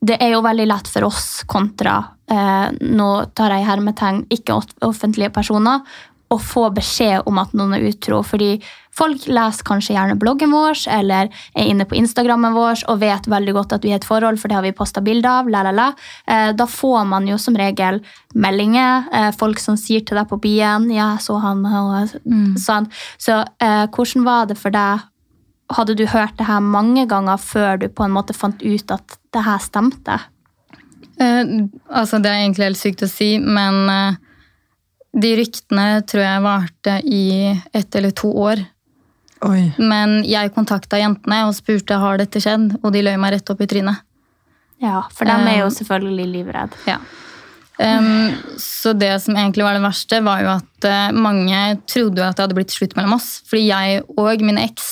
det 0.00 0.16
er 0.22 0.32
jo 0.32 0.44
veldig 0.44 0.68
lett 0.70 0.88
for 0.88 1.04
oss 1.10 1.42
kontra 1.50 1.98
eh, 2.30 2.68
Nå 2.88 3.08
tar 3.36 3.52
jeg 3.52 3.66
hermetegn 3.68 4.22
ikke 4.32 4.60
offentlige 4.86 5.32
personer. 5.34 5.84
Å 6.30 6.38
få 6.38 6.68
beskjed 6.72 7.26
om 7.28 7.40
at 7.42 7.56
noen 7.56 7.76
er 7.76 7.88
utro. 7.90 8.22
Fordi 8.24 8.54
folk 8.96 9.26
leser 9.30 9.66
kanskje 9.66 9.94
gjerne 9.94 10.18
bloggen 10.20 10.52
vår 10.54 10.82
eller 10.90 11.30
er 11.30 11.68
inne 11.68 11.86
på 11.88 11.96
Instagrammen 11.98 12.54
vår 12.56 12.84
og 12.90 13.00
vet 13.02 13.28
veldig 13.30 13.54
godt 13.56 13.76
at 13.76 13.86
vi 13.86 13.94
er 13.94 14.00
et 14.00 14.06
forhold, 14.06 14.40
for 14.40 14.50
det 14.50 14.58
har 14.58 14.66
vi 14.66 14.74
posta 14.76 15.02
bilder 15.04 15.40
av. 15.40 15.50
La, 15.52 15.62
la, 15.66 15.74
la. 15.74 15.88
Eh, 16.26 16.50
da 16.56 16.66
får 16.70 17.04
man 17.10 17.28
jo 17.30 17.38
som 17.40 17.56
regel 17.58 18.02
meldinger. 18.34 19.06
Eh, 19.14 19.30
folk 19.36 19.62
som 19.62 19.78
sier 19.80 20.04
til 20.06 20.18
deg 20.18 20.28
på 20.30 20.40
byen 20.40 20.90
'Ja, 20.90 21.16
så 21.20 21.38
han', 21.40 21.64
og 21.66 22.08
sånn. 22.58 22.90
Så 23.18 23.44
eh, 23.60 23.86
hvordan 23.86 24.24
var 24.24 24.46
det 24.46 24.58
for 24.58 24.70
deg? 24.70 25.06
Hadde 25.70 25.94
du 25.94 26.06
hørt 26.06 26.36
det 26.36 26.46
her 26.46 26.60
mange 26.60 27.06
ganger 27.06 27.36
før 27.38 27.78
du 27.78 27.88
på 27.88 28.04
en 28.04 28.10
måte 28.10 28.34
fant 28.34 28.60
ut 28.62 28.90
at 28.90 29.18
det 29.32 29.44
her 29.44 29.58
stemte? 29.58 30.18
Eh, 31.20 31.44
altså, 31.88 32.18
det 32.18 32.26
er 32.26 32.42
egentlig 32.42 32.66
helt 32.66 32.78
sykt 32.78 33.02
å 33.06 33.08
si, 33.08 33.38
men 33.38 34.18
de 35.12 35.30
ryktene 35.36 36.02
tror 36.06 36.22
jeg 36.22 36.42
varte 36.42 37.00
i 37.06 37.54
ett 37.72 37.94
eller 37.94 38.10
to 38.10 38.30
år. 38.34 38.66
Oi. 39.46 39.70
Men 39.78 40.20
jeg 40.28 40.52
kontakta 40.52 40.98
jentene 41.00 41.46
og 41.48 41.54
spurte 41.56 41.96
har 42.00 42.20
dette 42.20 42.42
skjedd, 42.42 42.74
og 42.82 42.92
de 42.92 43.04
løy 43.06 43.16
meg 43.20 43.38
rett 43.38 43.52
opp 43.52 43.62
i 43.64 43.68
trynet. 43.70 44.02
Ja, 44.80 45.02
for 45.12 45.28
de 45.28 45.34
er 45.34 45.58
jo 45.60 45.68
Um, 45.68 45.76
selvfølgelig 45.76 46.26
livredde. 46.34 46.76
Ja. 46.88 46.98
Um, 47.80 48.32
så 48.60 48.92
det 48.96 49.12
som 49.24 49.36
egentlig 49.36 49.64
var 49.64 49.76
det 49.76 49.84
verste, 49.84 50.20
var 50.24 50.42
jo 50.44 50.50
at 50.52 50.88
eh, 50.88 51.12
mange 51.16 51.60
trodde 51.88 52.20
jo 52.20 52.26
at 52.26 52.36
det 52.36 52.44
hadde 52.44 52.56
blitt 52.58 52.74
slutt 52.74 52.96
mellom 52.96 53.16
oss. 53.16 53.40
Fordi 53.48 53.66
jeg 53.68 54.02
og 54.16 54.44
min 54.44 54.60
eks 54.60 54.90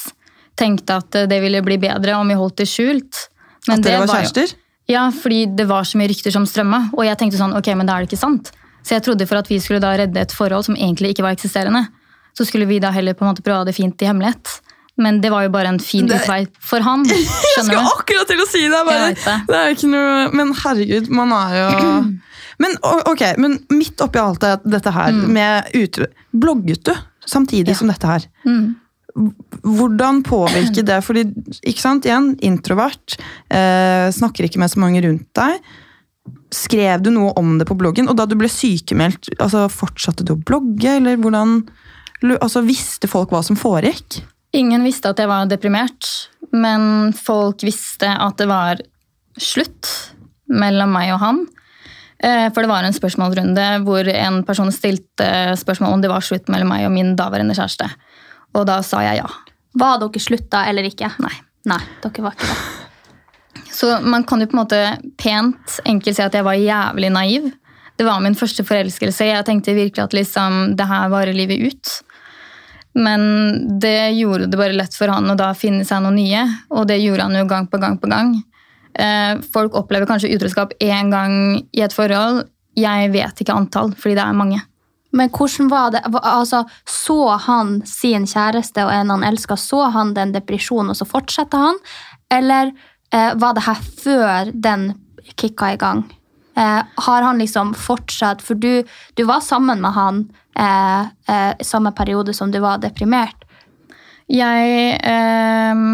tenkte 0.56 0.96
at 1.00 1.18
eh, 1.20 1.28
det 1.28 1.40
ville 1.44 1.60
bli 1.64 1.76
bedre 1.80 2.16
om 2.16 2.28
vi 2.28 2.36
holdt 2.38 2.62
det 2.62 2.68
skjult. 2.68 3.28
At 3.68 3.84
dere 3.84 4.04
var 4.04 4.08
jo- 4.08 4.16
kjærester? 4.16 4.56
Ja, 4.88 5.10
fordi 5.12 5.42
det 5.52 5.66
var 5.68 5.84
så 5.84 6.00
mye 6.00 6.08
rykter 6.08 6.32
som 6.32 6.46
strømma. 6.48 6.86
Og 6.96 7.04
jeg 7.04 7.18
tenkte 7.20 7.36
sånn, 7.36 7.52
ok, 7.56 7.68
men 7.76 7.88
da 7.88 7.96
er 7.96 8.04
det 8.04 8.08
ikke 8.08 8.24
sant. 8.24 8.52
Så 8.80 8.96
jeg 8.96 9.04
trodde 9.04 9.26
for 9.28 9.36
at 9.36 9.48
vi 9.50 9.58
skulle 9.60 9.82
da 9.84 9.90
redde 10.00 10.16
et 10.20 10.32
forhold 10.32 10.64
som 10.64 10.76
egentlig 10.78 11.12
ikke 11.12 11.26
var 11.26 11.36
eksisterende, 11.36 11.84
så 12.38 12.46
skulle 12.46 12.68
vi 12.70 12.78
da 12.82 12.92
heller 12.94 13.18
på 13.18 13.26
en 13.26 13.32
måte 13.32 13.42
prøve 13.42 13.58
å 13.58 13.64
ha 13.64 13.68
det 13.68 13.74
fint 13.74 13.98
i 14.04 14.06
hemmelighet. 14.06 14.60
Men 14.98 15.20
det 15.22 15.30
var 15.30 15.44
jo 15.46 15.50
bare 15.54 15.70
en 15.70 15.80
fin 15.82 16.06
utvei 16.06 16.40
for 16.62 16.82
han. 16.86 17.04
Jeg 17.10 17.26
Skjønner 17.26 17.66
skulle 17.66 17.82
du? 17.82 17.90
akkurat 17.98 18.30
til 18.30 18.42
å 18.42 18.48
si 18.50 18.64
det! 18.66 18.80
Bare. 18.86 19.12
Det. 19.14 19.36
Det 19.50 19.58
er 19.58 19.76
ikke 19.76 19.90
noe 19.92 20.24
Men 20.34 20.50
herregud, 20.58 21.12
man 21.14 21.34
er 21.36 21.54
jo 21.58 21.68
Men 22.62 22.74
ok, 22.82 23.22
men 23.38 23.52
midt 23.70 24.02
oppi 24.02 24.18
alt 24.18 24.42
det, 24.42 24.56
dette 24.66 24.90
her 24.90 25.14
med 25.14 25.68
utro... 25.78 26.08
Blogget 26.34 26.82
du 26.88 26.90
samtidig 27.22 27.76
som 27.78 27.86
dette 27.86 28.08
her? 28.10 28.24
Mm. 28.48 28.72
Hvordan 29.62 30.24
påvirker 30.26 30.82
det? 30.82 30.96
Fordi, 31.06 31.22
ikke 31.62 31.84
sant, 31.84 32.08
igjen, 32.08 32.32
introvert, 32.42 33.14
eh, 33.54 34.08
snakker 34.14 34.48
ikke 34.48 34.58
med 34.58 34.72
så 34.72 34.82
mange 34.82 35.04
rundt 35.06 35.28
deg. 35.38 35.70
Skrev 36.54 37.06
du 37.06 37.12
noe 37.14 37.30
om 37.38 37.54
det 37.60 37.68
på 37.68 37.78
bloggen? 37.78 38.10
Og 38.10 38.18
da 38.18 38.26
du 38.26 38.34
ble 38.40 38.50
sykemeldt, 38.50 39.30
altså, 39.38 39.68
fortsatte 39.70 40.26
du 40.26 40.34
å 40.34 40.40
blogge? 40.42 40.98
Eller 40.98 41.20
hvordan 41.22 41.60
altså, 42.22 42.62
Visste 42.66 43.08
folk 43.10 43.30
hva 43.34 43.42
som 43.46 43.58
foregikk? 43.58 44.22
Ingen 44.56 44.84
visste 44.86 45.10
at 45.12 45.20
jeg 45.20 45.28
var 45.28 45.48
deprimert, 45.50 46.06
men 46.56 47.12
folk 47.12 47.62
visste 47.66 48.08
at 48.08 48.38
det 48.40 48.48
var 48.48 48.80
slutt 49.38 49.90
mellom 50.48 50.90
meg 50.94 51.12
og 51.14 51.20
han. 51.22 51.42
Eh, 52.18 52.48
For 52.50 52.64
det 52.64 52.70
var 52.70 52.86
en 52.86 52.96
spørsmålsrunde 52.96 53.66
hvor 53.84 54.08
en 54.08 54.40
person 54.48 54.72
stilte 54.74 55.28
spørsmål 55.60 55.98
om 55.98 56.02
det 56.02 56.10
var 56.10 56.24
slutt 56.24 56.48
mellom 56.48 56.72
meg 56.72 56.86
og 56.88 56.94
min 56.96 57.12
daværende 57.18 57.54
kjæreste. 57.54 57.90
Og 58.56 58.64
da 58.66 58.80
sa 58.82 59.04
jeg 59.04 59.20
ja. 59.20 59.28
Var 59.78 60.00
dere 60.00 60.22
slutta 60.24 60.64
eller 60.66 60.88
ikke? 60.88 61.12
Nei. 61.22 61.34
Nei, 61.68 61.82
dere 62.02 62.24
var 62.24 62.34
ikke 62.34 62.48
det. 62.48 62.58
Så 63.68 63.92
man 64.00 64.24
kan 64.26 64.40
jo 64.40 64.48
på 64.48 64.56
en 64.56 64.62
måte 64.62 64.80
pent 65.20 65.78
enkelt 65.86 66.16
si 66.16 66.24
at 66.24 66.34
jeg 66.34 66.46
var 66.46 66.56
jævlig 66.58 67.10
naiv. 67.14 67.50
Det 67.98 68.06
var 68.06 68.22
min 68.24 68.34
første 68.38 68.64
forelskelse. 68.64 69.26
Jeg 69.28 69.44
tenkte 69.46 69.74
virkelig 69.76 70.02
at 70.06 70.14
liksom, 70.16 70.74
det 70.78 70.86
her 70.88 71.10
varer 71.12 71.36
livet 71.36 71.60
ut. 71.68 71.92
Men 72.98 73.78
det 73.80 74.10
gjorde 74.18 74.48
det 74.50 74.58
bare 74.58 74.76
lett 74.76 74.94
for 74.96 75.12
han 75.12 75.30
å 75.30 75.36
da 75.38 75.52
finne 75.56 75.86
seg 75.86 76.02
noe 76.02 76.14
nye, 76.16 76.44
og 76.74 76.88
det 76.90 76.98
gjorde 76.98 77.28
han 77.28 77.38
jo 77.38 77.46
gang 77.50 77.68
på 77.70 77.80
gang 77.82 77.98
på 78.00 78.10
gang. 78.10 78.32
Eh, 78.98 79.38
Folk 79.54 79.76
opplever 79.78 80.08
kanskje 80.08 80.32
utroskap 80.34 80.74
én 80.82 81.12
gang 81.12 81.62
i 81.72 81.84
et 81.84 81.94
forhold. 81.94 82.48
Jeg 82.78 83.12
vet 83.14 83.42
ikke 83.42 83.54
antall, 83.54 83.94
fordi 83.98 84.18
det 84.18 84.24
er 84.24 84.38
mange. 84.38 84.60
Men 85.12 85.30
hvordan 85.32 85.70
var 85.72 85.92
det? 85.94 86.02
Altså, 86.18 86.64
så 86.84 87.38
han 87.46 87.78
sin 87.88 88.26
kjæreste 88.28 88.84
og 88.84 88.92
en 88.92 89.14
han 89.14 89.24
elska, 89.30 89.56
så 89.56 89.86
han 89.94 90.12
den 90.16 90.34
depresjonen, 90.34 90.92
og 90.92 90.98
så 90.98 91.08
fortsatte 91.08 91.60
han? 91.60 91.78
Eller 92.34 92.74
eh, 93.14 93.32
var 93.40 93.56
det 93.56 93.64
her 93.64 93.80
før 94.02 94.52
den 94.52 94.90
kicka 95.38 95.72
i 95.72 95.80
gang? 95.80 96.04
Eh, 96.58 96.80
har 97.06 97.22
han 97.22 97.38
liksom 97.38 97.70
fortsatt 97.78 98.40
For 98.42 98.58
du, 98.58 98.82
du 99.14 99.22
var 99.28 99.44
sammen 99.46 99.78
med 99.84 99.94
han 99.94 100.24
eh, 100.58 101.02
eh, 101.30 101.52
samme 101.62 101.92
periode 101.94 102.34
som 102.34 102.50
du 102.50 102.58
var 102.64 102.80
deprimert. 102.82 103.44
Jeg 104.28 104.98
eh, 104.98 105.84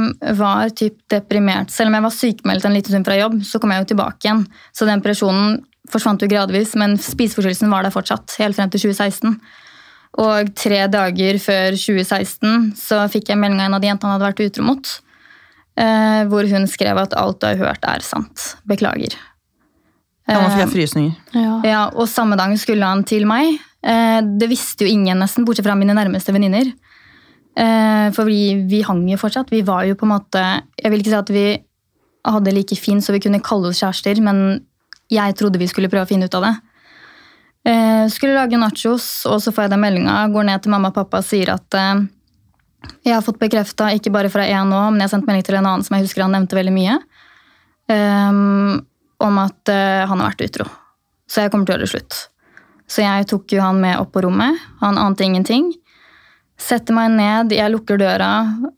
var 0.41 0.73
typ 0.75 0.97
deprimert. 1.13 1.71
Selv 1.71 1.93
om 1.93 1.99
jeg 1.99 2.07
var 2.07 2.17
sykemeldt 2.17 2.65
en 2.67 2.75
liten 2.75 2.95
stund 2.95 3.07
fra 3.07 3.19
jobb, 3.19 3.37
så 3.47 3.61
kom 3.63 3.75
jeg 3.75 3.85
jo 3.85 3.91
tilbake 3.93 4.27
igjen. 4.27 4.43
Så 4.75 4.89
den 4.89 5.03
depresjonen 5.03 5.61
forsvant 5.93 6.25
jo 6.25 6.31
gradvis, 6.33 6.73
men 6.81 6.97
spiseforstyrrelsen 6.99 7.71
var 7.71 7.85
der 7.85 7.95
fortsatt. 7.95 8.35
helt 8.41 8.57
frem 8.57 8.73
til 8.73 8.89
2016. 8.89 9.37
Og 10.25 10.51
tre 10.57 10.85
dager 10.91 11.39
før 11.43 11.77
2016 11.77 12.73
så 12.79 13.03
fikk 13.11 13.31
jeg 13.31 13.41
melding 13.41 13.61
av 13.61 13.69
en 13.69 13.79
av 13.79 13.83
de 13.83 13.91
jentene 13.91 14.11
han 14.11 14.17
hadde 14.17 14.31
vært 14.31 14.45
utro 14.49 14.67
mot. 14.67 14.93
Eh, 15.75 16.23
hvor 16.31 16.47
hun 16.51 16.69
skrev 16.71 16.99
at 17.03 17.17
alt 17.19 17.41
du 17.43 17.49
har 17.51 17.59
hørt, 17.59 17.87
er 17.87 18.03
sant. 18.07 18.55
Beklager. 18.67 19.17
Ja, 20.29 20.41
nå 20.41 20.49
fikk 20.49 20.63
jeg 20.63 20.69
Eh, 20.69 20.73
frysninger. 20.73 21.17
Ja. 21.37 21.55
ja, 21.69 21.83
og 21.93 22.09
samme 22.09 22.37
dag 22.41 22.55
skulle 22.59 22.87
han 22.89 23.05
til 23.05 23.27
meg. 23.29 23.59
Eh, 23.85 24.21
Det 24.41 24.49
visste 24.49 24.87
jo 24.87 24.91
ingen, 24.91 25.19
nesten, 25.21 25.45
bortsett 25.45 25.67
fra 25.67 25.75
mine 25.77 25.93
nærmeste 25.95 26.33
venninner. 26.33 26.73
Eh, 27.57 28.11
For 28.17 28.25
vi, 28.25 28.55
vi 28.67 28.83
hang 28.83 29.07
jo 29.09 29.17
fortsatt. 29.21 29.51
Vi 29.51 29.63
var 29.63 29.85
jo 29.85 29.95
på 29.95 30.07
en 30.09 30.15
måte 30.19 30.63
Jeg 30.83 30.91
vil 30.91 31.01
ikke 31.01 31.13
si 31.13 31.21
at 31.21 31.31
vi 31.31 31.47
hadde 32.25 32.45
det 32.45 32.55
like 32.55 32.77
fint 32.81 33.05
så 33.05 33.13
vi 33.13 33.21
kunne 33.21 33.43
kalle 33.45 33.69
oss 33.69 33.83
kjærester, 33.83 34.19
men 34.25 34.65
jeg 35.13 35.35
trodde 35.37 35.59
vi 35.61 35.69
skulle 35.69 35.91
prøve 35.93 36.07
å 36.07 36.09
finne 36.09 36.25
ut 36.25 36.35
av 36.35 36.43
det. 36.43 36.55
Eh, 37.67 38.09
Skulle 38.09 38.35
lage 38.35 38.57
nachos, 38.57 39.27
og 39.29 39.41
så 39.45 39.53
får 39.53 39.65
jeg 39.69 39.71
den 39.75 39.81
meldinga. 39.85 40.33
Går 40.33 40.45
ned 40.49 40.63
til 40.63 40.71
mamma 40.73 40.89
og 40.89 40.95
pappa 40.95 41.19
og 41.21 41.25
sier 41.25 41.53
at 41.53 41.77
jeg 43.05 43.15
har 43.15 43.23
fått 43.25 43.39
bekrefta, 43.41 43.93
ikke 43.97 44.13
bare 44.13 44.29
fra 44.33 44.45
én 44.45 44.69
nå, 44.69 44.81
men 44.91 45.01
jeg 45.01 45.09
har 45.09 45.13
sendt 45.19 45.29
melding 45.29 45.45
til 45.47 45.57
en 45.57 45.67
annen 45.67 45.85
som 45.85 45.97
jeg 45.97 46.05
husker 46.07 46.25
han 46.25 46.33
nevnte 46.37 46.57
veldig 46.57 46.73
mye, 46.75 46.97
eh, 47.93 48.81
om 49.23 49.41
at 49.43 49.73
uh, 49.73 50.05
han 50.09 50.21
har 50.21 50.33
vært 50.33 50.47
utro. 50.49 50.69
Så 51.31 51.45
jeg 51.45 51.53
kommer 51.53 51.69
til 51.69 51.75
å 51.75 51.77
gjøre 51.77 51.87
det 51.87 51.93
slutt. 51.95 52.19
Så 52.91 53.05
jeg 53.05 53.29
tok 53.31 53.55
jo 53.55 53.63
han 53.65 53.81
med 53.81 53.99
opp 54.01 54.13
på 54.15 54.25
rommet. 54.27 54.61
Han 54.83 55.01
ante 55.01 55.25
ingenting. 55.25 55.71
Setter 56.61 56.95
meg 56.97 57.15
ned, 57.17 57.55
jeg 57.55 57.73
lukker 57.73 57.99
døra, 57.99 58.33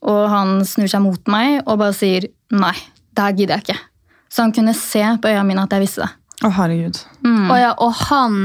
og 0.06 0.22
han 0.32 0.60
snur 0.64 0.88
seg 0.88 1.02
mot 1.04 1.28
meg 1.28 1.58
og 1.66 1.82
bare 1.82 1.96
sier 1.96 2.28
nei, 2.54 2.72
det 3.12 3.24
her 3.24 3.34
gidder 3.36 3.58
jeg 3.58 3.66
ikke. 3.66 3.82
Så 4.32 4.46
han 4.46 4.54
kunne 4.56 4.74
se 4.76 5.02
på 5.02 5.28
øynene 5.28 5.48
mine 5.50 5.66
at 5.66 5.74
jeg 5.76 5.84
visste 5.84 6.06
det. 6.06 6.12
Å, 6.44 6.50
herregud. 6.52 6.98
Mm. 7.24 7.44
Og, 7.48 7.56
ja, 7.60 7.70
og 7.80 7.92
han, 8.10 8.40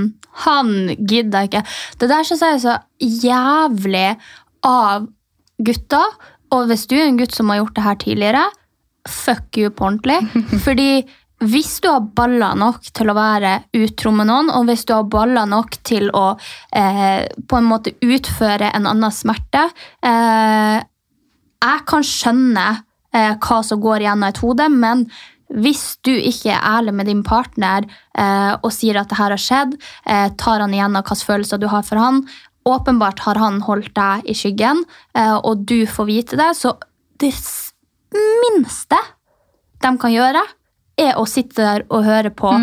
han 0.46 0.76
gidder 0.96 1.48
ikke. 1.48 1.64
Det 2.00 2.08
der 2.12 2.28
syns 2.28 2.44
jeg 2.46 2.58
er 2.58 2.62
så 2.64 2.76
jævlig 3.26 4.06
av 4.68 5.10
gutta. 5.62 6.04
Og 6.56 6.70
hvis 6.70 6.86
du 6.88 6.96
er 6.98 7.10
en 7.10 7.20
gutt 7.20 7.36
som 7.36 7.52
har 7.52 7.62
gjort 7.62 7.76
det 7.78 7.86
her 7.88 8.00
tidligere, 8.04 8.46
fuck 9.10 9.60
you 9.60 9.72
på 9.74 9.90
ordentlig. 9.90 10.20
Fordi 10.66 10.90
hvis 11.42 11.80
du 11.82 11.90
har 11.90 12.06
baller 12.16 12.58
nok 12.60 12.86
til 12.94 13.10
å 13.10 13.18
være 13.18 13.56
utro 13.74 14.14
med 14.14 14.30
noen, 14.30 14.52
og 14.54 14.68
hvis 14.70 14.86
du 14.86 14.94
har 14.94 15.10
baller 15.10 15.50
nok 15.50 15.80
til 15.88 16.12
å 16.14 16.28
eh, 16.70 17.26
på 17.26 17.58
en 17.58 17.70
måte 17.70 17.96
utføre 18.06 18.70
en 18.70 18.88
annen 18.92 19.14
smerte 19.16 19.64
eh, 20.06 20.78
Jeg 21.62 21.84
kan 21.90 22.06
skjønne 22.06 22.68
eh, 23.14 23.34
hva 23.42 23.62
som 23.66 23.82
går 23.82 24.06
gjennom 24.06 24.28
et 24.30 24.42
hode, 24.44 24.70
men 24.70 25.08
hvis 25.52 25.98
du 26.06 26.14
ikke 26.14 26.54
er 26.54 26.64
ærlig 26.64 26.94
med 26.96 27.10
din 27.10 27.26
partner 27.28 27.88
eh, 27.88 28.54
og 28.62 28.72
sier 28.76 29.02
at 29.02 29.10
det 29.12 29.20
her 29.20 29.34
har 29.34 29.42
skjedd, 29.42 29.76
eh, 30.06 30.30
tar 30.40 30.64
han 30.64 30.74
igjen 30.74 30.96
av 30.96 31.04
hvilke 31.04 31.28
følelser 31.28 31.62
du 31.62 31.68
har 31.72 31.84
for 31.88 32.00
han, 32.00 32.24
åpenbart 32.70 33.26
har 33.26 33.40
han 33.42 33.60
holdt 33.66 33.94
deg 33.98 34.30
i 34.30 34.38
skyggen, 34.38 34.86
eh, 35.18 35.36
og 35.36 35.66
du 35.68 35.84
får 35.90 36.08
vite 36.08 36.40
det, 36.40 36.54
så 36.60 36.78
det 37.22 37.34
minste 38.14 39.00
de 39.82 39.92
kan 39.98 40.14
gjøre, 40.14 40.46
er 41.02 41.18
å 41.20 41.26
sitte 41.30 41.62
der 41.62 41.84
og 41.90 42.06
høre 42.06 42.32
på 42.34 42.54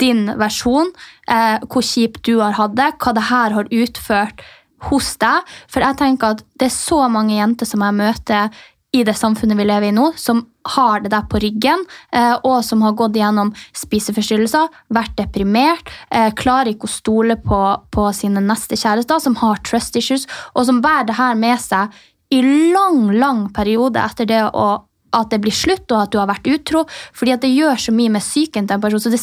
din 0.00 0.26
versjon, 0.38 0.92
eh, 1.28 1.58
hvor 1.66 1.84
kjipt 1.84 2.24
du 2.28 2.38
har 2.42 2.56
hatt 2.58 2.76
det, 2.78 2.92
hva 3.00 3.14
det 3.16 3.28
her 3.30 3.56
har 3.56 3.72
utført 3.72 4.44
hos 4.90 5.14
deg. 5.22 5.44
For 5.72 5.84
jeg 5.84 5.98
tenker 6.00 6.36
at 6.36 6.42
det 6.58 6.70
er 6.70 6.76
så 6.76 7.06
mange 7.12 7.36
jenter 7.36 7.68
som 7.68 7.84
jeg 7.84 7.96
møter 7.96 8.64
i 8.96 9.02
det 9.04 9.16
samfunnet 9.18 9.58
vi 9.58 9.66
lever 9.66 9.90
i 9.90 9.94
nå, 9.94 10.10
som 10.16 10.44
har 10.76 11.02
det 11.04 11.12
der 11.12 11.26
på 11.30 11.40
ryggen, 11.42 11.84
eh, 12.12 12.34
og 12.46 12.62
som 12.64 12.82
har 12.86 12.96
gått 12.98 13.18
gjennom 13.18 13.52
spiseforstyrrelser, 13.76 14.70
vært 14.94 15.16
deprimert, 15.18 15.90
eh, 16.10 16.30
klarer 16.38 16.72
ikke 16.72 16.88
å 16.88 16.94
stole 16.94 17.36
på, 17.42 17.60
på 17.92 18.06
sine 18.16 18.42
neste 18.44 18.78
kjærester, 18.78 19.20
som 19.22 19.36
har 19.42 19.60
trust 19.66 19.98
issues, 19.98 20.26
og 20.54 20.68
som 20.68 20.80
bærer 20.84 21.10
det 21.10 21.18
her 21.20 21.34
med 21.38 21.60
seg 21.62 21.92
i 22.34 22.42
lang, 22.72 23.10
lang 23.14 23.46
periode 23.54 24.02
etter 24.02 24.28
det 24.28 24.42
å, 24.50 24.68
at 25.14 25.30
det 25.30 25.40
blir 25.44 25.54
slutt, 25.54 25.86
og 25.92 26.02
at 26.02 26.12
du 26.12 26.18
har 26.18 26.28
vært 26.30 26.48
utro, 26.50 26.84
fordi 27.14 27.34
at 27.36 27.44
det 27.44 27.54
gjør 27.54 27.78
så 27.86 27.94
mye 27.94 28.12
med 28.16 28.24
psyken 28.24 28.66
til 28.66 28.76
en 28.76 28.82
person. 28.82 29.00
så 29.00 29.12
det 29.12 29.22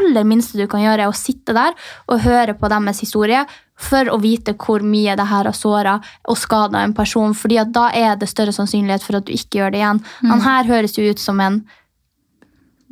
aller 0.00 0.24
minste 0.24 0.56
du 0.56 0.66
kan 0.70 0.82
gjøre, 0.82 1.04
er 1.04 1.10
å 1.10 1.16
sitte 1.16 1.54
der 1.56 1.74
og 2.08 2.22
høre 2.24 2.54
på 2.56 2.70
deres 2.72 3.02
historie 3.04 3.44
for 3.82 4.08
å 4.12 4.18
vite 4.22 4.54
hvor 4.56 4.84
mye 4.86 5.16
det 5.18 5.26
her 5.28 5.48
har 5.48 5.56
såra 5.56 5.98
og 6.28 6.38
skada 6.38 6.82
en 6.82 6.94
person. 6.94 7.34
fordi 7.34 7.58
at 7.58 7.72
da 7.74 7.90
er 7.90 8.16
det 8.16 8.30
større 8.30 8.54
sannsynlighet 8.54 9.02
for 9.02 9.18
at 9.18 9.26
du 9.26 9.32
ikke 9.32 9.58
gjør 9.58 9.72
det 9.74 9.82
igjen. 9.82 10.02
Han 10.30 10.44
her 10.44 10.68
høres 10.70 10.98
jo 10.98 11.08
ut 11.08 11.22
som 11.22 11.40
en 11.40 11.62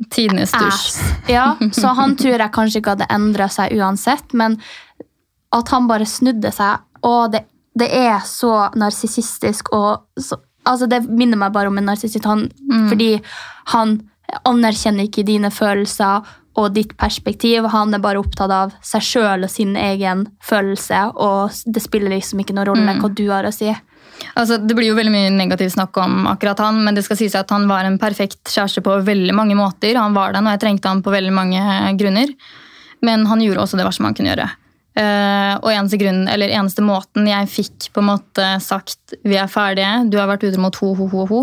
Tidenes 0.09 0.49
dusj. 0.51 0.95
Ja, 1.29 1.57
så 1.77 1.91
han 1.93 2.15
tror 2.17 2.39
jeg 2.41 2.53
kanskje 2.55 2.79
ikke 2.81 2.95
hadde 2.95 3.09
endra 3.13 3.45
seg 3.53 3.75
uansett, 3.77 4.33
men 4.33 4.55
at 5.53 5.69
han 5.69 5.85
bare 5.85 6.07
snudde 6.09 6.49
seg 6.55 6.79
Og 7.05 7.33
det, 7.33 7.43
det 7.77 7.89
er 7.93 8.23
så 8.25 8.71
narsissistisk 8.77 9.69
og 9.77 10.07
så, 10.17 10.39
Altså, 10.65 10.87
det 10.89 11.07
minner 11.09 11.37
meg 11.37 11.53
bare 11.53 11.67
om 11.71 11.77
en 11.77 11.85
narsissist, 11.85 12.25
Mm. 12.25 12.89
fordi 12.89 13.21
han 13.73 14.01
anerkjenner 14.45 15.07
ikke 15.07 15.25
dine 15.25 15.49
følelser 15.51 16.23
og 16.55 16.73
ditt 16.73 16.97
perspektiv. 16.97 17.65
Han 17.71 17.93
er 17.93 17.99
bare 17.99 18.19
opptatt 18.19 18.51
av 18.51 18.73
seg 18.81 19.01
sjøl 19.01 19.43
og 19.43 19.49
sin 19.49 19.75
egen 19.75 20.27
følelse, 20.43 21.13
og 21.15 21.51
det 21.65 21.81
spiller 21.81 22.09
liksom 22.09 22.39
ikke 22.39 22.53
noen 22.53 22.67
rolle 22.67 22.99
hva 23.01 23.13
du 23.15 23.29
har 23.29 23.43
å 23.43 23.53
si. 23.53 23.73
Altså, 24.37 24.59
det 24.61 24.75
blir 24.77 24.91
jo 24.91 24.95
veldig 24.95 25.11
mye 25.11 25.31
negativt 25.33 25.73
snakk 25.73 25.97
om 25.97 26.27
akkurat 26.27 26.59
han, 26.59 26.83
men 26.85 26.93
det 26.93 27.03
skal 27.05 27.17
sies 27.17 27.35
at 27.35 27.49
han 27.49 27.67
var 27.67 27.83
en 27.87 27.97
perfekt 27.97 28.43
kjæreste 28.53 28.83
på 28.85 28.99
veldig 29.03 29.33
mange 29.33 29.55
måter. 29.57 29.95
Han 29.97 30.13
var 30.13 30.33
den, 30.33 30.45
og 30.45 30.53
jeg 30.53 30.61
trengte 30.61 30.91
han 30.91 31.01
på 31.01 31.11
veldig 31.11 31.33
mange 31.33 31.97
grunner. 31.97 32.27
Men 33.01 33.25
han 33.25 33.41
gjorde 33.41 33.63
også 33.63 33.77
det 33.79 33.85
verste 33.87 34.03
man 34.05 34.13
kunne 34.13 34.29
gjøre. 34.35 34.49
Eh, 34.93 35.53
og 35.63 35.69
eneste, 35.71 35.95
grunnen, 36.01 36.27
eller 36.27 36.51
eneste 36.51 36.83
måten 36.83 37.27
jeg 37.29 37.47
fikk 37.47 37.93
på 37.95 38.01
en 38.03 38.09
måte 38.09 38.47
sagt 38.59 39.13
vi 39.23 39.37
er 39.39 39.47
ferdige, 39.47 40.09
du 40.11 40.17
har 40.19 40.27
vært 40.27 40.43
utro 40.49 40.59
mot 40.65 40.75
ho, 40.81 40.89
ho, 40.99 41.07
ho, 41.07 41.25
ho, 41.29 41.41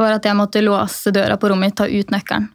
var 0.00 0.16
at 0.16 0.24
jeg 0.26 0.34
måtte 0.34 0.62
låse 0.64 1.12
døra 1.14 1.36
på 1.38 1.48
rommet 1.52 1.70
mitt, 1.70 1.76
ta 1.78 1.86
ut 1.86 2.10
nøkkelen. 2.10 2.48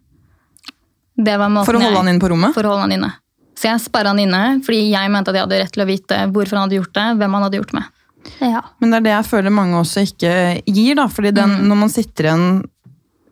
Det 1.16 1.38
var 1.40 1.48
måten 1.54 1.66
For 1.70 1.78
å 1.78 1.80
holde 1.80 1.94
jeg- 1.94 1.98
han 2.04 2.08
inn 2.12 2.20
på 2.20 2.30
rommet? 2.30 2.54
For 2.54 2.64
å 2.64 2.74
holde 2.74 2.82
han 2.90 2.92
inne. 2.92 3.14
Så 3.56 3.70
jeg 3.70 3.80
sperra 3.86 4.08
han 4.12 4.20
inne 4.20 4.60
fordi 4.66 4.90
jeg 4.92 5.12
mente 5.14 5.30
at 5.30 5.36
jeg 5.36 5.46
hadde 5.46 5.60
rett 5.62 5.72
til 5.72 5.84
å 5.84 5.88
vite 5.88 6.20
hvorfor 6.34 6.58
han 6.58 6.68
hadde 6.70 6.80
gjort 6.82 6.94
det, 6.94 7.08
hvem 7.20 7.34
han 7.38 7.44
hadde 7.44 7.60
gjort 7.62 7.74
med. 7.74 7.84
Men 8.80 8.90
det 8.92 8.98
er 8.98 9.02
det 9.08 9.12
jeg 9.14 9.26
føler 9.32 9.52
mange 9.52 9.76
også 9.80 10.04
ikke 10.08 10.64
gir. 10.66 10.96
da, 10.96 11.08
fordi 11.08 11.32
den, 11.34 11.68
Når 11.70 11.76
man 11.78 11.90
sitter 11.90 12.24
igjen 12.24 12.64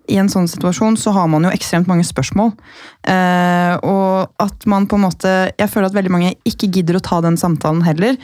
i 0.09 0.17
en 0.21 0.29
sånn 0.31 0.49
situasjon, 0.49 0.97
så 0.99 1.13
har 1.15 1.27
man 1.31 1.45
jo 1.45 1.51
ekstremt 1.53 1.89
mange 1.89 2.05
spørsmål. 2.07 2.53
Eh, 3.09 3.75
og 3.85 4.41
at 4.41 4.65
man 4.69 4.87
på 4.89 4.97
en 4.97 5.05
måte 5.07 5.29
Jeg 5.57 5.69
føler 5.71 5.89
at 5.89 5.95
veldig 5.95 6.11
mange 6.13 6.33
ikke 6.45 6.69
gidder 6.69 6.99
å 6.99 7.03
ta 7.05 7.21
den 7.21 7.37
samtalen 7.37 7.83
heller. 7.85 8.17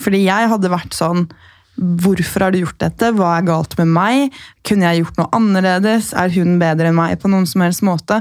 Fordi 0.00 0.22
jeg 0.24 0.52
hadde 0.52 0.72
vært 0.72 0.96
sånn 0.96 1.26
Hvorfor 1.72 2.44
har 2.44 2.52
du 2.52 2.60
gjort 2.60 2.82
dette? 2.82 3.14
Hva 3.16 3.38
er 3.38 3.46
galt 3.48 3.78
med 3.78 3.88
meg? 3.94 4.34
Kunne 4.68 4.90
jeg 4.90 5.02
gjort 5.02 5.20
noe 5.22 5.32
annerledes? 5.32 6.10
Er 6.12 6.28
hun 6.34 6.58
bedre 6.60 6.90
enn 6.90 6.98
meg 6.98 7.16
på 7.22 7.30
noen 7.32 7.48
som 7.48 7.64
helst 7.64 7.80
måte? 7.86 8.18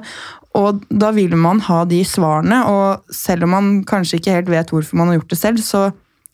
Og 0.56 0.80
da 0.88 1.12
vil 1.16 1.36
man 1.40 1.60
ha 1.68 1.82
de 1.88 2.00
svarene, 2.08 2.62
og 2.68 3.12
selv 3.16 3.48
om 3.48 3.54
man 3.56 3.70
kanskje 3.88 4.20
ikke 4.20 4.38
helt 4.38 4.52
vet 4.52 4.72
hvorfor 4.72 5.00
man 5.00 5.12
har 5.12 5.20
gjort 5.20 5.36
det 5.36 5.40
selv, 5.40 5.62
så 5.64 5.84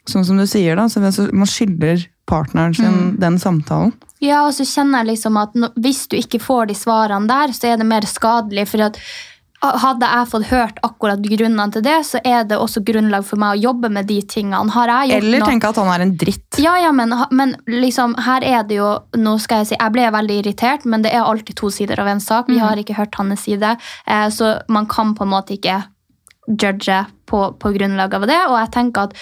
sånn 0.07 0.25
som 0.25 0.37
du 0.37 0.45
sier 0.47 0.75
da, 0.75 0.87
så 0.89 0.99
man 1.33 1.45
skylder 1.47 2.07
partneren 2.27 2.75
sin 2.75 2.85
Mm. 2.91 3.19
den 3.19 3.37
samtalen. 3.39 3.93
Ja, 4.19 4.45
og 4.47 4.53
så 4.53 4.63
kjenner 4.65 5.03
jeg 5.05 5.15
liksom 5.15 5.37
at 5.41 5.53
no, 5.55 5.67
hvis 5.77 6.07
du 6.09 6.17
ikke 6.17 6.39
får 6.41 6.67
de 6.67 6.73
svarene 6.73 7.27
der, 7.27 7.53
så 7.53 7.73
er 7.73 7.77
det 7.77 7.85
mer 7.85 8.01
skadelig. 8.01 8.67
For 8.67 8.81
at 8.81 8.97
hadde 9.63 10.05
jeg 10.05 10.27
fått 10.29 10.45
hørt 10.51 10.77
akkurat 10.85 11.21
grunnene 11.21 11.71
til 11.73 11.81
det, 11.81 11.95
så 12.05 12.19
er 12.23 12.43
det 12.43 12.57
også 12.57 12.83
grunnlag 12.85 13.23
for 13.25 13.37
meg 13.41 13.57
å 13.57 13.61
jobbe 13.61 13.89
med 13.89 14.05
de 14.07 14.21
tingene. 14.21 14.69
Har 14.69 14.87
jeg 14.87 15.09
gjort 15.11 15.23
Eller 15.23 15.39
tenke 15.41 15.69
at 15.69 15.75
han 15.81 15.87
er 15.87 16.03
en 16.05 16.15
dritt. 16.17 16.59
Ja, 16.61 16.75
ja, 16.77 16.91
men, 16.91 17.09
men 17.31 17.55
liksom, 17.67 18.13
her 18.21 18.41
er 18.43 18.63
det 18.63 18.77
jo 18.77 18.99
Nå 19.17 19.39
skal 19.41 19.63
jeg 19.63 19.67
si, 19.71 19.75
jeg 19.79 19.91
ble 19.93 20.11
veldig 20.13 20.37
irritert, 20.43 20.85
men 20.85 21.01
det 21.01 21.11
er 21.13 21.23
alltid 21.25 21.55
to 21.55 21.69
sider 21.69 21.99
av 21.99 22.07
en 22.07 22.19
sak. 22.19 22.47
Vi 22.47 22.55
Mhm. 22.59 22.67
har 22.67 22.75
ikke 22.77 22.95
hørt 22.97 23.15
hans 23.15 23.41
side, 23.41 23.77
eh, 24.05 24.27
så 24.29 24.61
man 24.69 24.85
kan 24.85 25.15
på 25.15 25.23
en 25.23 25.29
måte 25.29 25.57
ikke 25.57 25.83
judge 26.47 27.05
på, 27.25 27.57
på 27.59 27.73
grunnlag 27.77 28.13
av 28.13 28.21
det. 28.27 28.39
Og 28.47 28.57
jeg 28.61 28.71
tenker 28.71 29.01
at 29.09 29.13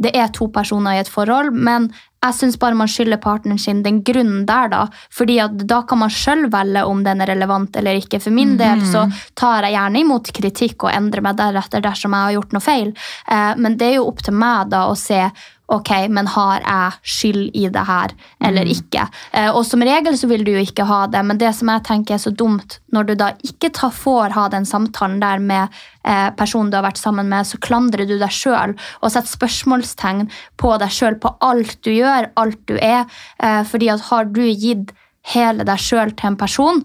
det 0.00 0.14
er 0.16 0.30
to 0.32 0.48
personer 0.52 0.96
i 0.96 1.02
et 1.02 1.10
forhold, 1.10 1.52
men 1.52 1.90
jeg 2.20 2.36
syns 2.36 2.58
bare 2.60 2.76
man 2.76 2.88
skylder 2.90 3.20
partneren 3.20 3.60
sin 3.60 3.80
den 3.84 4.02
grunnen 4.04 4.42
der, 4.48 4.68
da. 4.72 4.80
fordi 5.12 5.38
at 5.40 5.54
da 5.68 5.80
kan 5.88 6.02
man 6.02 6.12
sjøl 6.12 6.46
velge 6.52 6.82
om 6.88 7.00
den 7.04 7.22
er 7.24 7.32
relevant 7.32 7.76
eller 7.80 7.96
ikke. 7.96 8.20
For 8.20 8.34
min 8.34 8.58
del 8.60 8.82
så 8.92 9.06
tar 9.40 9.64
jeg 9.64 9.76
gjerne 9.76 10.02
imot 10.04 10.32
kritikk 10.36 10.84
og 10.84 10.92
endrer 10.92 11.24
meg 11.24 11.38
deretter 11.40 11.84
dersom 11.84 12.16
jeg 12.16 12.28
har 12.28 12.36
gjort 12.36 12.52
noe 12.56 12.64
feil. 12.64 12.92
Eh, 13.24 13.54
men 13.56 13.78
det 13.80 13.88
er 13.88 13.96
jo 13.98 14.10
opp 14.10 14.20
til 14.26 14.36
meg 14.36 14.68
da 14.72 14.84
å 14.90 14.98
se 14.98 15.22
ok, 15.70 15.90
men 16.10 16.28
har 16.34 16.64
jeg 16.64 17.10
skyld 17.14 17.56
i 17.56 17.66
det 17.72 17.82
her 17.86 18.14
eller 18.46 18.68
ikke. 18.70 19.06
Eh, 19.36 19.48
og 19.48 19.62
som 19.66 19.82
regel 19.86 20.16
så 20.18 20.28
vil 20.30 20.44
du 20.46 20.52
jo 20.54 20.62
ikke 20.64 20.86
ha 20.88 21.04
det, 21.10 21.22
men 21.26 21.40
det 21.40 21.52
som 21.56 21.70
jeg 21.72 21.84
tenker 21.86 22.16
er 22.16 22.22
så 22.22 22.32
dumt, 22.34 22.78
når 22.94 23.10
du 23.10 23.14
da 23.20 23.30
ikke 23.46 23.72
tar, 23.76 23.94
får 23.94 24.34
ha 24.36 24.48
den 24.52 24.66
samtalen 24.68 25.20
der 25.22 25.42
med 25.42 25.80
eh, 26.04 26.30
personen 26.38 26.72
du 26.72 26.78
har 26.78 26.86
vært 26.88 27.00
sammen 27.00 27.30
med, 27.30 27.46
så 27.46 27.60
klandrer 27.62 28.08
du 28.08 28.16
deg 28.18 28.34
sjøl 28.34 28.74
og 28.74 29.12
setter 29.12 29.30
spørsmålstegn 29.30 30.26
på 30.60 30.74
deg 30.82 30.94
sjøl 30.94 31.20
på 31.22 31.34
alt 31.46 31.78
du 31.86 31.92
gjør, 31.94 32.32
alt 32.40 32.60
du 32.70 32.76
er. 32.76 33.06
Eh, 33.42 33.62
fordi 33.68 33.92
at 33.94 34.08
har 34.10 34.30
du 34.30 34.42
gitt 34.48 34.94
hele 35.34 35.66
deg 35.68 35.80
sjøl 35.80 36.14
til 36.16 36.32
en 36.32 36.40
person, 36.40 36.84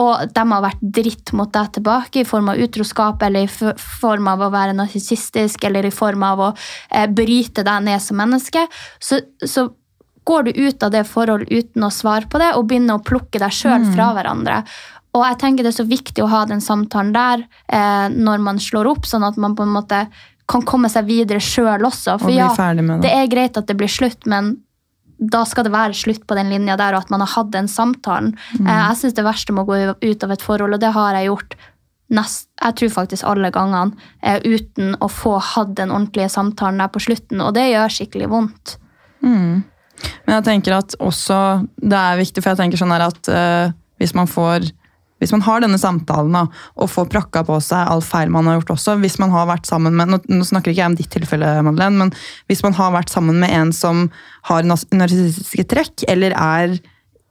og 0.00 0.22
de 0.32 0.42
har 0.52 0.62
vært 0.64 0.80
dritt 0.80 1.32
mot 1.36 1.50
deg 1.52 1.72
tilbake 1.76 2.22
i 2.22 2.24
form 2.24 2.48
av 2.48 2.56
utroskap 2.64 3.22
eller 3.26 3.44
i 3.44 3.74
form 3.76 4.28
av 4.32 4.40
å 4.40 4.48
være 4.54 4.72
narsissistisk 4.78 5.64
eller 5.68 5.84
i 5.84 5.92
form 5.92 6.22
av 6.24 6.40
å 6.40 6.48
eh, 6.90 7.06
bryte 7.12 7.64
deg 7.66 7.84
ned 7.84 8.00
som 8.00 8.16
menneske, 8.16 8.64
så, 8.98 9.20
så 9.44 9.66
går 10.24 10.48
du 10.48 10.50
ut 10.68 10.82
av 10.86 10.94
det 10.94 11.04
forholdet 11.10 11.50
uten 11.52 11.84
å 11.84 11.90
svare 11.92 12.28
på 12.30 12.38
det 12.40 12.54
og 12.56 12.68
begynner 12.70 12.96
å 13.00 13.04
plukke 13.04 13.40
deg 13.42 13.52
sjøl 13.52 13.82
Mm. 13.82 13.92
fra 13.94 14.12
hverandre. 14.16 14.62
Og 15.12 15.24
jeg 15.26 15.38
tenker 15.42 15.66
det 15.66 15.74
er 15.74 15.82
så 15.82 15.88
viktig 15.88 16.22
å 16.24 16.30
ha 16.32 16.44
den 16.48 16.60
samtalen 16.64 17.12
der 17.12 17.42
eh, 17.68 18.08
når 18.08 18.38
man 18.40 18.56
slår 18.62 18.88
opp, 18.94 19.04
sånn 19.04 19.26
at 19.28 19.36
man 19.36 19.54
på 19.58 19.66
en 19.66 19.74
måte 19.76 20.06
kan 20.48 20.62
komme 20.64 20.88
seg 20.88 21.04
videre 21.06 21.40
sjøl 21.40 21.84
også. 21.84 22.18
For 22.20 22.30
Og 22.30 22.34
ja, 22.34 22.48
det. 22.48 23.00
det 23.04 23.12
er 23.12 23.28
greit 23.28 23.56
at 23.60 23.66
det 23.68 23.76
blir 23.76 23.92
slutt, 23.92 24.24
men 24.26 24.56
da 25.30 25.44
skal 25.46 25.66
det 25.66 25.74
være 25.74 25.96
slutt 25.96 26.24
på 26.26 26.36
den 26.38 26.50
linja 26.50 26.76
der, 26.80 26.96
og 26.96 27.04
at 27.04 27.12
man 27.12 27.22
har 27.22 27.30
hatt 27.36 27.52
den 27.54 27.68
samtalen. 27.70 28.32
Mm. 28.58 28.66
Eh, 28.66 28.80
Jeg 28.88 28.98
syns 29.00 29.18
det 29.18 29.26
verste 29.26 29.54
med 29.54 29.64
å 29.64 29.70
gå 29.70 29.94
ut 30.02 30.24
av 30.24 30.34
et 30.34 30.42
forhold, 30.42 30.74
og 30.74 30.82
det 30.82 30.92
har 30.96 31.18
jeg 31.18 31.30
gjort 31.30 31.56
nest, 32.12 32.48
jeg 32.60 32.76
tror 32.76 32.92
faktisk 32.98 33.24
alle 33.24 33.50
gangene, 33.54 33.96
eh, 34.22 34.40
uten 34.44 34.96
å 35.00 35.08
få 35.08 35.38
hatt 35.40 35.74
den 35.78 35.90
ordentlige 35.90 36.28
samtalen 36.28 36.82
der 36.82 36.90
på 36.92 37.00
slutten, 37.00 37.40
og 37.40 37.54
det 37.54 37.70
gjør 37.70 37.94
skikkelig 37.94 38.28
vondt. 38.28 38.76
Mm. 39.22 39.64
Men 40.26 40.34
jeg 40.36 40.44
tenker 40.44 40.78
at 40.80 40.96
også 40.98 41.38
det 41.78 41.98
er 41.98 42.20
viktig, 42.20 42.42
for 42.42 42.52
jeg 42.52 42.60
tenker 42.60 42.80
sånn 42.80 42.92
her 42.94 43.06
at 43.06 43.28
uh, 43.30 43.72
hvis 44.02 44.16
man 44.18 44.26
får 44.26 44.72
hvis 45.22 45.32
man 45.34 45.44
har 45.46 45.62
denne 45.62 45.78
samtalen 45.78 46.36
og 46.42 46.90
får 46.90 47.08
prakka 47.12 47.44
på 47.46 47.60
seg 47.62 47.86
all 47.86 48.02
feil 48.02 48.32
man 48.34 48.50
har 48.50 48.58
gjort 48.58 48.74
også, 48.76 48.98
hvis 49.02 49.20
man 49.22 49.30
har 49.34 49.46
vært 49.50 49.68
sammen 49.70 49.94
med, 49.98 50.16
nå, 50.18 50.42
snakker 50.46 50.74
ikke 50.74 50.82
jeg 50.82 50.92
om 50.92 50.98
ditt 50.98 51.12
tilfelle, 51.14 51.54
Madeleine, 51.62 52.08
men 52.08 52.14
hvis 52.50 52.64
man 52.66 52.74
har 52.78 52.94
vært 52.96 53.12
sammen 53.12 53.38
med 53.42 53.54
en 53.54 53.70
som 53.76 54.08
har 54.50 54.66
narsissistiske 54.66 55.68
trekk, 55.70 56.02
eller 56.10 56.34
er 56.34 56.80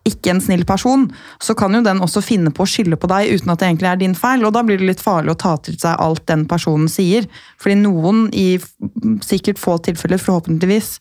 ikke 0.07 0.31
en 0.33 0.41
snill 0.41 0.63
person, 0.65 1.05
så 1.43 1.53
kan 1.57 1.75
jo 1.75 1.83
den 1.85 2.01
også 2.01 2.23
finne 2.25 2.49
på 2.53 2.65
å 2.65 2.69
skylde 2.69 2.97
på 2.97 3.09
deg 3.11 3.35
uten 3.35 3.51
at 3.53 3.61
det 3.61 3.67
egentlig 3.69 3.89
er 3.91 3.99
din 4.01 4.15
feil. 4.17 4.45
Og 4.47 4.53
da 4.55 4.63
blir 4.65 4.81
det 4.81 4.87
litt 4.87 5.03
farlig 5.03 5.35
å 5.35 5.41
ta 5.43 5.55
til 5.61 5.77
seg 5.81 5.99
alt 6.01 6.23
den 6.31 6.47
personen 6.49 6.89
sier. 6.89 7.27
Fordi 7.61 7.77
noen, 7.83 8.23
i 8.33 8.57
sikkert 9.25 9.61
få 9.61 9.77
tilfeller, 9.85 10.21
forhåpentligvis, 10.21 10.95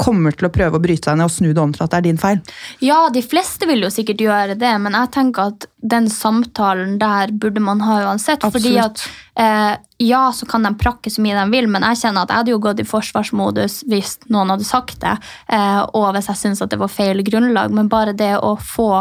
kommer 0.00 0.34
til 0.34 0.48
å 0.48 0.52
prøve 0.52 0.78
å 0.78 0.82
bryte 0.82 1.10
seg 1.10 1.18
ned 1.20 1.28
og 1.28 1.34
snu 1.34 1.50
det 1.52 1.62
om 1.62 1.72
til 1.74 1.84
at 1.84 1.92
det 1.92 2.00
er 2.00 2.06
din 2.08 2.20
feil. 2.20 2.40
Ja, 2.84 3.02
de 3.12 3.22
fleste 3.24 3.68
vil 3.68 3.84
jo 3.84 3.92
sikkert 3.92 4.22
gjøre 4.24 4.56
det, 4.58 4.72
men 4.82 4.96
jeg 4.96 5.12
tenker 5.14 5.52
at 5.52 5.66
den 5.92 6.08
samtalen 6.12 6.98
der 7.00 7.32
burde 7.32 7.62
man 7.64 7.82
ha 7.84 8.00
uansett. 8.08 8.44
Fordi 8.44 8.74
at 8.82 9.04
eh, 9.40 9.74
ja, 10.02 10.22
så 10.36 10.48
kan 10.48 10.66
de 10.66 10.74
prakke 10.80 11.12
så 11.12 11.24
mye 11.24 11.38
de 11.38 11.46
vil, 11.54 11.70
men 11.72 11.84
jeg 11.90 12.02
kjenner 12.04 12.24
at 12.24 12.32
jeg 12.32 12.42
hadde 12.42 12.54
jo 12.54 12.62
gått 12.64 12.82
i 12.82 12.88
forsvarsmodus 12.88 13.80
hvis 13.90 14.16
noen 14.32 14.54
hadde 14.54 14.68
sagt 14.68 15.00
det, 15.04 15.16
eh, 15.52 15.80
og 15.92 16.12
hvis 16.16 16.30
jeg 16.32 16.44
syntes 16.44 16.64
at 16.64 16.72
det 16.72 16.80
var 16.80 16.92
feil 16.92 17.24
grunnlag. 17.26 17.74
Men 17.76 17.92
bare 17.92 18.16
det 18.16 18.34
å 18.40 18.56
få 18.56 18.92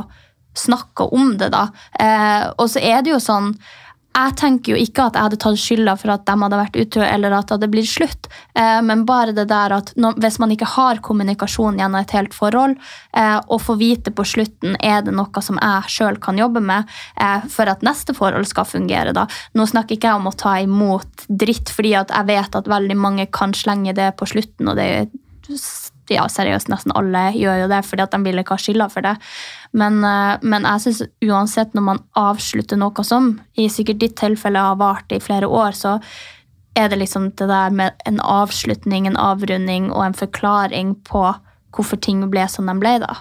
snakka 0.59 1.11
om 1.15 1.37
det, 1.39 1.51
da. 1.53 1.69
Eh, 1.99 2.49
og 2.57 2.67
så 2.71 2.81
er 2.83 3.03
det 3.03 3.15
jo 3.15 3.21
sånn 3.23 3.53
jeg 4.09 4.35
tenker 4.39 4.73
jo 4.73 4.79
ikke 4.81 5.05
at 5.05 5.15
jeg 5.15 5.27
hadde 5.27 5.37
tatt 5.39 5.59
skylda 5.61 5.93
for 5.99 6.11
at 6.11 6.23
de 6.27 6.35
hadde 6.41 6.59
vært 6.59 6.77
utro, 6.81 7.03
eller 7.05 7.35
at 7.35 7.47
det 7.47 7.55
hadde 7.55 7.69
blitt 7.71 7.89
slutt, 7.91 8.29
eh, 8.57 8.79
men 8.85 9.05
bare 9.07 9.35
det 9.37 9.45
der 9.51 9.75
at 9.77 9.93
hvis 9.95 10.39
man 10.41 10.53
ikke 10.55 10.67
har 10.73 11.01
kommunikasjon 11.05 11.77
gjennom 11.79 11.99
et 12.01 12.15
helt 12.17 12.35
forhold, 12.35 12.75
eh, 13.13 13.37
og 13.37 13.61
får 13.63 13.79
vite 13.79 14.13
på 14.15 14.25
slutten 14.27 14.75
er 14.81 15.05
det 15.05 15.13
noe 15.15 15.45
som 15.45 15.61
jeg 15.61 15.93
sjøl 15.93 16.19
kan 16.23 16.41
jobbe 16.41 16.63
med 16.63 16.89
eh, 17.21 17.45
for 17.53 17.69
at 17.71 17.85
neste 17.85 18.17
forhold 18.17 18.49
skal 18.49 18.67
fungere, 18.67 19.13
da. 19.15 19.27
Nå 19.53 19.69
snakker 19.69 19.95
ikke 19.95 20.11
jeg 20.11 20.23
om 20.23 20.31
å 20.31 20.35
ta 20.35 20.57
imot 20.65 21.29
dritt, 21.29 21.71
fordi 21.71 21.93
at 22.01 22.11
jeg 22.15 22.31
vet 22.33 22.59
at 22.59 22.73
veldig 22.75 22.99
mange 22.99 23.29
kan 23.31 23.55
slenge 23.55 23.95
det 23.95 24.11
på 24.19 24.27
slutten, 24.33 24.73
og 24.73 24.79
det 24.81 24.89
er 24.97 25.09
ja, 26.15 26.25
seriøst, 26.31 26.71
nesten 26.71 26.93
alle 26.97 27.29
gjør 27.37 27.63
jo 27.63 27.69
det 27.71 27.83
fordi 27.87 28.05
at 28.05 28.15
de 28.15 28.19
vil 28.25 28.41
ikke 28.41 28.57
ha 28.57 28.63
skylda 28.63 28.89
for 28.93 29.05
det. 29.05 29.15
Men, 29.77 30.01
eh, 30.03 30.35
men 30.41 30.67
jeg 30.67 30.85
synes 30.85 31.01
uansett 31.29 31.77
når 31.77 31.87
man 31.91 32.03
avslutter 32.19 32.79
noe 32.79 33.05
som 33.07 33.33
i 33.59 33.69
sikkert 33.71 34.01
ditt 34.03 34.17
tilfelle 34.19 34.61
har 34.69 34.79
vart 34.81 35.11
i 35.15 35.21
flere 35.23 35.47
år, 35.47 35.77
så 35.77 35.97
er 36.77 36.89
det 36.89 37.01
liksom 37.01 37.31
det 37.39 37.49
der 37.49 37.73
med 37.75 38.05
en 38.05 38.19
avslutning, 38.23 39.07
en 39.07 39.19
avrunding 39.19 39.91
og 39.91 40.05
en 40.05 40.17
forklaring 40.17 40.95
på 41.07 41.25
hvorfor 41.75 41.99
ting 42.01 42.23
ble 42.31 42.45
som 42.49 42.69
de 42.69 42.75
ble, 42.81 42.97
da. 43.03 43.19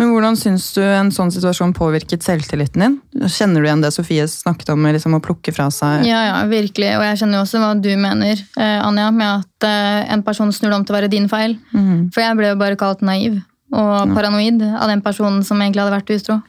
Men 0.00 0.14
hvordan 0.14 0.36
syns 0.40 0.70
du 0.72 0.80
en 0.80 1.10
sånn 1.12 1.28
situasjon 1.34 1.74
påvirket 1.76 2.24
selvtilliten 2.24 2.80
din? 2.80 2.94
Kjenner 3.28 3.60
du 3.60 3.68
igjen 3.68 3.82
det 3.84 3.90
Sofie 3.92 4.24
snakket 4.32 4.72
om, 4.72 4.86
liksom 4.88 5.18
å 5.18 5.20
plukke 5.20 5.52
fra 5.52 5.66
seg 5.74 6.06
Ja, 6.08 6.22
ja, 6.24 6.38
virkelig. 6.48 6.94
Og 6.96 7.04
jeg 7.04 7.18
kjenner 7.20 7.36
jo 7.36 7.44
også 7.44 7.60
hva 7.60 7.74
du 7.76 7.90
mener, 8.00 8.40
eh, 8.56 8.78
Anja, 8.80 9.10
med 9.12 9.42
at 9.42 9.68
eh, 9.68 10.14
en 10.14 10.24
person 10.24 10.48
snur 10.56 10.72
det 10.72 10.78
om 10.78 10.86
til 10.88 10.96
å 10.96 10.98
være 11.02 11.12
din 11.12 11.28
feil. 11.28 11.58
Mm. 11.76 12.08
For 12.14 12.24
jeg 12.24 12.38
ble 12.38 12.54
jo 12.54 12.60
bare 12.62 12.80
kalt 12.80 13.04
naiv 13.04 13.42
og 13.70 14.14
paranoid 14.16 14.64
av 14.72 14.88
den 14.90 15.04
personen 15.04 15.44
som 15.46 15.60
egentlig 15.60 15.84
hadde 15.84 15.98
vært 15.98 16.14
utro. 16.16 16.40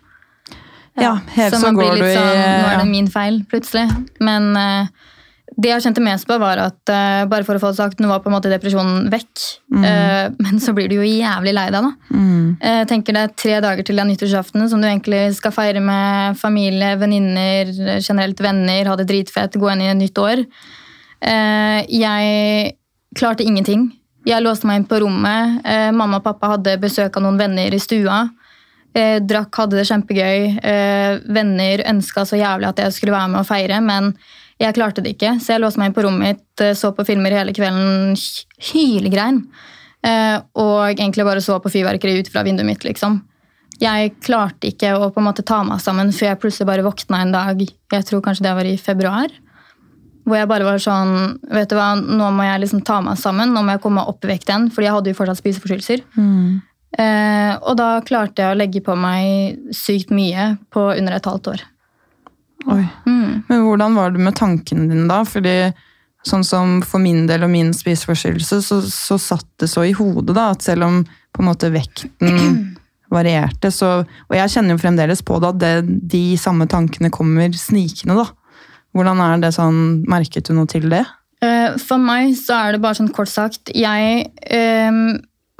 Ja, 0.99 1.17
helt 1.35 1.53
så 1.53 1.59
man 1.61 1.77
blir 1.77 1.91
litt 1.95 2.15
sånn, 2.15 2.39
Nå 2.39 2.71
er 2.71 2.79
det 2.81 2.87
min 2.89 3.11
feil, 3.11 3.43
plutselig. 3.51 3.85
Men 4.23 4.55
eh, 4.59 5.11
det 5.62 5.72
jeg 5.72 5.84
kjente 5.86 6.03
mest 6.03 6.28
på, 6.30 6.38
var 6.41 6.59
at 6.62 6.91
uh, 6.91 7.24
bare 7.30 7.45
for 7.47 7.57
å 7.57 7.62
få 7.62 7.72
det 7.72 7.80
sagt, 7.80 8.01
nå 8.01 8.09
var 8.09 8.24
på 8.24 8.32
en 8.32 8.36
måte 8.36 8.51
depresjonen 8.51 9.07
vekk. 9.12 9.45
Eh, 9.72 10.26
men 10.43 10.59
så 10.64 10.74
blir 10.76 10.89
du 10.91 10.97
jo 10.97 11.07
jævlig 11.07 11.53
lei 11.55 11.68
deg, 11.74 11.88
da. 11.88 12.18
Mm. 12.18 12.57
Uh, 12.62 12.82
tenker 12.89 13.16
det 13.16 13.24
er 13.24 13.38
tre 13.43 13.55
dager 13.64 13.88
til 13.88 14.01
den 14.01 14.12
nyttårsaften, 14.12 14.68
som 14.72 14.84
du 14.84 14.89
egentlig 14.89 15.24
skal 15.38 15.55
feire 15.55 15.84
med 15.84 16.39
familie, 16.41 16.93
venninner, 17.01 17.72
generelt 17.99 18.43
venner, 18.43 18.91
ha 18.91 18.97
det 18.99 19.07
dritfett, 19.12 19.59
gå 19.62 19.72
inn 19.72 19.86
i 19.86 19.89
et 19.93 19.99
nytt 20.01 20.22
år. 20.22 20.45
Jeg 21.22 22.72
klarte 23.14 23.45
ingenting. 23.45 23.91
Jeg 24.26 24.41
låste 24.41 24.66
meg 24.66 24.80
inn 24.80 24.88
på 24.89 24.97
rommet. 25.03 25.59
Mamma 25.93 26.18
og 26.18 26.26
pappa 26.26 26.55
hadde 26.55 26.80
besøk 26.82 27.20
av 27.20 27.28
noen 27.28 27.38
venner 27.38 27.76
i 27.78 27.82
stua. 27.82 28.24
Eh, 28.91 29.22
Drakk, 29.24 29.55
hadde 29.55 29.80
det 29.80 29.88
kjempegøy. 29.88 30.47
Eh, 30.68 31.22
Venner 31.32 31.84
ønska 31.88 32.26
så 32.28 32.39
jævlig 32.39 32.72
at 32.74 32.82
jeg 32.84 32.95
skulle 32.97 33.16
være 33.16 33.32
med 33.32 33.43
og 33.43 33.47
feire, 33.47 33.80
men 33.84 34.12
jeg 34.62 34.78
klarte 34.78 35.03
det 35.03 35.16
ikke. 35.16 35.36
Så 35.41 35.55
jeg 35.55 35.64
låste 35.64 35.82
meg 35.82 35.89
inn 35.89 35.97
på 35.97 36.05
rommet 36.05 36.22
mitt, 36.38 36.64
eh, 36.64 36.76
så 36.78 36.93
på 36.95 37.05
filmer 37.07 37.34
hele 37.34 37.53
kvelden, 37.55 38.16
hylegrein. 38.72 39.43
Eh, 40.05 40.38
Og 40.55 40.93
egentlig 40.93 41.26
bare 41.26 41.41
så 41.41 41.59
på 41.62 41.72
fyrverkeri 41.72 42.20
ut 42.20 42.32
fra 42.32 42.43
vinduet 42.43 42.66
mitt, 42.66 42.84
liksom. 42.86 43.22
Jeg 43.82 44.16
klarte 44.22 44.70
ikke 44.70 44.93
å 44.93 45.09
på 45.09 45.22
en 45.22 45.26
måte 45.26 45.45
ta 45.45 45.64
meg 45.66 45.82
sammen 45.82 46.12
før 46.14 46.32
jeg 46.32 46.39
plutselig 46.41 46.68
bare 46.70 46.86
våkna 46.86 47.22
en 47.22 47.32
dag, 47.34 47.62
jeg 47.91 48.05
tror 48.05 48.22
kanskje 48.22 48.45
det 48.45 48.53
var 48.53 48.68
i 48.70 48.78
februar, 48.78 49.32
hvor 50.24 50.38
jeg 50.38 50.49
bare 50.51 50.68
var 50.68 50.78
sånn 50.78 51.39
Vet 51.49 51.72
du 51.72 51.76
hva, 51.76 51.95
nå 51.97 52.28
må 52.30 52.45
jeg 52.45 52.62
liksom 52.62 52.84
ta 52.86 52.99
meg 53.01 53.18
sammen, 53.18 53.49
nå 53.49 53.64
må 53.66 53.74
jeg 53.74 53.82
komme 53.82 54.01
meg 54.03 54.12
opp 54.12 54.26
i 54.26 54.28
vekt 54.36 54.51
igjen, 54.51 54.70
fordi 54.70 54.86
jeg 54.86 54.93
hadde 54.93 55.09
jo 55.09 55.18
fortsatt 55.18 55.41
spiseforstyrrelser. 55.41 56.03
Mm. 56.14 56.62
Eh, 57.01 57.53
og 57.57 57.78
da 57.80 57.89
klarte 58.05 58.43
jeg 58.43 58.53
å 58.53 58.59
legge 58.59 58.84
på 58.86 58.93
meg 58.99 59.74
sykt 59.74 60.12
mye 60.14 60.51
på 60.70 60.91
under 60.93 61.18
et 61.18 61.26
halvt 61.26 61.53
år. 61.55 61.64
Oi. 62.70 62.84
Mm. 63.05 63.43
Men 63.47 63.64
hvordan 63.66 63.95
var 63.97 64.12
det 64.14 64.22
med 64.24 64.36
tankene 64.38 64.88
dine 64.89 65.07
da? 65.09 65.22
Fordi 65.28 65.55
sånn 66.28 66.43
som 66.45 66.76
for 66.86 67.01
min 67.01 67.26
del 67.30 67.45
og 67.45 67.49
min 67.53 67.72
spiseforstyrrelse, 67.74 68.62
så, 68.62 68.82
så 68.86 69.18
satt 69.22 69.47
det 69.62 69.72
så 69.72 69.86
i 69.88 69.95
hodet 69.97 70.36
da, 70.38 70.51
at 70.53 70.66
selv 70.66 70.86
om 70.86 70.99
på 71.05 71.41
en 71.41 71.49
måte 71.49 71.72
vekten 71.74 72.59
varierte, 73.16 73.72
så 73.74 74.01
Og 74.03 74.36
jeg 74.38 74.51
kjenner 74.53 74.76
jo 74.78 74.84
fremdeles 74.84 75.24
på 75.26 75.39
det 75.41 75.49
at 75.49 75.64
det, 75.64 75.74
de 76.14 76.38
samme 76.39 76.68
tankene 76.72 77.12
kommer 77.14 77.51
snikende, 77.57 78.20
da. 78.22 78.30
Hvordan 78.95 79.24
er 79.24 79.41
det 79.41 79.53
sånn 79.55 79.82
Merket 80.12 80.49
du 80.49 80.55
noe 80.55 80.68
til 80.70 80.89
det? 80.91 81.03
Eh, 81.43 81.78
For 81.80 81.99
meg 81.99 82.36
så 82.39 82.57
er 82.59 82.76
det 82.76 82.84
bare 82.84 82.99
sånn 82.99 83.12
kort 83.16 83.32
sagt 83.32 83.72
Jeg 83.76 84.26
eh, 84.51 85.01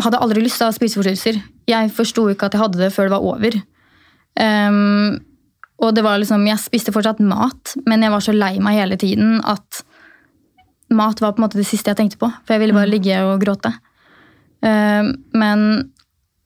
hadde 0.04 0.22
aldri 0.22 0.44
lyst 0.44 0.60
til 0.60 0.68
å 0.68 0.72
ha 0.72 0.76
spiseforstyrrelser. 0.76 1.42
Jeg 1.70 1.92
forsto 1.96 2.28
ikke 2.32 2.48
at 2.50 2.56
jeg 2.56 2.64
hadde 2.64 2.82
det 2.82 2.92
før 2.94 3.08
det 3.08 3.14
var 3.14 3.28
over. 3.36 3.58
Ehm, 4.42 5.20
og 5.82 5.96
det 5.98 6.04
var 6.06 6.20
liksom, 6.22 6.46
Jeg 6.48 6.62
spiste 6.62 6.94
fortsatt 6.94 7.20
mat, 7.26 7.76
men 7.90 8.04
jeg 8.06 8.14
var 8.14 8.24
så 8.24 8.36
lei 8.36 8.60
meg 8.62 8.78
hele 8.78 8.98
tiden 9.02 9.40
at 9.44 9.82
mat 10.94 11.22
var 11.24 11.34
på 11.34 11.42
en 11.42 11.48
måte 11.48 11.58
det 11.58 11.66
siste 11.66 11.90
jeg 11.90 11.98
tenkte 11.98 12.20
på. 12.22 12.30
For 12.46 12.54
jeg 12.54 12.62
ville 12.62 12.76
bare 12.76 12.92
ligge 12.92 13.18
og 13.26 13.42
gråte. 13.42 13.72
Ehm, 14.62 15.14
men 15.34 15.92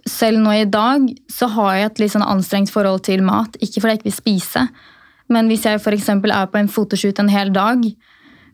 selv 0.07 0.39
nå 0.39 0.53
i 0.53 0.67
dag 0.69 1.07
så 1.31 1.49
har 1.51 1.75
jeg 1.75 1.89
et 1.89 2.03
litt 2.03 2.13
sånn 2.13 2.25
anstrengt 2.25 2.71
forhold 2.71 3.03
til 3.07 3.25
mat. 3.25 3.57
Ikke 3.59 3.81
fordi 3.81 3.95
jeg 3.95 4.01
ikke 4.01 4.09
vil 4.11 4.19
spise, 4.19 4.67
men 5.33 5.49
hvis 5.49 5.65
jeg 5.65 5.81
eksempel 5.81 6.31
er 6.31 6.45
på 6.51 6.61
en 6.61 6.69
fotoshoot 6.69 7.19
en 7.19 7.31
hel 7.33 7.51
dag, 7.53 7.81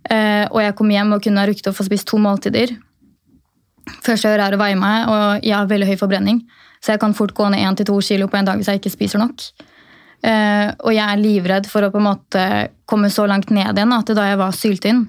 eh, 0.10 0.46
og 0.48 0.62
jeg 0.64 0.76
kommer 0.80 0.96
hjem 0.96 1.14
og 1.14 1.24
kunne 1.26 1.44
ha 1.44 1.50
rukket 1.50 1.68
å 1.68 1.76
få 1.76 1.86
spist 1.88 2.08
to 2.08 2.18
måltider 2.18 2.78
Første 4.06 4.30
jeg 4.30 4.38
gjør, 4.38 4.44
er 4.46 4.56
å 4.56 4.60
veie 4.62 4.78
meg, 4.78 5.08
og 5.10 5.44
jeg 5.44 5.56
har 5.58 5.66
veldig 5.68 5.88
høy 5.90 5.96
forbrenning. 5.98 6.44
Så 6.86 6.94
jeg 6.94 7.02
kan 7.02 7.16
fort 7.18 7.34
gå 7.34 7.48
ned 7.50 7.66
1-2 7.66 7.96
kilo 8.06 8.28
på 8.30 8.38
en 8.38 8.46
dag 8.46 8.60
hvis 8.60 8.70
jeg 8.70 8.80
ikke 8.80 8.94
spiser 8.94 9.20
nok. 9.20 9.42
Eh, 10.22 10.68
og 10.86 10.94
jeg 10.94 11.06
er 11.06 11.22
livredd 11.22 11.68
for 11.70 11.86
å 11.86 11.92
på 11.94 11.98
en 11.98 12.06
måte 12.06 12.44
komme 12.90 13.10
så 13.10 13.26
langt 13.30 13.50
ned 13.50 13.74
igjen 13.74 13.96
at 13.96 14.12
da 14.14 14.28
jeg 14.30 14.40
var 14.42 14.54
syltynn, 14.54 15.06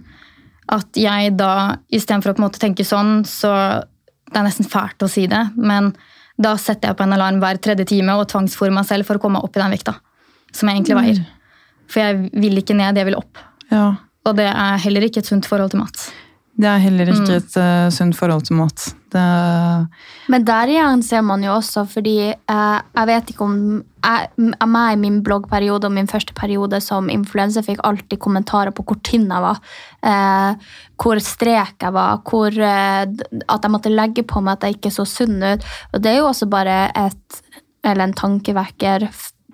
at 0.73 0.97
jeg 0.97 1.35
da 1.37 1.77
istedenfor 1.93 2.33
å 2.33 2.37
på 2.37 2.41
en 2.41 2.47
måte 2.47 2.63
tenke 2.63 2.87
sånn, 2.87 3.23
så 3.29 3.83
Det 4.33 4.41
er 4.41 4.47
nesten 4.47 4.65
fælt 4.65 5.05
å 5.05 5.11
si 5.13 5.27
det, 5.29 5.43
men 5.61 5.91
da 6.41 6.55
setter 6.57 6.89
jeg 6.89 6.97
på 6.97 7.05
en 7.05 7.13
alarm 7.13 7.37
hver 7.43 7.59
tredje 7.61 7.85
time 7.91 8.15
og 8.17 8.31
tvangsfôrer 8.31 8.73
meg 8.73 8.87
selv 8.89 9.05
for 9.05 9.19
å 9.19 9.21
komme 9.21 9.37
meg 9.37 9.45
opp 9.45 9.59
i 9.59 9.61
den 9.61 9.75
vekta 9.75 9.93
som 10.57 10.71
jeg 10.71 10.79
egentlig 10.79 10.97
veier. 10.97 11.21
For 11.93 12.01
jeg 12.01 12.31
vil 12.33 12.61
ikke 12.63 12.77
ned, 12.79 12.97
jeg 12.97 13.11
vil 13.11 13.19
opp. 13.19 13.43
Ja. 13.69 13.91
Og 14.25 14.39
det 14.39 14.49
er 14.49 14.81
heller 14.87 15.05
ikke 15.05 15.21
et 15.21 15.29
sunt 15.29 15.49
forhold 15.49 15.75
til 15.75 15.83
mat. 15.83 16.07
Det 16.53 16.69
er 16.69 16.83
heller 16.85 17.09
ikke 17.09 17.23
Mm. 17.23 17.37
et 17.39 17.55
uh, 17.57 17.91
sunt 17.91 18.17
forhold 18.17 18.43
til 18.45 18.57
mat. 18.57 18.95
Det, 19.13 19.89
Men 20.29 20.45
der 20.45 20.69
igjen 20.69 21.03
ser 21.03 21.23
man 21.23 21.43
jo 21.45 21.55
også, 21.55 21.87
fordi 21.89 22.33
uh, 22.33 22.81
jeg 22.95 23.07
vet 23.07 23.31
ikke 23.31 23.45
om 23.45 23.57
jeg, 24.03 24.29
meg 24.67 24.93
i 24.93 25.01
min 25.01 25.23
bloggperiode 25.25 25.89
og 25.89 25.93
min 25.93 26.09
første 26.11 26.35
periode 26.35 26.81
som 26.81 27.09
influenser 27.13 27.65
fikk 27.67 27.81
alltid 27.85 28.19
kommentarer 28.19 28.75
på 28.75 28.85
hvor 28.85 28.99
tynn 29.07 29.29
jeg 29.31 29.45
var, 29.45 29.61
eh, 30.03 30.55
hvor 31.03 31.21
strek 31.23 31.77
jeg 31.83 31.93
var, 31.95 32.23
hvor, 32.27 32.51
eh, 32.51 33.03
at 33.07 33.63
jeg 33.63 33.71
måtte 33.71 33.93
legge 33.95 34.25
på 34.27 34.43
meg 34.43 34.59
at 34.59 34.67
jeg 34.67 34.79
ikke 34.79 34.95
så 34.95 35.07
sunn 35.07 35.39
ut. 35.43 35.63
Og 35.93 36.03
det 36.03 36.11
er 36.11 36.19
jo 36.19 36.31
også 36.31 36.49
bare 36.51 36.91
et, 36.99 37.43
eller 37.85 38.09
en 38.09 38.17
tankevekker 38.19 39.07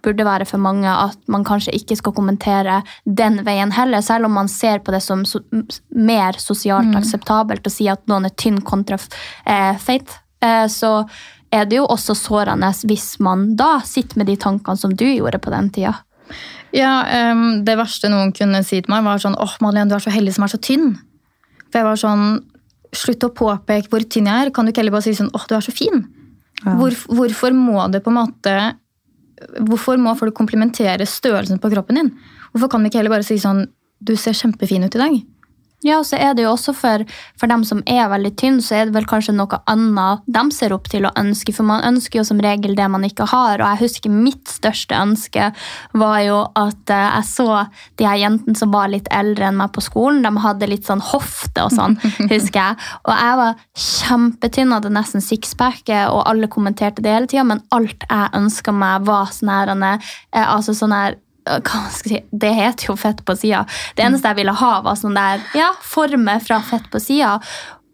burde 0.09 0.27
være 0.27 0.49
for 0.49 0.63
mange 0.63 0.89
at 0.89 1.19
man 1.31 1.47
kanskje 1.47 1.77
ikke 1.77 1.99
skal 2.01 2.17
kommentere 2.17 2.81
den 3.05 3.43
veien 3.47 3.73
heller, 3.77 4.03
selv 4.05 4.29
om 4.29 4.37
man 4.41 4.51
ser 4.51 4.83
på 4.85 4.95
det 4.95 5.03
som 5.05 5.25
so 5.29 5.43
mer 5.95 6.39
sosialt 6.41 6.97
akseptabelt 6.99 7.69
å 7.69 7.73
si 7.73 7.89
at 7.93 8.05
noen 8.11 8.29
er 8.29 8.37
tynn 8.41 8.63
kontra 8.67 8.99
eh, 8.99 9.77
feit. 9.79 10.17
Eh, 10.45 10.67
så 10.73 11.03
er 11.55 11.65
det 11.69 11.79
jo 11.79 11.87
også 11.89 12.17
sårende 12.19 12.71
hvis 12.89 13.17
man 13.25 13.53
da 13.57 13.79
sitter 13.87 14.21
med 14.21 14.29
de 14.29 14.37
tankene 14.41 14.81
som 14.81 14.93
du 14.93 15.07
gjorde 15.09 15.41
på 15.43 15.53
den 15.55 15.71
tida. 15.75 15.95
Ja, 16.77 17.01
um, 17.33 17.65
Det 17.65 17.79
verste 17.81 18.11
noen 18.13 18.35
kunne 18.37 18.61
si 18.67 18.83
til 18.83 18.93
meg, 18.93 19.07
var 19.07 19.21
sånn 19.23 19.39
åh, 19.41 19.55
Madeleine, 19.65 19.89
du 19.89 19.97
er 19.97 20.05
så 20.05 20.13
heldig 20.13 20.35
som 20.37 20.45
er 20.45 20.53
så 20.53 20.61
tynn. 20.61 20.93
For 21.69 21.81
jeg 21.81 21.89
var 21.89 22.01
sånn 22.01 22.31
Slutt 22.97 23.21
å 23.21 23.29
påpeke 23.37 23.91
hvor 23.93 24.01
tynn 24.09 24.31
jeg 24.31 24.47
er. 24.47 24.51
Kan 24.57 24.65
du 24.65 24.71
ikke 24.71 24.81
heller 24.81 24.95
bare 24.95 25.05
si 25.05 25.13
sånn 25.13 25.29
åh, 25.37 25.43
du 25.45 25.53
er 25.53 25.61
så 25.61 25.75
fin? 25.77 26.07
Hvor, 26.65 26.95
hvorfor 27.13 27.53
må 27.53 27.83
det 27.93 28.01
på 28.01 28.09
en 28.09 28.17
måte 28.17 28.55
Hvorfor 29.69 29.99
må 30.01 30.15
folk 30.19 30.37
komplimentere 30.37 31.07
størrelsen 31.07 31.61
på 31.63 31.71
kroppen 31.73 32.01
din? 32.01 32.13
Hvorfor 32.53 32.73
kan 32.73 32.83
vi 32.83 32.91
ikke 32.91 33.03
heller 33.03 33.17
bare 33.19 33.27
si 33.27 33.39
sånn 33.41 33.67
Du 33.99 34.15
ser 34.15 34.37
kjempefin 34.39 34.85
ut 34.87 34.95
i 34.95 35.01
dag. 35.01 35.15
Ja, 35.87 36.01
og 36.01 36.07
så 36.09 36.19
er 36.19 36.33
det 36.35 36.43
jo 36.43 36.51
også 36.51 36.73
for, 36.75 37.05
for 37.39 37.51
dem 37.51 37.63
som 37.67 37.85
er 37.87 38.09
veldig 38.11 38.33
tynne, 38.41 38.63
så 38.65 38.75
er 38.75 38.89
det 38.89 38.97
vel 38.97 39.07
kanskje 39.07 39.37
noe 39.37 39.61
annet 39.71 40.25
de 40.27 40.43
ser 40.55 40.73
opp 40.75 40.89
til 40.91 41.07
å 41.07 41.13
ønske. 41.19 41.55
For 41.55 41.67
man 41.69 41.85
ønsker 41.87 42.19
jo 42.19 42.25
som 42.27 42.41
regel 42.43 42.75
det 42.79 42.89
man 42.91 43.07
ikke 43.07 43.29
har. 43.31 43.63
Og 43.63 43.67
jeg 43.67 43.83
husker 43.85 44.15
mitt 44.15 44.51
største 44.51 44.99
ønske 44.99 45.53
var 45.99 46.17
jo 46.27 46.41
at 46.59 46.91
eh, 46.95 47.05
jeg 47.05 47.29
så 47.31 47.47
de 48.01 48.09
her 48.09 48.19
jentene 48.25 48.59
som 48.59 48.75
var 48.75 48.91
litt 48.91 49.07
eldre 49.15 49.53
enn 49.53 49.61
meg 49.61 49.71
på 49.77 49.85
skolen. 49.87 50.25
De 50.27 50.45
hadde 50.49 50.71
litt 50.71 50.89
sånn 50.89 51.05
hofte 51.13 51.69
og 51.69 51.71
sånn, 51.77 51.95
husker 52.33 52.59
jeg. 52.59 52.91
Og 53.07 53.15
jeg 53.15 53.39
var 53.45 53.65
kjempetynn, 53.87 54.75
hadde 54.75 54.93
nesten 54.99 55.23
sixpacket, 55.23 56.11
og 56.11 56.25
alle 56.27 56.51
kommenterte 56.51 57.07
det 57.07 57.15
hele 57.15 57.31
tida. 57.31 57.47
Men 57.47 57.63
alt 57.75 58.03
jeg 58.09 58.35
ønska 58.43 58.75
meg, 58.75 59.07
var 59.07 59.31
sånn 59.31 59.55
her, 59.55 59.75
eh, 59.79 60.43
altså 60.43 60.75
sånn 60.75 60.97
her 60.97 61.23
si, 61.95 62.21
Det 62.31 62.53
heter 62.55 62.91
jo 62.91 62.97
fett 62.97 63.25
på 63.25 63.37
sida. 63.37 63.65
Det 63.97 64.05
eneste 64.07 64.31
jeg 64.33 64.43
ville 64.43 64.55
ha, 64.61 64.73
var 64.85 64.99
sånn 64.99 65.19
der, 65.19 65.43
ja, 65.59 65.73
former 65.83 66.41
fra 66.45 66.61
fett 66.65 66.89
på 66.93 67.01
sida. 67.03 67.39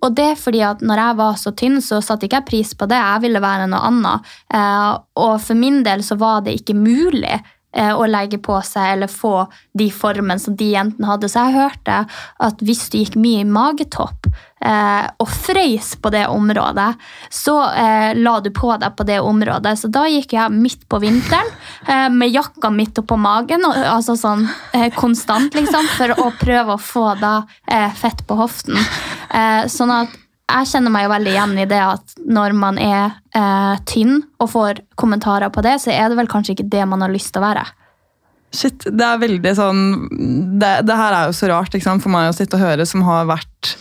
Og 0.05 0.13
det 0.13 0.25
er 0.35 0.37
fordi 0.37 0.61
at 0.67 0.83
når 0.85 1.01
jeg 1.01 1.19
var 1.21 1.37
så 1.41 1.53
tynn, 1.57 1.81
så 1.85 2.01
satte 2.05 2.29
ikke 2.29 2.43
jeg 2.43 2.49
pris 2.51 2.73
på 2.77 2.89
det. 2.91 3.01
Jeg 3.01 3.25
ville 3.25 3.41
være 3.41 3.69
noe 3.73 3.89
annet. 3.89 4.33
Eh, 4.53 4.91
og 5.25 5.35
for 5.41 5.57
min 5.59 5.81
del 5.87 6.05
så 6.05 6.19
var 6.21 6.45
det 6.45 6.59
ikke 6.59 6.77
mulig 6.77 7.39
å 7.75 8.07
legge 8.07 8.39
på 8.39 8.61
seg 8.63 8.93
eller 8.95 9.11
få 9.11 9.47
de 9.75 9.89
formene 9.91 10.39
som 10.39 10.55
de 10.57 10.71
jentene 10.75 11.09
hadde. 11.11 11.31
Så 11.31 11.43
jeg 11.43 11.59
hørte 11.59 12.01
at 12.47 12.63
hvis 12.65 12.87
du 12.93 13.01
gikk 13.01 13.17
mye 13.19 13.43
i 13.43 13.49
magetopp 13.49 14.29
eh, 14.65 15.07
og 15.19 15.31
frøys 15.31 15.95
på 16.03 16.13
det 16.15 16.25
området, 16.31 16.91
så 17.35 17.57
eh, 17.73 18.15
la 18.19 18.37
du 18.45 18.51
på 18.55 18.73
deg 18.81 18.97
på 18.97 19.07
det 19.09 19.21
området. 19.25 19.75
Så 19.81 19.91
da 19.93 20.07
gikk 20.11 20.37
jeg 20.37 20.55
midt 20.55 20.87
på 20.91 21.01
vinteren 21.03 21.51
eh, 21.89 22.09
med 22.15 22.33
jakka 22.35 22.71
midt 22.75 23.03
oppå 23.03 23.19
magen, 23.21 23.67
altså 23.67 24.17
sånn 24.19 24.47
eh, 24.73 24.91
konstant, 24.95 25.55
liksom, 25.55 25.89
for 25.99 26.15
å 26.21 26.31
prøve 26.41 26.77
å 26.77 26.83
få 26.83 27.09
da 27.21 27.37
eh, 27.67 27.91
fett 27.99 28.27
på 28.29 28.39
hoften. 28.39 28.79
Eh, 29.35 29.65
sånn 29.73 29.93
at 29.95 30.21
jeg 30.45 30.69
kjenner 30.71 30.93
meg 30.93 31.07
jo 31.07 31.13
veldig 31.15 31.33
igjen 31.33 31.55
i 31.57 31.69
det 31.69 31.81
at 31.81 32.19
når 32.21 32.55
man 32.59 32.79
er 32.81 33.17
eh, 33.37 33.79
tynn 33.89 34.21
og 34.43 34.51
får 34.53 34.83
kommentarer 35.01 35.53
på 35.53 35.65
det, 35.65 35.79
så 35.83 35.93
er 35.95 36.11
det 36.11 36.19
vel 36.21 36.29
kanskje 36.31 36.55
ikke 36.55 36.69
det 36.75 36.85
man 36.91 37.05
har 37.05 37.13
lyst 37.13 37.33
til 37.33 37.41
å 37.41 37.47
være. 37.47 37.65
Shit, 38.55 38.85
det 38.87 39.03
er 39.03 39.19
veldig 39.19 39.51
sånn 39.59 39.81
Det, 40.63 40.69
det 40.87 40.95
her 40.95 41.15
er 41.17 41.25
jo 41.27 41.33
så 41.35 41.49
rart 41.51 41.75
for 41.75 42.13
meg 42.13 42.29
å 42.29 42.37
sitte 42.37 42.55
og 42.55 42.63
høre, 42.63 42.87
som 42.87 43.03
har 43.03 43.27
vært 43.27 43.73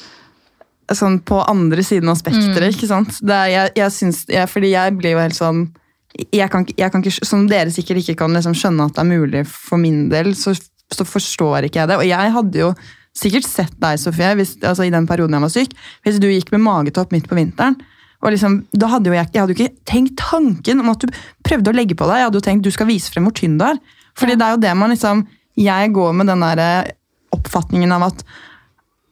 sånn 0.93 1.19
på 1.25 1.43
andre 1.45 1.83
siden 1.85 2.09
av 2.11 2.17
spekteret. 2.19 2.73
ikke 2.73 2.89
sant? 2.89 3.19
Det 3.21 3.35
er, 3.35 3.51
jeg, 3.53 3.73
jeg 3.79 3.93
syns, 3.95 4.23
jeg, 4.29 4.49
fordi 4.49 4.73
jeg 4.73 4.97
blir 4.97 5.15
jo 5.15 5.21
helt 5.21 5.37
sånn 5.37 5.63
jeg 6.13 6.45
kan, 6.53 6.65
jeg 6.77 6.91
kan 6.93 7.01
ikke, 7.01 7.25
Som 7.25 7.47
dere 7.49 7.73
sikkert 7.73 8.03
ikke 8.03 8.19
kan 8.19 8.35
liksom 8.35 8.53
skjønne 8.57 8.85
at 8.85 8.93
det 8.93 9.01
er 9.01 9.09
mulig 9.09 9.45
for 9.49 9.81
min 9.81 10.05
del, 10.11 10.35
så, 10.37 10.53
så 10.93 11.05
forstår 11.07 11.67
ikke 11.67 11.81
jeg 11.81 11.89
det. 11.89 11.97
Og 11.97 12.05
jeg 12.05 12.33
hadde 12.35 12.59
jo 12.59 12.73
sikkert 13.17 13.47
sett 13.47 13.73
deg, 13.81 13.99
Sofie, 14.01 14.33
hvis, 14.39 14.55
altså 14.61 14.87
i 14.87 14.93
den 14.93 15.07
perioden 15.09 15.37
jeg 15.37 15.45
var 15.45 15.53
syk, 15.53 15.75
hvis 16.05 16.21
du 16.21 16.29
gikk 16.31 16.53
med 16.53 16.63
magetopp 16.65 17.13
midt 17.13 17.29
på 17.29 17.37
vinteren. 17.37 17.77
Og 18.23 18.31
liksom, 18.31 18.61
da 18.71 18.89
hadde 18.93 19.11
jo 19.11 19.17
jeg, 19.17 19.29
jeg 19.33 19.43
hadde 19.43 19.53
jo 19.53 19.59
ikke 19.59 19.83
tenkt 19.89 20.15
tanken 20.21 20.79
om 20.79 20.93
at 20.93 21.03
du 21.03 21.11
prøvde 21.45 21.73
å 21.73 21.75
legge 21.75 21.97
på 21.99 22.07
deg. 22.07 22.21
Jeg 22.21 22.29
hadde 22.29 22.39
jo 22.39 22.45
tenkt 22.45 22.65
du 22.65 22.71
skal 22.73 22.87
vise 22.89 23.11
frem 23.11 23.27
hvor 23.27 23.35
tynn 23.35 23.59
du 23.59 23.65
er. 23.67 23.81
Fordi 24.19 24.37
det 24.39 24.45
er 24.45 24.55
jo 24.55 24.61
det 24.61 24.73
man 24.77 24.93
liksom 24.93 25.25
Jeg 25.57 25.89
går 25.93 26.13
med 26.17 26.29
den 26.29 26.41
der 26.41 26.59
eh, 26.61 26.93
oppfatningen 27.33 27.91
av 27.93 28.07
at 28.07 28.23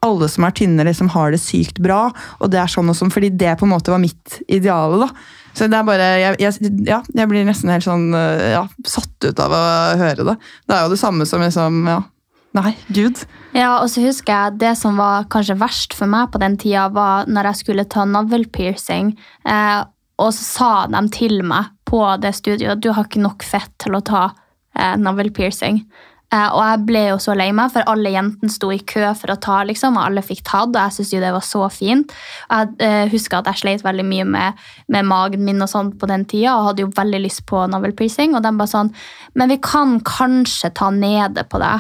alle 0.01 0.25
som 0.31 0.47
er 0.47 0.53
tynne, 0.57 0.85
liksom 0.87 1.11
har 1.13 1.29
det 1.29 1.41
sykt 1.41 1.77
bra. 1.83 2.07
Og 2.41 2.49
det 2.49 2.57
er 2.57 2.71
sånn 2.71 2.89
og 2.89 2.97
sånn, 2.97 3.11
fordi 3.13 3.29
det 3.37 3.53
på 3.59 3.67
en 3.67 3.73
måte 3.75 3.93
var 3.93 4.01
mitt 4.01 4.39
ideale. 4.49 5.03
da. 5.03 5.11
Så 5.53 5.67
det 5.69 5.77
er 5.77 5.85
bare, 5.85 6.07
jeg, 6.17 6.39
jeg, 6.41 6.71
ja, 6.87 7.01
jeg 7.13 7.29
blir 7.29 7.45
nesten 7.45 7.69
helt 7.69 7.85
sånn 7.85 8.09
øh, 8.17 8.41
ja, 8.55 8.63
satt 8.87 9.27
ut 9.27 9.43
av 9.43 9.53
å 9.53 9.61
høre 10.01 10.25
det. 10.31 10.35
Det 10.65 10.77
er 10.77 10.87
jo 10.87 10.93
det 10.95 11.01
samme 11.03 11.27
som 11.29 11.43
liksom 11.45 11.83
ja, 11.91 11.99
Nei, 12.57 12.73
gud. 12.91 13.21
Ja, 13.55 13.77
og 13.79 13.87
så 13.93 14.03
husker 14.03 14.33
jeg 14.33 14.59
Det 14.59 14.73
som 14.79 14.97
var 14.99 15.27
kanskje 15.31 15.55
verst 15.59 15.95
for 15.95 16.11
meg 16.11 16.33
på 16.33 16.41
den 16.41 16.57
tida, 16.59 16.89
var 16.91 17.29
når 17.31 17.51
jeg 17.51 17.63
skulle 17.63 17.87
ta 17.87 18.03
navlepiercing. 18.05 19.13
Eh, 19.47 19.81
og 20.21 20.33
så 20.35 20.45
sa 20.45 20.71
de 20.91 21.01
til 21.15 21.41
meg 21.47 21.71
på 21.87 22.03
det 22.21 22.33
studioet 22.37 22.81
du 22.83 22.91
har 22.91 23.07
ikke 23.07 23.23
nok 23.23 23.43
fett 23.43 23.71
til 23.81 23.95
å 23.95 24.03
ta 24.05 24.25
eh, 24.75 24.97
navlepiercing. 24.99 25.85
Eh, 26.31 26.47
og 26.47 26.61
jeg 26.63 26.83
ble 26.87 27.01
jo 27.09 27.17
så 27.19 27.33
lei 27.35 27.49
meg, 27.55 27.73
for 27.73 27.87
alle 27.91 28.13
jentene 28.13 28.53
sto 28.53 28.69
i 28.71 28.79
kø 28.87 29.09
for 29.19 29.33
å 29.33 29.39
ta, 29.43 29.57
liksom, 29.67 29.97
og 29.99 30.05
alle 30.07 30.23
fikk 30.23 30.45
tatt, 30.47 30.71
og 30.71 30.79
jeg 30.79 30.95
syntes 30.95 31.11
jo 31.11 31.23
det 31.23 31.33
var 31.35 31.43
så 31.47 31.65
fint. 31.73 32.13
Jeg 32.47 32.71
eh, 32.87 33.03
husker 33.11 33.41
at 33.41 33.51
jeg 33.51 33.63
sleit 33.63 33.83
veldig 33.83 34.05
mye 34.07 34.27
med, 34.37 34.63
med 34.91 35.09
magen 35.09 35.43
min 35.47 35.63
og 35.63 35.71
sånt 35.71 35.97
på 35.99 36.07
den 36.11 36.23
tida, 36.23 36.55
og 36.55 36.69
hadde 36.69 36.85
jo 36.85 36.93
veldig 36.95 37.23
lyst 37.25 37.43
på 37.51 37.65
navlepiercing, 37.73 38.37
og 38.37 38.45
de 38.45 38.55
bare 38.55 38.75
sånn 38.75 38.95
Men 39.35 39.51
vi 39.51 39.59
kan 39.63 39.99
kanskje 40.07 40.71
ta 40.75 40.91
nede 40.91 41.43
på 41.47 41.59
det. 41.59 41.75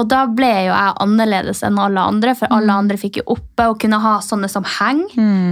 Og 0.00 0.06
da 0.08 0.22
ble 0.24 0.48
jo 0.48 0.72
jeg 0.72 0.94
annerledes 1.04 1.60
enn 1.66 1.76
alle 1.80 2.00
andre, 2.00 2.32
for 2.38 2.52
alle 2.54 2.72
andre 2.80 2.96
fikk 2.96 3.18
jo 3.20 3.24
oppe 3.34 3.66
og 3.68 3.76
kunne 3.82 3.98
ha 4.00 4.14
sånne 4.24 4.48
som 4.48 4.64
heng. 4.78 5.02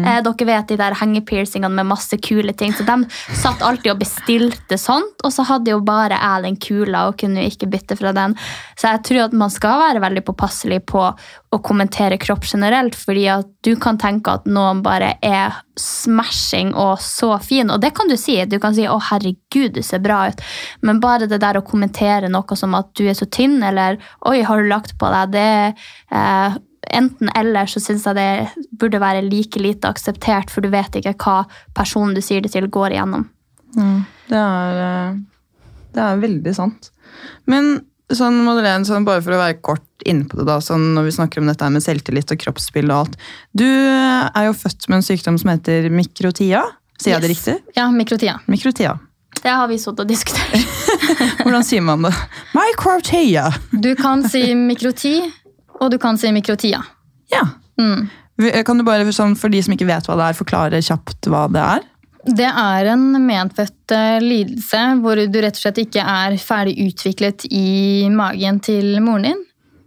Eh, 0.01 0.21
dere 0.25 0.47
vet 0.49 0.71
de 0.73 0.79
der 0.81 0.97
hengepiercingene 0.97 1.69
med 1.77 1.91
masse 1.91 2.17
kule 2.25 2.55
ting, 2.57 2.73
så 2.73 2.87
de 2.89 2.97
satt 3.37 3.61
alltid 3.61 3.93
og 3.93 4.01
bestilte 4.01 4.79
sånt, 4.81 5.21
og 5.21 5.35
så 5.35 5.45
hadde 5.45 5.75
jo 5.75 5.83
bare 5.85 6.17
jeg 6.17 6.47
den 6.47 6.57
kula 6.57 7.05
og 7.11 7.19
kunne 7.21 7.45
jo 7.45 7.53
ikke 7.53 7.69
bytte 7.75 7.99
fra 8.01 8.15
den. 8.17 8.37
Så 8.81 8.89
jeg 8.95 9.05
tror 9.11 9.27
at 9.27 9.37
man 9.37 9.53
skal 9.53 9.77
være 9.85 10.05
veldig 10.07 10.25
påpasselig 10.31 10.81
på 10.89 11.05
å 11.51 11.59
kommentere 11.67 12.19
kropp 12.23 12.45
generelt, 12.47 12.95
fordi 12.95 13.25
at 13.33 13.49
du 13.67 13.73
kan 13.81 13.99
tenke 13.99 14.31
at 14.39 14.47
noen 14.47 14.85
bare 14.85 15.17
er 15.27 15.57
smashing 15.81 16.71
og 16.79 17.01
så 17.03 17.33
fin, 17.43 17.73
og 17.75 17.81
det 17.83 17.91
kan 17.97 18.11
du 18.11 18.15
si. 18.21 18.37
Du 18.47 18.59
kan 18.63 18.75
si 18.75 18.87
'Å, 18.87 19.01
herregud, 19.11 19.75
du 19.75 19.83
ser 19.83 19.99
bra 19.99 20.29
ut', 20.31 20.43
men 20.83 21.01
bare 21.01 21.27
det 21.27 21.41
der 21.41 21.59
å 21.59 21.67
kommentere 21.67 22.31
noe 22.31 22.57
som 22.57 22.75
at 22.75 22.95
du 22.95 23.09
er 23.09 23.15
så 23.19 23.27
tynn, 23.27 23.63
eller 23.63 23.99
'oi, 24.23 24.43
har 24.43 24.63
du 24.63 24.69
lagt 24.69 24.97
på 24.99 25.11
deg', 25.11 25.33
det 25.33 25.75
eh, 26.13 26.59
Enten 26.91 27.29
eller 27.37 27.67
så 27.67 27.79
syns 27.79 28.07
jeg 28.07 28.17
det 28.17 28.67
burde 28.81 28.99
være 28.99 29.23
like 29.23 29.61
lite 29.61 29.87
akseptert, 29.87 30.51
for 30.51 30.61
du 30.61 30.71
vet 30.71 30.97
ikke 30.97 31.13
hva 31.23 31.45
personen 31.77 32.15
du 32.15 32.21
sier 32.21 32.41
det 32.41 32.51
til, 32.51 32.67
går 32.67 32.97
igjennom. 32.97 33.29
Det 34.27 34.41
er, 34.41 34.81
øh, 34.87 35.21
det 35.95 36.03
er 36.03 36.17
veldig 36.25 36.55
sant. 36.57 36.91
Men 37.47 37.85
sånn, 38.17 38.41
Madeleine, 38.47 38.87
sånn, 38.89 39.07
bare 39.07 39.23
for 39.25 39.37
å 39.37 39.41
være 39.41 39.59
kort 39.65 39.87
inne 40.09 40.27
på 40.29 40.39
det, 40.39 40.47
da, 40.49 40.59
sånn, 40.65 40.93
når 40.97 41.09
vi 41.09 41.17
snakker 41.19 41.43
om 41.43 41.51
dette 41.51 41.69
med 41.73 41.85
selvtillit 41.85 42.33
og 42.33 42.41
kroppsspill 42.41 42.91
og 42.91 42.97
alt. 42.97 43.19
Du 43.57 43.67
er 43.67 44.49
jo 44.49 44.57
født 44.57 44.89
med 44.89 45.01
en 45.01 45.07
sykdom 45.07 45.39
som 45.41 45.53
heter 45.53 45.91
mikrotia. 45.93 46.65
Sier 47.01 47.17
jeg 47.17 47.25
det 47.25 47.33
riktig? 47.35 47.57
Ja, 47.77 47.89
mikrotia. 47.93 48.39
Mikrotia. 48.51 48.97
Det 49.41 49.53
har 49.57 49.69
vi 49.71 49.79
sittet 49.81 50.03
og 50.05 50.09
diskutert. 50.11 50.57
Hvordan 51.45 51.65
sier 51.65 51.85
man 51.85 52.05
det? 52.05 52.13
Microtia. 52.57 53.47
Du 53.73 53.93
kan 53.97 54.25
si 54.29 54.51
mikroti, 54.59 55.15
og 55.81 55.93
du 55.95 56.01
kan 56.01 56.19
si 56.21 56.33
mikrotia. 56.35 56.83
Ja. 57.33 57.47
Mm. 57.81 58.11
Kan 58.67 58.81
du 58.81 58.85
bare, 58.85 59.09
sånn, 59.17 59.37
for 59.39 59.53
de 59.53 59.63
som 59.65 59.77
ikke 59.77 59.89
vet 59.89 60.09
hva 60.09 60.17
det 60.21 60.29
er, 60.31 60.37
forklare 60.37 60.83
kjapt 60.85 61.29
hva 61.33 61.47
det 61.53 61.63
er? 61.63 61.87
Det 62.27 62.47
er 62.47 62.89
en 62.93 63.05
medfødt 63.25 63.95
eh, 63.97 64.19
lidelse 64.21 64.81
hvor 65.01 65.17
du 65.17 65.39
rett 65.41 65.57
og 65.57 65.63
slett 65.63 65.81
ikke 65.87 66.05
er 66.05 66.37
ferdig 66.41 66.77
utviklet 66.91 67.47
i 67.49 68.09
magen 68.13 68.61
til 68.65 68.99
moren 69.05 69.31
din. 69.31 69.41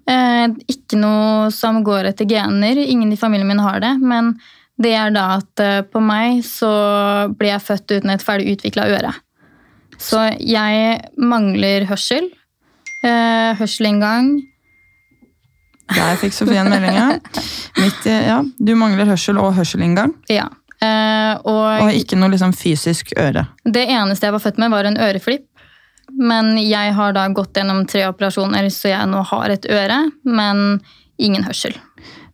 Eh, 0.10 0.48
ikke 0.74 0.98
noe 1.00 1.52
som 1.54 1.84
går 1.86 2.10
etter 2.10 2.28
gener. 2.30 2.80
Ingen 2.82 3.14
i 3.14 3.20
familien 3.20 3.48
min 3.48 3.62
har 3.62 3.84
det. 3.84 3.94
Men 4.02 4.34
det 4.82 4.96
er 4.98 5.14
da 5.14 5.28
at 5.38 5.62
eh, 5.62 5.84
på 5.86 6.02
meg 6.02 6.42
så 6.48 6.72
ble 7.38 7.52
jeg 7.54 7.66
født 7.68 7.98
uten 8.00 8.16
et 8.16 8.26
ferdig 8.26 8.58
utvikla 8.58 8.88
øre. 8.96 9.14
Så 10.02 10.26
jeg 10.42 10.98
mangler 11.22 11.86
hørsel. 11.88 12.32
Hørselinngang. 13.04 14.38
Der 15.92 16.16
fikk 16.18 16.32
Sofie 16.34 16.62
en 16.62 16.72
melding, 16.72 16.96
ja. 16.96 17.08
Midt 17.82 18.06
ja. 18.08 18.38
Du 18.58 18.72
mangler 18.80 19.10
hørsel 19.12 19.38
og 19.44 19.52
hørselinngang, 19.58 20.16
Ja. 20.32 20.48
Eh, 20.84 21.34
og 21.48 21.88
og 21.88 21.96
ikke 21.96 22.18
noe 22.20 22.34
liksom 22.34 22.54
fysisk 22.58 23.14
øre. 23.20 23.46
Det 23.64 23.86
eneste 23.88 24.28
jeg 24.28 24.36
var 24.36 24.44
født 24.44 24.60
med, 24.62 24.74
var 24.74 24.90
en 24.90 25.00
øreflipp. 25.00 25.48
Men 26.14 26.58
jeg 26.60 26.94
har 26.98 27.14
da 27.16 27.24
gått 27.32 27.56
gjennom 27.58 27.86
tre 27.90 28.04
operasjoner, 28.10 28.68
så 28.74 28.92
jeg 28.92 29.10
nå 29.10 29.24
har 29.32 29.54
et 29.54 29.66
øre, 29.72 30.04
men 30.28 30.82
ingen 31.18 31.46
hørsel. 31.48 31.78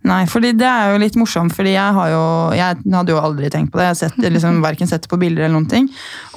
Nei, 0.08 0.22
fordi 0.32 0.54
det 0.56 0.64
er 0.64 0.94
jo 0.94 1.00
litt 1.02 1.18
morsomt, 1.20 1.52
fordi 1.52 1.74
jeg, 1.74 2.04
jo, 2.14 2.22
jeg 2.56 2.78
hadde 2.94 3.12
jo 3.12 3.20
aldri 3.20 3.50
tenkt 3.52 3.74
på 3.74 3.82
det. 3.82 3.90
Jeg 3.92 4.14
har 4.16 4.32
liksom, 4.32 4.62
sett 4.88 5.04
det 5.04 5.12
på 5.12 5.20
bilder 5.20 5.44
eller 5.44 5.58
noen 5.58 5.68
ting. 5.68 5.90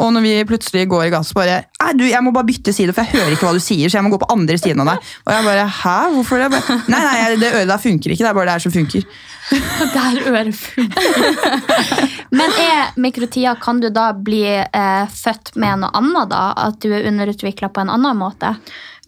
Og 0.02 0.10
når 0.16 0.24
vi 0.24 0.32
plutselig 0.48 0.88
går 0.90 1.04
i 1.06 1.12
gass, 1.14 1.30
bare 1.36 1.60
du, 1.94 2.02
jeg 2.08 2.22
må 2.26 2.32
bare 2.34 2.48
bytte 2.48 2.74
side, 2.74 2.94
for 2.94 3.06
jeg 3.06 3.20
hører 3.20 3.36
ikke 3.36 3.46
hva 3.46 3.54
du 3.54 3.62
sier, 3.62 3.86
så 3.86 4.00
jeg 4.00 4.06
må 4.06 4.10
gå 4.10 4.18
på 4.22 4.30
andre 4.34 4.58
siden 4.58 4.82
av 4.82 4.92
deg. 4.92 5.12
Og 5.26 5.34
jeg 5.36 5.46
bare 5.46 5.68
Hæ? 5.82 5.98
Hvorfor 6.16 6.42
det? 6.42 6.62
Nei, 6.90 7.02
nei, 7.06 7.36
det 7.38 7.52
øret 7.52 7.70
der 7.70 7.82
funker 7.82 8.14
ikke. 8.14 8.24
Det 8.24 8.32
er 8.32 8.36
bare 8.40 8.50
det 8.50 8.56
her 8.58 8.66
som 8.66 8.74
funker. 8.74 9.06
Der 9.92 10.18
øret 10.30 10.54
funker. 10.56 12.06
Men 12.32 12.54
er 12.62 12.94
mikrotida, 12.96 13.56
kan 13.60 13.82
du 13.82 13.90
da 13.92 14.12
bli 14.16 14.44
eh, 14.48 15.10
født 15.12 15.54
med 15.60 15.82
noe 15.82 15.90
annet, 15.98 16.30
da? 16.30 16.44
At 16.68 16.78
du 16.80 16.88
er 16.94 17.08
underutvikla 17.10 17.68
på 17.74 17.82
en 17.82 17.92
annen 17.92 18.16
måte? 18.16 18.54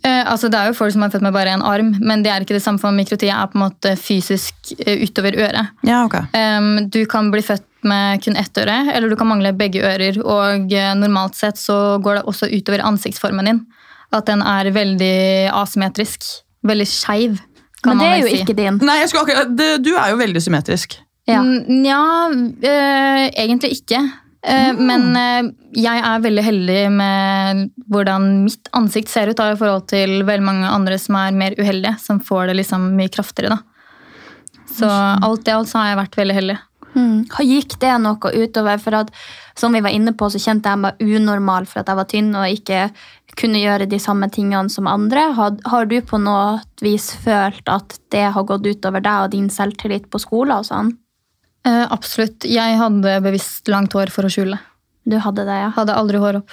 Eh, 0.04 0.22
altså 0.30 0.50
Det 0.52 0.58
er 0.58 0.68
jo 0.68 0.76
folk 0.76 0.92
som 0.92 1.04
er 1.06 1.12
født 1.14 1.24
med 1.24 1.32
bare 1.32 1.54
en 1.56 1.64
arm, 1.64 1.94
men 2.04 2.24
det 2.24 2.32
er 2.32 2.44
ikke 2.44 2.56
det 2.58 2.64
samme 2.64 2.80
for 2.82 2.92
mikrotia 2.92 3.38
er 3.40 3.48
på 3.48 3.56
en 3.56 3.64
måte 3.64 3.94
fysisk 3.96 4.74
eh, 4.84 5.00
utover 5.00 5.38
øret. 5.46 5.70
Ja, 5.86 6.02
ok. 6.04 6.18
Em, 6.36 6.90
du 6.92 7.04
kan 7.08 7.30
bli 7.32 7.40
født 7.44 7.64
med 7.88 8.20
kun 8.24 8.36
ett 8.40 8.58
øre, 8.60 8.76
eller 8.92 9.08
du 9.08 9.16
kan 9.16 9.28
mangle 9.28 9.54
begge 9.56 9.80
ører. 9.84 10.20
Og 10.20 10.72
eh, 10.72 10.92
normalt 10.98 11.38
sett 11.40 11.60
så 11.60 11.96
går 12.04 12.20
det 12.20 12.26
også 12.28 12.50
utover 12.52 12.84
ansiktsformen 12.84 13.48
din. 13.48 13.64
At 14.14 14.28
den 14.28 14.44
er 14.44 14.70
veldig 14.74 15.16
asymmetrisk. 15.56 16.28
Veldig 16.64 16.88
skeiv. 16.88 17.40
Men 17.84 18.00
det 18.00 18.08
er 18.08 18.20
jo 18.22 18.28
si. 18.28 18.42
ikke 18.42 18.56
din. 18.56 18.78
Nei, 18.84 19.00
jeg 19.02 19.10
skulle 19.10 19.24
akkurat, 19.26 19.56
det, 19.56 19.70
Du 19.84 19.92
er 19.96 20.12
jo 20.12 20.20
veldig 20.20 20.40
symmetrisk. 20.40 20.98
Ja. 21.28 21.40
Nja, 21.40 22.28
øh, 22.28 23.24
egentlig 23.32 23.80
ikke. 23.80 24.00
Eh, 24.44 24.72
Men 24.76 25.14
eh, 25.16 25.52
jeg 25.80 26.02
er 26.04 26.24
veldig 26.24 26.44
heldig 26.44 26.80
med 26.92 27.62
hvordan 27.90 28.28
mitt 28.44 28.68
ansikt 28.76 29.12
ser 29.12 29.32
ut 29.32 29.40
da, 29.40 29.52
i 29.54 29.60
forhold 29.60 29.88
til 29.92 30.20
veldig 30.26 30.44
mange 30.44 30.68
andre 30.68 30.98
som 31.00 31.16
er 31.20 31.36
mer 31.36 31.56
uheldige, 31.56 31.96
som 32.02 32.20
får 32.20 32.50
det 32.50 32.60
liksom 32.60 32.92
mye 32.98 33.12
kraftigere. 33.12 33.56
da. 33.56 33.62
Så 34.74 34.88
alt 34.88 35.48
i 35.48 35.54
alt 35.54 35.70
så 35.70 35.80
har 35.80 35.92
jeg 35.92 36.00
vært 36.02 36.16
veldig 36.18 36.38
heldig. 36.40 36.60
Mm. 36.94 37.24
Gikk 37.42 37.76
det 37.82 37.92
noe 38.02 38.32
utover? 38.34 38.78
For 38.82 38.96
at, 39.00 39.10
som 39.58 39.74
vi 39.74 39.82
var 39.82 39.94
inne 39.94 40.14
på, 40.14 40.28
så 40.30 40.40
kjente 40.42 40.70
jeg 40.70 40.82
meg 40.82 41.02
unormal 41.02 41.66
for 41.70 41.82
at 41.82 41.90
jeg 41.90 42.00
var 42.00 42.10
tynn 42.10 42.32
og 42.38 42.58
ikke 42.58 42.88
kunne 43.38 43.62
gjøre 43.62 43.88
de 43.90 43.98
samme 44.02 44.28
tingene 44.30 44.70
som 44.70 44.86
andre. 44.90 45.28
Har, 45.34 45.56
har 45.70 45.88
du 45.90 45.96
på 46.06 46.20
noe 46.22 46.60
vis 46.84 47.10
følt 47.24 47.66
at 47.70 47.98
det 48.14 48.28
har 48.34 48.46
gått 48.46 48.66
utover 48.66 49.02
deg 49.02 49.26
og 49.26 49.32
din 49.34 49.50
selvtillit 49.50 50.06
på 50.10 50.22
skolen 50.22 50.60
og 50.60 50.68
sånn? 50.68 50.92
Eh, 51.64 51.86
absolutt. 51.90 52.44
Jeg 52.44 52.78
hadde 52.80 53.18
bevisst 53.24 53.68
langt 53.72 53.92
hår 53.96 54.12
for 54.12 54.28
å 54.28 54.32
skjule. 54.32 54.58
Du 55.04 55.18
hadde 55.20 55.42
det, 55.44 55.52
ja? 55.60 55.66
Hadde 55.76 55.92
aldri 56.00 56.16
hår 56.16 56.38
opp. 56.38 56.52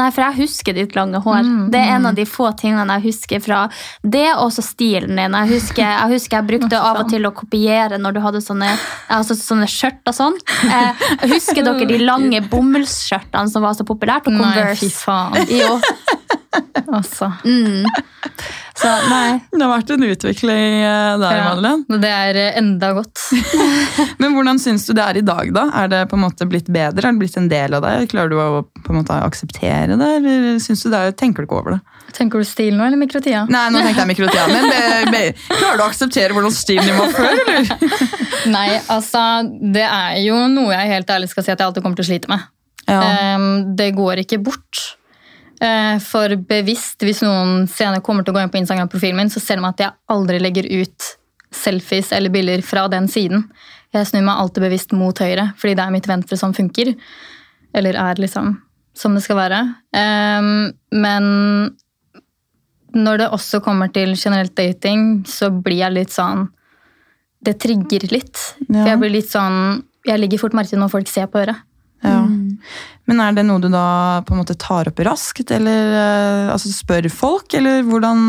Nei, 0.00 0.06
for 0.08 0.24
jeg 0.24 0.38
husker 0.46 0.72
ditt 0.72 0.94
lange 0.96 1.18
hår. 1.20 1.42
Mm, 1.44 1.66
Det 1.70 1.80
er 1.82 1.90
en 1.98 2.06
av 2.08 2.14
de 2.16 2.24
få 2.24 2.46
tingene 2.56 2.94
jeg 2.96 3.10
husker 3.10 3.42
fra 3.44 3.58
det, 4.02 4.22
og 4.38 4.46
også 4.46 4.64
stilen 4.64 5.20
din. 5.20 5.36
Jeg 5.36 5.50
husker 5.50 5.82
jeg, 5.84 6.08
husker 6.14 6.38
jeg 6.38 6.48
brukte 6.48 6.80
av 6.80 7.02
og 7.02 7.10
til 7.12 7.28
å 7.28 7.32
kopiere 7.36 7.98
når 8.00 8.16
du 8.16 8.20
hadde 8.24 8.40
sånne, 8.40 8.70
altså 9.12 9.36
sånne 9.36 9.68
skjørt 9.68 10.00
og 10.08 10.16
sånn. 10.16 10.38
Eh, 10.64 11.04
husker 11.28 11.60
dere 11.66 11.84
de 11.92 11.98
lange 12.00 12.40
bomullsskjørtene 12.48 13.52
som 13.52 13.68
var 13.68 13.76
så 13.76 13.84
populært? 13.84 14.32
Og 14.32 14.40
Nei, 14.40 14.72
fy 14.80 14.88
faen. 14.88 15.36
Jo. 15.52 15.76
Altså. 16.90 17.28
Mm. 17.44 17.84
Så 18.80 18.90
nei. 19.10 19.40
Det 19.52 19.60
har 19.62 19.70
vært 19.70 19.90
en 19.94 20.04
utvikling 20.08 20.80
eh, 20.80 21.12
der, 21.20 21.36
Ja, 21.36 21.44
Madeleine. 21.50 21.98
det 22.02 22.10
er 22.10 22.38
eh, 22.40 22.58
enda 22.58 22.92
godt. 22.96 23.22
Men 24.22 24.34
hvordan 24.34 24.58
syns 24.62 24.86
du 24.88 24.94
det 24.96 25.04
er 25.04 25.20
i 25.20 25.24
dag, 25.26 25.52
da? 25.54 25.68
Er 25.82 25.92
det 25.92 26.00
på 26.10 26.18
en 26.18 26.24
måte 26.24 26.48
blitt 26.50 26.70
bedre? 26.72 27.04
Er 27.04 27.14
det 27.14 27.22
blitt 27.22 27.38
en 27.38 27.50
del 27.52 27.76
av 27.78 27.84
deg? 27.86 28.08
Klarer 28.10 28.32
du 28.32 28.38
å 28.40 28.48
på 28.80 28.94
en 28.94 29.00
måte 29.02 29.20
akseptere 29.22 29.98
det, 30.00 30.10
eller 30.18 30.60
synes 30.62 30.82
du 30.82 30.90
det 30.90 31.00
er, 31.00 31.16
tenker 31.20 31.44
du 31.44 31.50
ikke 31.50 31.60
over 31.60 31.76
det? 31.76 31.80
Tenker 32.16 32.42
du 32.42 32.48
stil 32.48 32.74
nå, 32.74 32.82
eller 32.88 32.98
mikrotida? 32.98 33.44
Nei, 33.52 33.66
nå 33.70 33.82
tenkte 33.84 34.02
jeg 34.02 34.10
mikrotida. 34.10 34.46
men 34.50 34.66
be, 34.66 35.10
be, 35.14 35.24
klarer 35.52 35.78
du 35.78 35.84
å 35.84 35.90
akseptere 35.90 36.34
hvordan 36.34 36.54
stilen 36.54 36.90
din 36.90 36.98
var 36.98 37.12
før, 37.14 37.42
eller? 37.44 38.08
Nei, 38.50 38.68
altså, 38.90 39.26
det 39.76 39.86
er 39.86 40.16
jo 40.24 40.40
noe 40.50 40.72
jeg 40.74 40.96
helt 40.96 41.12
ærlig 41.14 41.30
skal 41.30 41.46
si 41.46 41.52
at 41.54 41.60
jeg 41.60 41.70
alltid 41.70 41.86
kommer 41.86 42.00
til 42.00 42.08
å 42.08 42.10
slite 42.10 42.32
med. 42.32 42.48
Ja. 42.90 43.36
Um, 43.36 43.76
det 43.78 43.92
går 43.94 44.24
ikke 44.24 44.40
bort. 44.42 44.96
Eh, 45.60 45.96
for 46.00 46.36
bevisst, 46.48 47.02
hvis 47.04 47.20
noen 47.24 47.66
senere 47.68 48.00
kommer 48.04 48.24
til 48.24 48.32
å 48.32 48.38
gå 48.38 48.44
inn 48.44 48.52
på 48.52 48.60
Instagram-profilen 48.62 49.18
min, 49.20 49.32
så 49.32 49.42
ser 49.42 49.60
de 49.60 49.68
at 49.68 49.82
jeg 49.84 49.96
aldri 50.12 50.40
legger 50.40 50.68
ut 50.80 51.10
selfies 51.52 52.12
eller 52.16 52.32
bilder 52.32 52.62
fra 52.64 52.86
den 52.88 53.10
siden. 53.10 53.44
Jeg 53.92 54.06
snur 54.06 54.24
meg 54.24 54.38
alltid 54.38 54.64
bevisst 54.64 54.94
mot 54.96 55.18
høyre, 55.18 55.50
fordi 55.58 55.76
det 55.76 55.84
er 55.84 55.94
mitt 55.94 56.08
venstre 56.08 56.38
som 56.38 56.54
funker. 56.56 56.94
Eller 57.76 57.98
er 57.98 58.22
liksom 58.22 58.54
som 58.96 59.14
det 59.14 59.22
skal 59.24 59.38
være. 59.38 59.58
Ehm, 59.96 60.70
men 60.92 61.26
når 62.94 63.22
det 63.22 63.28
også 63.30 63.60
kommer 63.62 63.90
til 63.94 64.16
generelt 64.18 64.56
dating, 64.58 65.22
så 65.26 65.50
blir 65.50 65.84
jeg 65.84 65.96
litt 65.98 66.14
sånn 66.14 66.48
Det 67.40 67.54
trigger 67.56 68.02
litt. 68.12 68.36
Ja. 68.68 68.82
For 68.82 68.88
jeg 68.90 69.00
blir 69.00 69.12
litt 69.14 69.30
sånn 69.30 69.84
Jeg 70.04 70.20
legger 70.20 70.42
fort 70.42 70.52
merke 70.52 70.74
til 70.74 70.80
når 70.82 70.90
folk 70.92 71.08
ser 71.08 71.30
på 71.30 71.40
øret. 71.40 71.62
Ja. 72.04 72.18
Men 73.10 73.22
er 73.24 73.36
det 73.36 73.44
noe 73.48 73.62
du 73.62 73.68
da 73.72 74.22
på 74.26 74.34
en 74.34 74.42
måte 74.42 74.56
tar 74.60 74.90
opp 74.90 75.02
raskt, 75.06 75.50
eller 75.54 75.94
eh, 75.96 76.52
altså 76.54 76.72
spør 76.74 77.08
folk, 77.12 77.54
eller 77.58 77.84
hvordan 77.88 78.24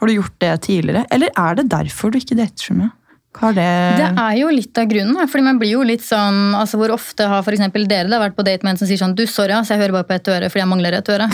har 0.00 0.10
du 0.10 0.16
gjort 0.16 0.36
det 0.42 0.52
tidligere? 0.68 1.06
Eller 1.14 1.32
er 1.36 1.60
det 1.60 1.70
derfor 1.72 2.12
du 2.12 2.18
ikke 2.20 2.38
dater 2.38 2.70
så 2.70 2.76
mye? 2.76 2.92
Det, 3.34 3.54
Det 3.98 4.10
er 4.14 4.36
jo 4.38 4.50
litt 4.54 4.78
av 4.78 4.86
grunnen. 4.86 5.28
fordi 5.28 5.42
man 5.42 5.58
blir 5.58 5.72
jo 5.74 5.82
litt 5.82 6.04
sånn, 6.06 6.54
altså 6.54 6.78
Hvor 6.78 6.92
ofte 6.94 7.26
har 7.26 7.42
for 7.42 7.50
dere 7.50 8.06
da 8.06 8.20
vært 8.22 8.36
på 8.36 8.44
date 8.46 8.62
med 8.62 8.74
en 8.74 8.78
som 8.78 8.86
sier 8.86 9.00
sånn 9.00 9.16
Du, 9.18 9.26
sorry, 9.26 9.50
ass, 9.56 9.72
jeg 9.74 9.80
hører 9.80 9.96
bare 9.96 10.06
på 10.06 10.14
ett 10.14 10.30
øre 10.30 10.50
fordi 10.52 10.62
jeg 10.62 10.70
mangler 10.70 10.94
et 10.94 11.10
øre. 11.10 11.26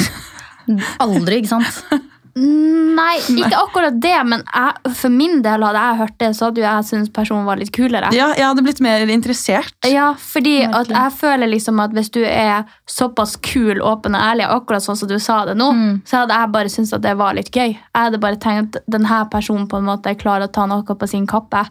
Aldri, 1.04 1.42
ikke 1.42 1.52
sant? 1.60 2.08
Nei, 3.00 3.16
ikke 3.18 3.58
akkurat 3.58 3.96
det, 4.02 4.16
men 4.28 4.42
jeg, 4.44 4.94
for 4.98 5.12
min 5.14 5.40
del 5.44 5.64
hadde 5.66 5.82
jeg 5.82 5.98
hørt 6.00 6.16
det, 6.22 6.30
så 6.36 6.48
hadde 6.48 6.62
jo 6.62 6.66
jeg 6.66 6.88
syntes 6.88 7.12
personen 7.14 7.46
var 7.48 7.60
litt 7.60 7.72
kulere. 7.74 8.12
Ja, 8.16 8.30
jeg 8.38 8.46
hadde 8.46 8.64
blitt 8.66 8.82
mer 8.84 9.02
interessert. 9.10 9.74
Ja, 9.86 10.12
fordi 10.20 10.60
at 10.66 10.92
jeg 10.92 11.14
føler 11.18 11.50
liksom 11.50 11.80
at 11.82 11.94
hvis 11.96 12.12
du 12.14 12.20
er 12.24 12.68
såpass 12.90 13.36
kul, 13.44 13.82
åpen 13.82 14.18
og 14.18 14.24
ærlig, 14.24 14.48
akkurat 14.50 14.84
sånn 14.84 14.98
som 15.00 15.10
du 15.10 15.18
sa 15.22 15.42
det 15.48 15.56
nå, 15.58 15.70
så 16.08 16.22
hadde 16.22 16.38
jeg 16.38 16.54
bare 16.56 16.72
syntes 16.72 16.94
at 16.96 17.06
det 17.06 17.16
var 17.18 17.36
litt 17.38 17.50
gøy. 17.54 17.74
Jeg 17.74 17.94
hadde 17.96 18.22
bare 18.22 18.40
tenkt 18.40 18.80
at 18.80 18.90
denne 18.90 19.22
personen 19.32 19.68
på 19.70 19.80
en 19.80 19.88
måte 19.88 20.14
klarer 20.20 20.48
å 20.48 20.54
ta 20.54 20.66
noe 20.70 20.84
på 21.00 21.10
sin 21.10 21.26
kappe. 21.30 21.64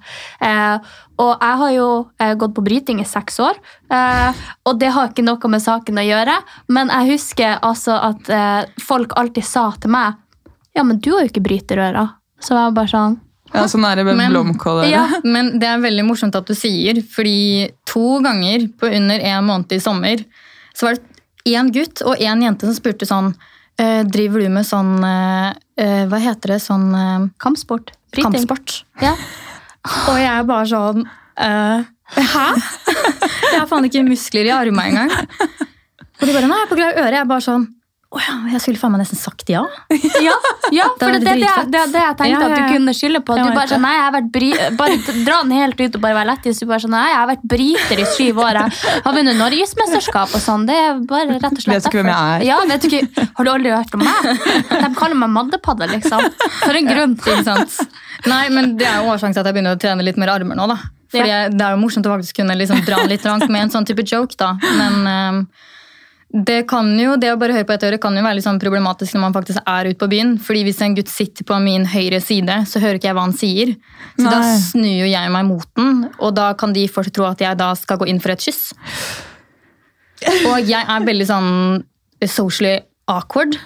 Eh, 0.43 0.89
og 1.19 1.33
jeg 1.35 1.59
har 1.61 1.73
jo 1.75 1.89
eh, 2.21 2.33
gått 2.39 2.55
på 2.55 2.63
bryting 2.63 3.01
i 3.03 3.07
seks 3.07 3.41
år, 3.43 3.59
eh, 3.91 4.45
og 4.67 4.79
det 4.79 4.93
har 4.95 5.11
ikke 5.11 5.25
noe 5.27 5.51
med 5.51 5.63
saken 5.63 5.99
å 5.99 6.07
gjøre, 6.07 6.37
men 6.71 6.91
jeg 6.93 7.13
husker 7.15 7.59
altså 7.65 7.97
at 8.11 8.31
eh, 8.31 8.81
folk 8.83 9.15
alltid 9.19 9.47
sa 9.47 9.69
til 9.81 9.91
meg 9.95 10.15
ja, 10.79 10.85
men 10.87 11.01
du 11.03 11.11
har 11.13 11.25
jo 11.25 11.29
ikke 11.33 11.43
bryterøra. 11.43 12.05
Så 12.39 12.55
jeg 12.55 12.61
var 12.63 12.71
bare 12.79 12.91
sånn 12.93 13.17
Ja, 13.51 13.63
sånn 13.67 13.83
er 13.89 13.97
det 13.99 14.05
med 14.07 14.15
Men- 14.19 14.31
blomkål. 14.31 14.83
Ja, 14.87 15.03
men 15.35 15.55
det 15.59 15.67
er 15.67 15.79
veldig 15.83 16.05
morsomt 16.07 16.35
at 16.39 16.47
du 16.47 16.53
sier, 16.55 17.01
fordi 17.03 17.67
to 17.89 18.19
ganger 18.23 18.67
på 18.79 18.87
under 18.95 19.19
en 19.19 19.47
måned 19.47 19.73
i 19.75 19.79
sommer, 19.83 20.21
så 20.77 20.87
var 20.87 20.99
det 20.99 21.05
én 21.49 21.71
gutt 21.73 22.03
og 22.05 22.19
én 22.21 22.43
jente 22.45 22.67
som 22.69 22.75
spurte 22.77 23.07
sånn 23.09 23.33
«Eh, 23.79 24.03
Driver 24.03 24.43
du 24.43 24.49
med 24.51 24.65
sånn 24.67 24.97
eh, 25.07 25.53
eh, 25.79 26.01
Hva 26.11 26.19
heter 26.19 26.51
det? 26.53 26.59
Sånn 26.61 26.89
kampsport. 27.39 27.93
Bryting. 28.11 28.33
kampsport? 28.35 28.83
Ja. 29.01 29.13
Og 30.11 30.17
jeg 30.19 30.27
er 30.33 30.43
bare 30.49 30.67
sånn 30.67 31.05
eh, 31.39 31.87
Hæ? 32.19 32.47
Jeg 33.53 33.59
har 33.63 33.67
faen 33.69 33.85
ikke 33.87 34.03
muskler 34.05 34.49
i 34.49 34.53
armene 34.53 34.83
engang. 34.91 35.11
Og 36.19 36.27
de 36.27 36.33
bare 36.35 36.47
Nei, 36.49 36.57
jeg 36.59 36.65
er 36.65 36.69
på 36.71 36.77
glad 36.79 36.89
i 36.91 36.99
øret. 37.01 37.15
Jeg 37.15 37.21
er 37.23 37.29
bare 37.31 37.45
sånn 37.45 37.65
Å 38.09 38.17
ja, 38.17 38.35
jeg 38.55 38.61
skulle 38.63 38.79
faen 38.81 38.89
meg 38.95 39.03
nesten 39.03 39.19
sagt 39.19 39.51
ja. 39.53 39.59
Ja, 40.25 40.33
ja 40.73 40.85
for 40.97 41.13
det, 41.13 41.19
det 41.21 41.35
det, 41.43 41.49
det, 41.69 41.81
det, 41.93 41.99
jeg 42.01 42.15
tenkte 42.17 42.29
Ja, 42.31 42.39
ja, 42.41 42.47
at 42.47 42.55
du 42.57 42.73
kunne 42.73 42.93
skylde 42.97 43.19
på. 43.21 43.35
Du 43.37 43.51
bare 43.53 43.69
sånn, 43.69 43.83
nei, 43.85 43.91
jeg 43.93 44.01
har 44.01 44.15
vært 44.15 44.31
bry, 44.33 44.47
bare 44.79 44.95
Dra 45.27 45.35
den 45.43 45.53
helt 45.53 45.83
ut 45.83 45.97
og 45.99 46.01
bare 46.01 46.17
være 46.17 46.29
lettis. 46.31 46.61
Du 46.63 46.65
bare 46.71 46.81
sånn, 46.81 46.95
nei, 46.95 47.03
jeg 47.11 47.19
har 47.19 47.29
vært 47.29 47.45
bryter 47.53 48.01
i 48.01 48.07
syv 48.15 48.41
år. 48.41 48.59
Jeg 48.63 49.03
har 49.05 49.17
vunnet 49.19 49.37
norgesmesterskap 49.37 50.33
og 50.33 50.41
sånn. 50.41 50.65
Det 50.65 50.79
er 50.87 51.03
bare 51.11 51.37
rett 51.37 51.53
og 51.53 51.61
slett 51.61 51.77
Vet 51.77 51.85
du 51.85 51.91
ikke 51.91 52.01
hvem 52.01 52.09
jeg 52.09 52.33
er? 52.33 52.47
Ja, 52.49 52.57
vet 52.73 52.81
du 52.81 52.89
ikke, 52.89 53.27
Har 53.37 53.45
du 53.45 53.53
aldri 53.53 53.75
hørt 53.77 53.97
om 53.99 54.05
meg? 54.07 54.29
De 54.73 54.91
kaller 54.97 55.21
meg 55.21 55.33
maddepadde, 55.37 55.91
liksom. 55.93 56.25
For 56.63 56.81
en 56.81 56.89
grunn. 56.89 57.17
Ikke 57.29 57.45
sant? 57.45 57.77
Nei, 58.25 58.43
men 58.49 58.73
det 58.79 58.89
er 58.89 59.03
jo 59.03 59.13
årsaken 59.13 59.37
til 59.37 59.43
at 59.43 59.51
jeg 59.51 59.59
begynner 59.59 59.77
å 59.77 59.81
trene 59.85 60.05
litt 60.09 60.17
mer 60.17 60.33
armer 60.33 60.57
nå. 60.57 60.65
da. 60.73 60.81
Fordi 61.13 61.29
Ja. 61.29 61.45
Det 61.53 61.61
er 61.61 61.77
jo 61.77 61.81
morsomt 61.85 62.09
å 62.09 62.17
faktisk 62.17 62.41
kunne 62.41 62.57
liksom 62.57 62.81
dra 62.89 63.05
litt 63.05 63.25
langt 63.29 63.45
med 63.53 63.67
en 63.67 63.73
sånn 63.77 63.85
type 63.85 64.01
joke. 64.01 64.33
da. 64.37 64.55
Men 64.65 65.05
ehm, 65.13 65.43
det 66.29 66.67
kan 66.69 66.91
jo, 66.93 67.15
det 67.17 67.31
å 67.33 67.37
bare 67.41 67.55
høre 67.55 67.65
på 67.65 67.73
et 67.73 67.83
øre 67.87 67.97
kan 68.01 68.13
jo 68.13 68.21
være 68.21 68.37
litt 68.37 68.45
sånn 68.45 68.59
problematisk 68.61 69.15
når 69.15 69.23
man 69.23 69.33
faktisk 69.33 69.63
er 69.65 69.87
ute 69.89 69.97
på 69.97 70.09
byen. 70.11 70.35
fordi 70.37 70.61
hvis 70.67 70.81
en 70.85 70.93
gutt 70.97 71.09
sitter 71.09 71.47
på 71.47 71.57
min 71.63 71.87
høyre 71.89 72.19
side, 72.21 72.59
så 72.69 72.81
hører 72.83 72.99
ikke 72.99 73.09
jeg 73.09 73.17
hva 73.17 73.25
han 73.25 73.33
sier. 73.33 73.73
Så 74.19 74.27
da 74.29 74.43
snur 74.61 74.93
jo 75.01 75.09
jeg 75.09 75.33
meg 75.33 75.47
mot 75.47 75.65
den, 75.79 76.05
og 76.19 76.35
da 76.37 76.51
kan 76.53 76.75
de 76.75 76.85
fortsatt 76.85 77.17
tro 77.17 77.25
at 77.25 77.41
jeg 77.41 77.57
da 77.57 77.71
skal 77.73 77.97
gå 77.97 78.11
inn 78.13 78.21
for 78.21 78.35
et 78.35 78.45
kyss. 78.45 78.69
Og 80.51 80.69
jeg 80.69 80.83
er 80.83 81.09
veldig 81.09 81.29
sånn 81.31 81.51
socially 82.27 82.77
awkward. 83.09 83.57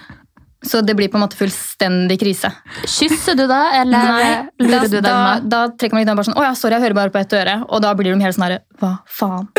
Så 0.64 0.80
det 0.80 0.94
blir 0.96 1.10
på 1.12 1.18
en 1.18 1.26
måte 1.26 1.36
fullstendig 1.36 2.16
krise. 2.22 2.48
Kysser 2.88 3.36
du 3.36 3.44
da, 3.50 3.60
eller 3.82 4.08
Nei, 4.08 4.28
lurer 4.64 4.88
du 4.88 4.96
dem 4.96 5.04
da, 5.04 5.34
da 5.44 5.64
trekker 5.68 5.98
man 5.98 6.06
litt 6.06 6.12
an 6.14 6.16
bare 6.16 6.30
sånn, 6.30 6.40
å 6.40 6.46
ja, 6.46 6.54
sorry, 6.56 6.78
jeg 6.78 6.86
hører 6.86 7.00
bare 7.02 7.12
på 7.12 7.20
ett 7.20 7.36
øre. 7.36 7.58
Og 7.68 7.84
da 7.84 7.92
blir 7.98 8.14
de 8.14 8.24
helt 8.24 8.38
sånn 8.38 8.46
herre 8.48 8.62
hva 8.80 8.96
faen? 9.04 9.50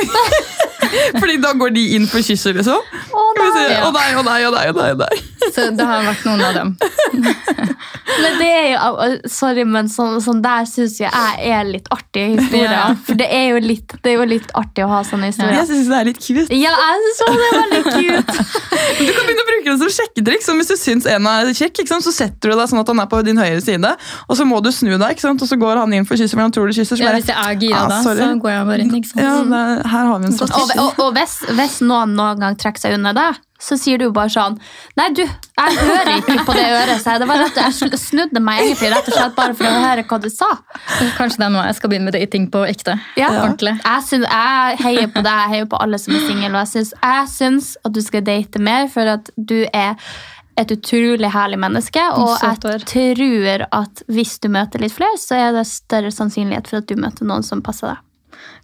Fordi 1.19 1.37
da 1.43 1.53
går 1.57 1.73
de 1.75 1.87
inn 1.97 2.07
for 2.11 2.23
kysset, 2.25 2.55
liksom? 2.59 2.81
Å 3.15 3.25
nei, 3.39 3.47
å 3.81 3.91
nei, 3.95 4.09
å 4.15 4.21
nei, 4.25 4.41
å 4.47 4.51
nei, 4.55 4.91
å 4.93 4.99
nei. 5.03 5.23
Så 5.53 5.69
det 5.77 5.85
har 5.85 6.03
vært 6.07 6.25
noen 6.25 6.41
av 6.47 6.53
dem. 6.57 6.71
Men 8.21 8.37
det 8.39 8.47
er 8.47 8.67
jo, 8.71 9.07
sorry, 9.29 9.63
men 9.67 9.89
sånn, 9.91 10.19
sånn 10.23 10.37
der 10.43 10.63
syns 10.69 10.93
jeg 11.01 11.09
er 11.51 11.65
litt 11.67 11.87
artig 11.91 12.37
historie. 12.37 12.69
Ja. 12.71 12.85
For 13.07 13.17
det 13.19 13.27
er, 13.33 13.49
jo 13.51 13.57
litt, 13.63 13.91
det 14.05 14.13
er 14.13 14.15
jo 14.21 14.27
litt 14.29 14.53
artig 14.55 14.85
å 14.85 14.87
ha 14.93 15.01
sånne 15.03 15.31
historier. 15.31 15.57
Jeg 15.57 15.67
syns 15.71 15.89
det 15.91 15.97
er 15.99 16.07
litt 16.07 16.21
cute. 16.23 16.45
Ja, 16.55 16.71
jeg 16.71 17.01
synes 17.03 17.23
også 17.25 17.41
det 17.41 17.49
er 17.49 17.57
veldig 17.59 17.81
cute. 17.89 18.45
Du 18.95 19.09
kan 19.11 19.25
begynne 19.27 19.43
å 19.43 19.47
bruke 19.49 19.65
det 19.65 19.75
som 19.81 19.89
sjekketrikk. 19.97 20.43
Som 20.45 20.59
hvis 20.61 20.69
du 20.71 20.75
syns 20.79 21.07
en 21.11 21.27
er 21.27 21.49
kjekk, 21.57 21.81
ikke 21.83 21.91
sant? 21.91 22.05
så 22.05 22.13
setter 22.15 22.53
du 22.53 22.55
deg 22.59 22.69
sånn 22.71 22.79
at 22.83 22.91
han 22.93 23.01
er 23.03 23.09
på 23.11 23.19
din 23.27 23.39
høyre 23.41 23.59
side, 23.65 23.91
og 24.29 24.39
så 24.39 24.45
må 24.47 24.61
du 24.63 24.69
snu 24.75 24.93
deg, 24.95 25.07
ikke 25.17 25.25
sant? 25.25 25.43
og 25.43 25.49
så 25.49 25.57
går 25.59 25.81
han 25.81 25.95
inn 25.97 26.07
for 26.07 26.15
kysset, 26.19 26.37
men 26.39 26.47
han 26.47 26.55
tror 26.55 26.69
du 26.71 26.75
kysser. 26.77 26.95
Så 26.95 27.03
Ja, 27.03 27.11
hvis 27.17 27.27
jeg 27.31 27.35
er 27.35 27.59
gira 27.59 27.81
Ah, 27.85 27.89
da, 27.91 27.99
så 28.05 28.13
går 28.39 28.53
jeg 28.53 28.67
bare 28.69 28.85
inn, 28.85 28.93
ikke 29.01 29.11
sant? 29.11 29.25
ja, 29.25 29.33
det, 29.51 29.63
her 29.91 30.07
har 30.13 30.21
vi 30.23 30.29
en 30.29 30.37
Og, 30.37 30.39
strategi. 30.39 30.79
og, 30.85 31.03
og 31.03 31.11
hvis, 31.17 31.35
hvis 31.59 31.75
noen 31.89 32.15
noen 32.15 32.39
gang 32.45 32.55
trekker 32.61 32.85
seg 32.85 32.95
unna 32.99 33.11
deg, 33.17 33.41
så 33.61 33.77
sier 33.79 34.01
du 34.01 34.09
bare 34.11 34.31
sånn 34.31 34.57
Nei, 34.99 35.07
du, 35.15 35.21
jeg 35.23 35.77
hører 35.79 36.11
ikke 36.17 36.43
på 36.47 36.55
det 36.57 36.65
øret. 36.75 36.99
Så 37.01 37.15
det 37.21 37.27
var 37.29 37.39
rett, 37.39 37.59
jeg 37.59 37.99
snudde 38.01 38.41
meg 38.43 38.61
egentlig 38.65 38.91
rett 38.91 39.09
og 39.09 39.15
slett 39.15 39.35
bare 39.37 39.55
for 39.55 39.69
å 39.69 39.81
høre 39.85 40.05
hva 40.09 40.19
du 40.21 40.29
sa. 40.31 40.49
Kanskje 41.15 41.41
det 41.41 41.47
er 41.47 41.53
noe 41.55 41.65
jeg 41.69 41.79
skal 41.79 41.91
begynne 41.91 42.09
med 42.09 42.17
dating 42.17 42.47
på 42.51 42.65
ekte. 42.67 42.97
Ja. 43.19 43.31
Ordentlig. 43.31 43.77
Jeg, 43.79 44.05
synes, 44.09 44.27
jeg 44.29 44.79
heier 44.83 45.11
på 45.11 45.23
deg, 45.23 45.41
jeg 45.41 45.53
heier 45.55 45.67
på 45.71 45.81
alle 45.87 45.99
som 46.01 46.15
er 46.15 46.23
single, 46.27 46.51
og 46.53 46.61
jeg 46.61 46.71
syns, 46.73 46.95
jeg 46.99 47.27
syns 47.33 47.73
at 47.87 47.95
du 47.95 48.01
skal 48.03 48.25
date 48.27 48.63
mer, 48.63 48.89
for 48.91 49.15
at 49.15 49.31
du 49.35 49.59
er 49.71 49.95
et 50.59 50.71
utrolig 50.71 51.31
herlig 51.31 51.59
menneske. 51.59 52.03
Og 52.15 52.35
jeg 52.39 52.59
tror 52.63 53.67
at 53.79 54.03
hvis 54.07 54.37
du 54.43 54.49
møter 54.51 54.83
litt 54.83 54.95
flere, 54.95 55.19
så 55.19 55.39
er 55.47 55.55
det 55.55 55.67
større 55.69 56.11
sannsynlighet 56.15 56.71
for 56.71 56.83
at 56.83 56.91
du 56.91 56.99
møter 56.99 57.27
noen 57.27 57.43
som 57.43 57.63
passer 57.65 57.93
deg. 57.93 58.03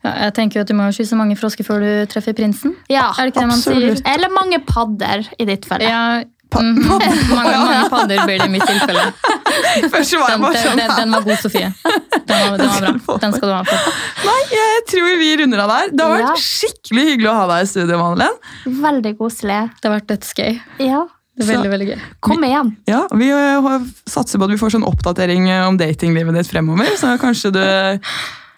Ja, 0.01 0.11
jeg 0.25 0.33
tenker 0.37 0.59
jo 0.59 0.65
at 0.65 0.71
Du 0.71 0.77
må 0.77 0.89
kysse 0.95 1.17
mange 1.17 1.37
frosker 1.37 1.65
før 1.67 1.83
du 1.83 1.89
treffer 2.09 2.35
prinsen. 2.37 2.75
Ja, 2.89 3.11
er 3.13 3.27
det 3.27 3.33
ikke 3.33 3.45
det 3.45 3.51
man 3.51 3.61
sier? 3.63 4.05
Eller 4.13 4.33
mange 4.33 4.61
padder, 4.65 5.27
i 5.37 5.45
ditt 5.49 5.67
felle. 5.69 5.89
Ja, 5.89 6.23
mhm. 6.57 6.81
mange, 6.89 7.11
mange 7.29 7.83
padder 7.91 8.23
blir 8.25 8.41
det 8.41 8.49
i 8.49 8.53
mitt 8.55 8.65
tilfelle. 8.65 9.05
Først 9.93 10.17
var 10.17 10.33
jeg 10.33 10.41
bare 10.41 10.63
sånn 10.65 10.81
den, 10.81 10.95
den 10.97 11.15
var 11.15 11.27
god, 11.27 11.39
Sofie. 11.43 11.69
Den 11.77 12.41
var, 12.41 12.57
den 12.57 12.73
var 12.73 12.99
bra. 13.05 13.15
Den 13.23 13.37
skal 13.37 13.47
du 13.47 13.53
ha 13.53 13.61
for. 13.67 13.95
Nei, 14.25 14.41
jeg 14.55 14.83
tror 14.91 15.15
vi 15.21 15.31
runder 15.43 15.63
av 15.63 15.73
der. 15.75 15.95
Det 15.95 16.05
har 16.05 16.13
vært 16.17 16.27
Ja. 16.27 16.35
skikkelig 16.49 17.07
hyggelig 17.11 17.31
å 17.31 17.37
ha 17.37 17.47
deg 17.53 17.63
i 17.63 17.71
studio, 17.71 18.01
Madeleine. 18.01 18.53
Veldig 18.89 19.15
koselig. 19.19 19.63
Det 19.77 19.89
har 19.89 19.97
vært 19.99 20.13
dødsgøy. 20.15 20.61
Ja. 20.89 21.05
Det 21.31 21.45
er 21.47 21.55
veldig, 21.55 21.71
veldig 21.71 21.87
gøy. 21.87 21.99
Kom 22.27 22.43
igjen. 22.43 22.75
Ja, 22.89 23.05
Vi 23.15 23.31
øh, 23.31 23.87
satser 24.09 24.39
på 24.39 24.45
at 24.49 24.51
vi 24.51 24.59
får 24.59 24.75
sånn 24.75 24.85
oppdatering 24.85 25.47
øh, 25.49 25.69
om 25.69 25.79
datinglivet 25.79 26.35
ditt 26.37 26.51
fremover, 26.51 26.91
så 26.99 27.15
kanskje 27.21 27.53
du 27.55 27.63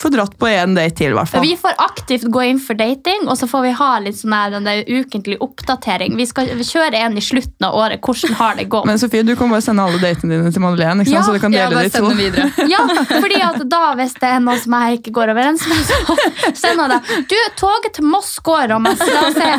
får 0.02 0.10
dratt 0.10 0.34
på 0.40 0.48
en 0.48 0.76
date 0.76 0.96
til, 0.98 1.14
i 1.14 1.18
hvert 1.18 1.30
fall. 1.32 1.44
Vi 1.46 1.56
får 1.60 1.78
aktivt 1.82 2.26
gå 2.34 2.42
inn 2.50 2.60
for 2.60 2.78
dating, 2.80 3.28
og 3.32 3.38
så 3.40 3.48
får 3.48 3.62
vi 3.68 3.72
ha 3.80 3.92
litt 4.04 4.18
sånn 4.20 4.36
her, 4.36 4.52
den 4.52 4.68
der 4.68 4.84
ukentlig 4.88 5.38
oppdatering. 5.44 6.18
Vi 6.20 6.26
skal 6.28 6.52
kjøre 6.60 7.00
en 7.06 7.18
i 7.18 7.24
slutten 7.24 7.68
av 7.68 7.78
året. 7.80 8.04
Hvordan 8.04 8.36
har 8.40 8.58
det 8.60 8.68
gått? 8.74 8.88
Men 8.90 9.00
Sofie, 9.00 9.24
du 9.24 9.36
kan 9.40 9.52
bare 9.54 9.64
sende 9.64 9.86
alle 9.86 10.02
datene 10.02 10.36
dine 10.36 10.52
til 10.54 10.64
Madeleine, 10.66 11.06
ikke 11.06 11.14
sant? 11.14 11.20
Ja, 11.20 11.26
så 11.28 11.38
du 11.38 11.44
kan 11.44 11.56
dele 11.56 11.78
bare 11.78 11.92
de 11.92 12.04
to. 12.04 12.12
videre. 12.20 12.50
Ja, 12.74 12.82
fordi 13.14 13.40
at 13.44 13.62
da 13.70 13.84
hvis 14.00 14.16
det 14.20 14.30
er 14.34 14.44
noe 14.44 14.58
som 14.60 14.76
jeg 14.80 15.00
ikke 15.00 15.14
går 15.20 15.34
overens 15.36 15.64
med, 15.70 15.82
så 15.88 16.18
sender 16.64 16.84
jeg 16.84 16.90
det. 16.94 17.22
Du, 17.32 17.38
toget 17.64 17.96
til 18.00 18.08
Moss 18.10 18.36
går 18.44 18.76
om 18.76 18.88
la 18.88 18.94
oss 19.28 19.38
se, 19.38 19.50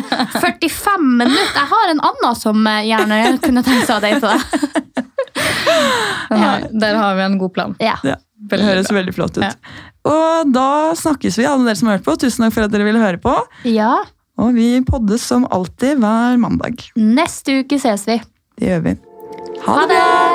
45 0.41 1.09
minutter. 1.21 1.53
Jeg 1.55 1.69
har 1.73 1.93
en 1.93 2.03
annen 2.11 2.37
som 2.39 2.67
eh, 2.69 2.83
gjerne 2.89 3.21
kunne 3.43 3.65
tenkt 3.65 3.89
seg 3.89 3.97
å 3.97 4.03
date 4.03 4.25
deg. 4.29 4.39
Der 6.85 6.95
har 6.95 7.15
vi 7.15 7.25
en 7.25 7.37
god 7.41 7.53
plan. 7.53 7.75
Ja. 7.79 7.97
Ja, 8.03 8.15
det 8.37 8.59
høres 8.61 8.89
bra. 8.89 8.97
veldig 8.99 9.13
flott 9.15 9.37
ut. 9.39 9.43
Ja. 9.43 9.53
Og 10.05 10.51
da 10.53 10.67
snakkes 10.97 11.37
vi, 11.39 11.45
alle 11.49 11.65
dere 11.65 11.79
som 11.79 11.87
har 11.89 11.97
hørt 11.97 12.05
på. 12.05 12.17
Tusen 12.21 12.45
takk 12.45 12.53
for 12.53 12.67
at 12.67 12.73
dere 12.75 12.85
ville 12.87 13.01
høre 13.01 13.17
på. 13.21 13.35
ja. 13.63 14.03
Og 14.35 14.51
vi 14.57 14.81
poddes 14.83 15.23
som 15.23 15.45
alltid 15.47 16.01
hver 16.03 16.35
mandag. 16.37 16.81
Neste 16.99 17.61
uke 17.63 17.79
ses 17.79 18.03
vi. 18.09 18.17
Det 18.59 18.67
gjør 18.67 18.81
vi. 18.89 18.97
Ha 19.63 19.85
det! 19.87 20.34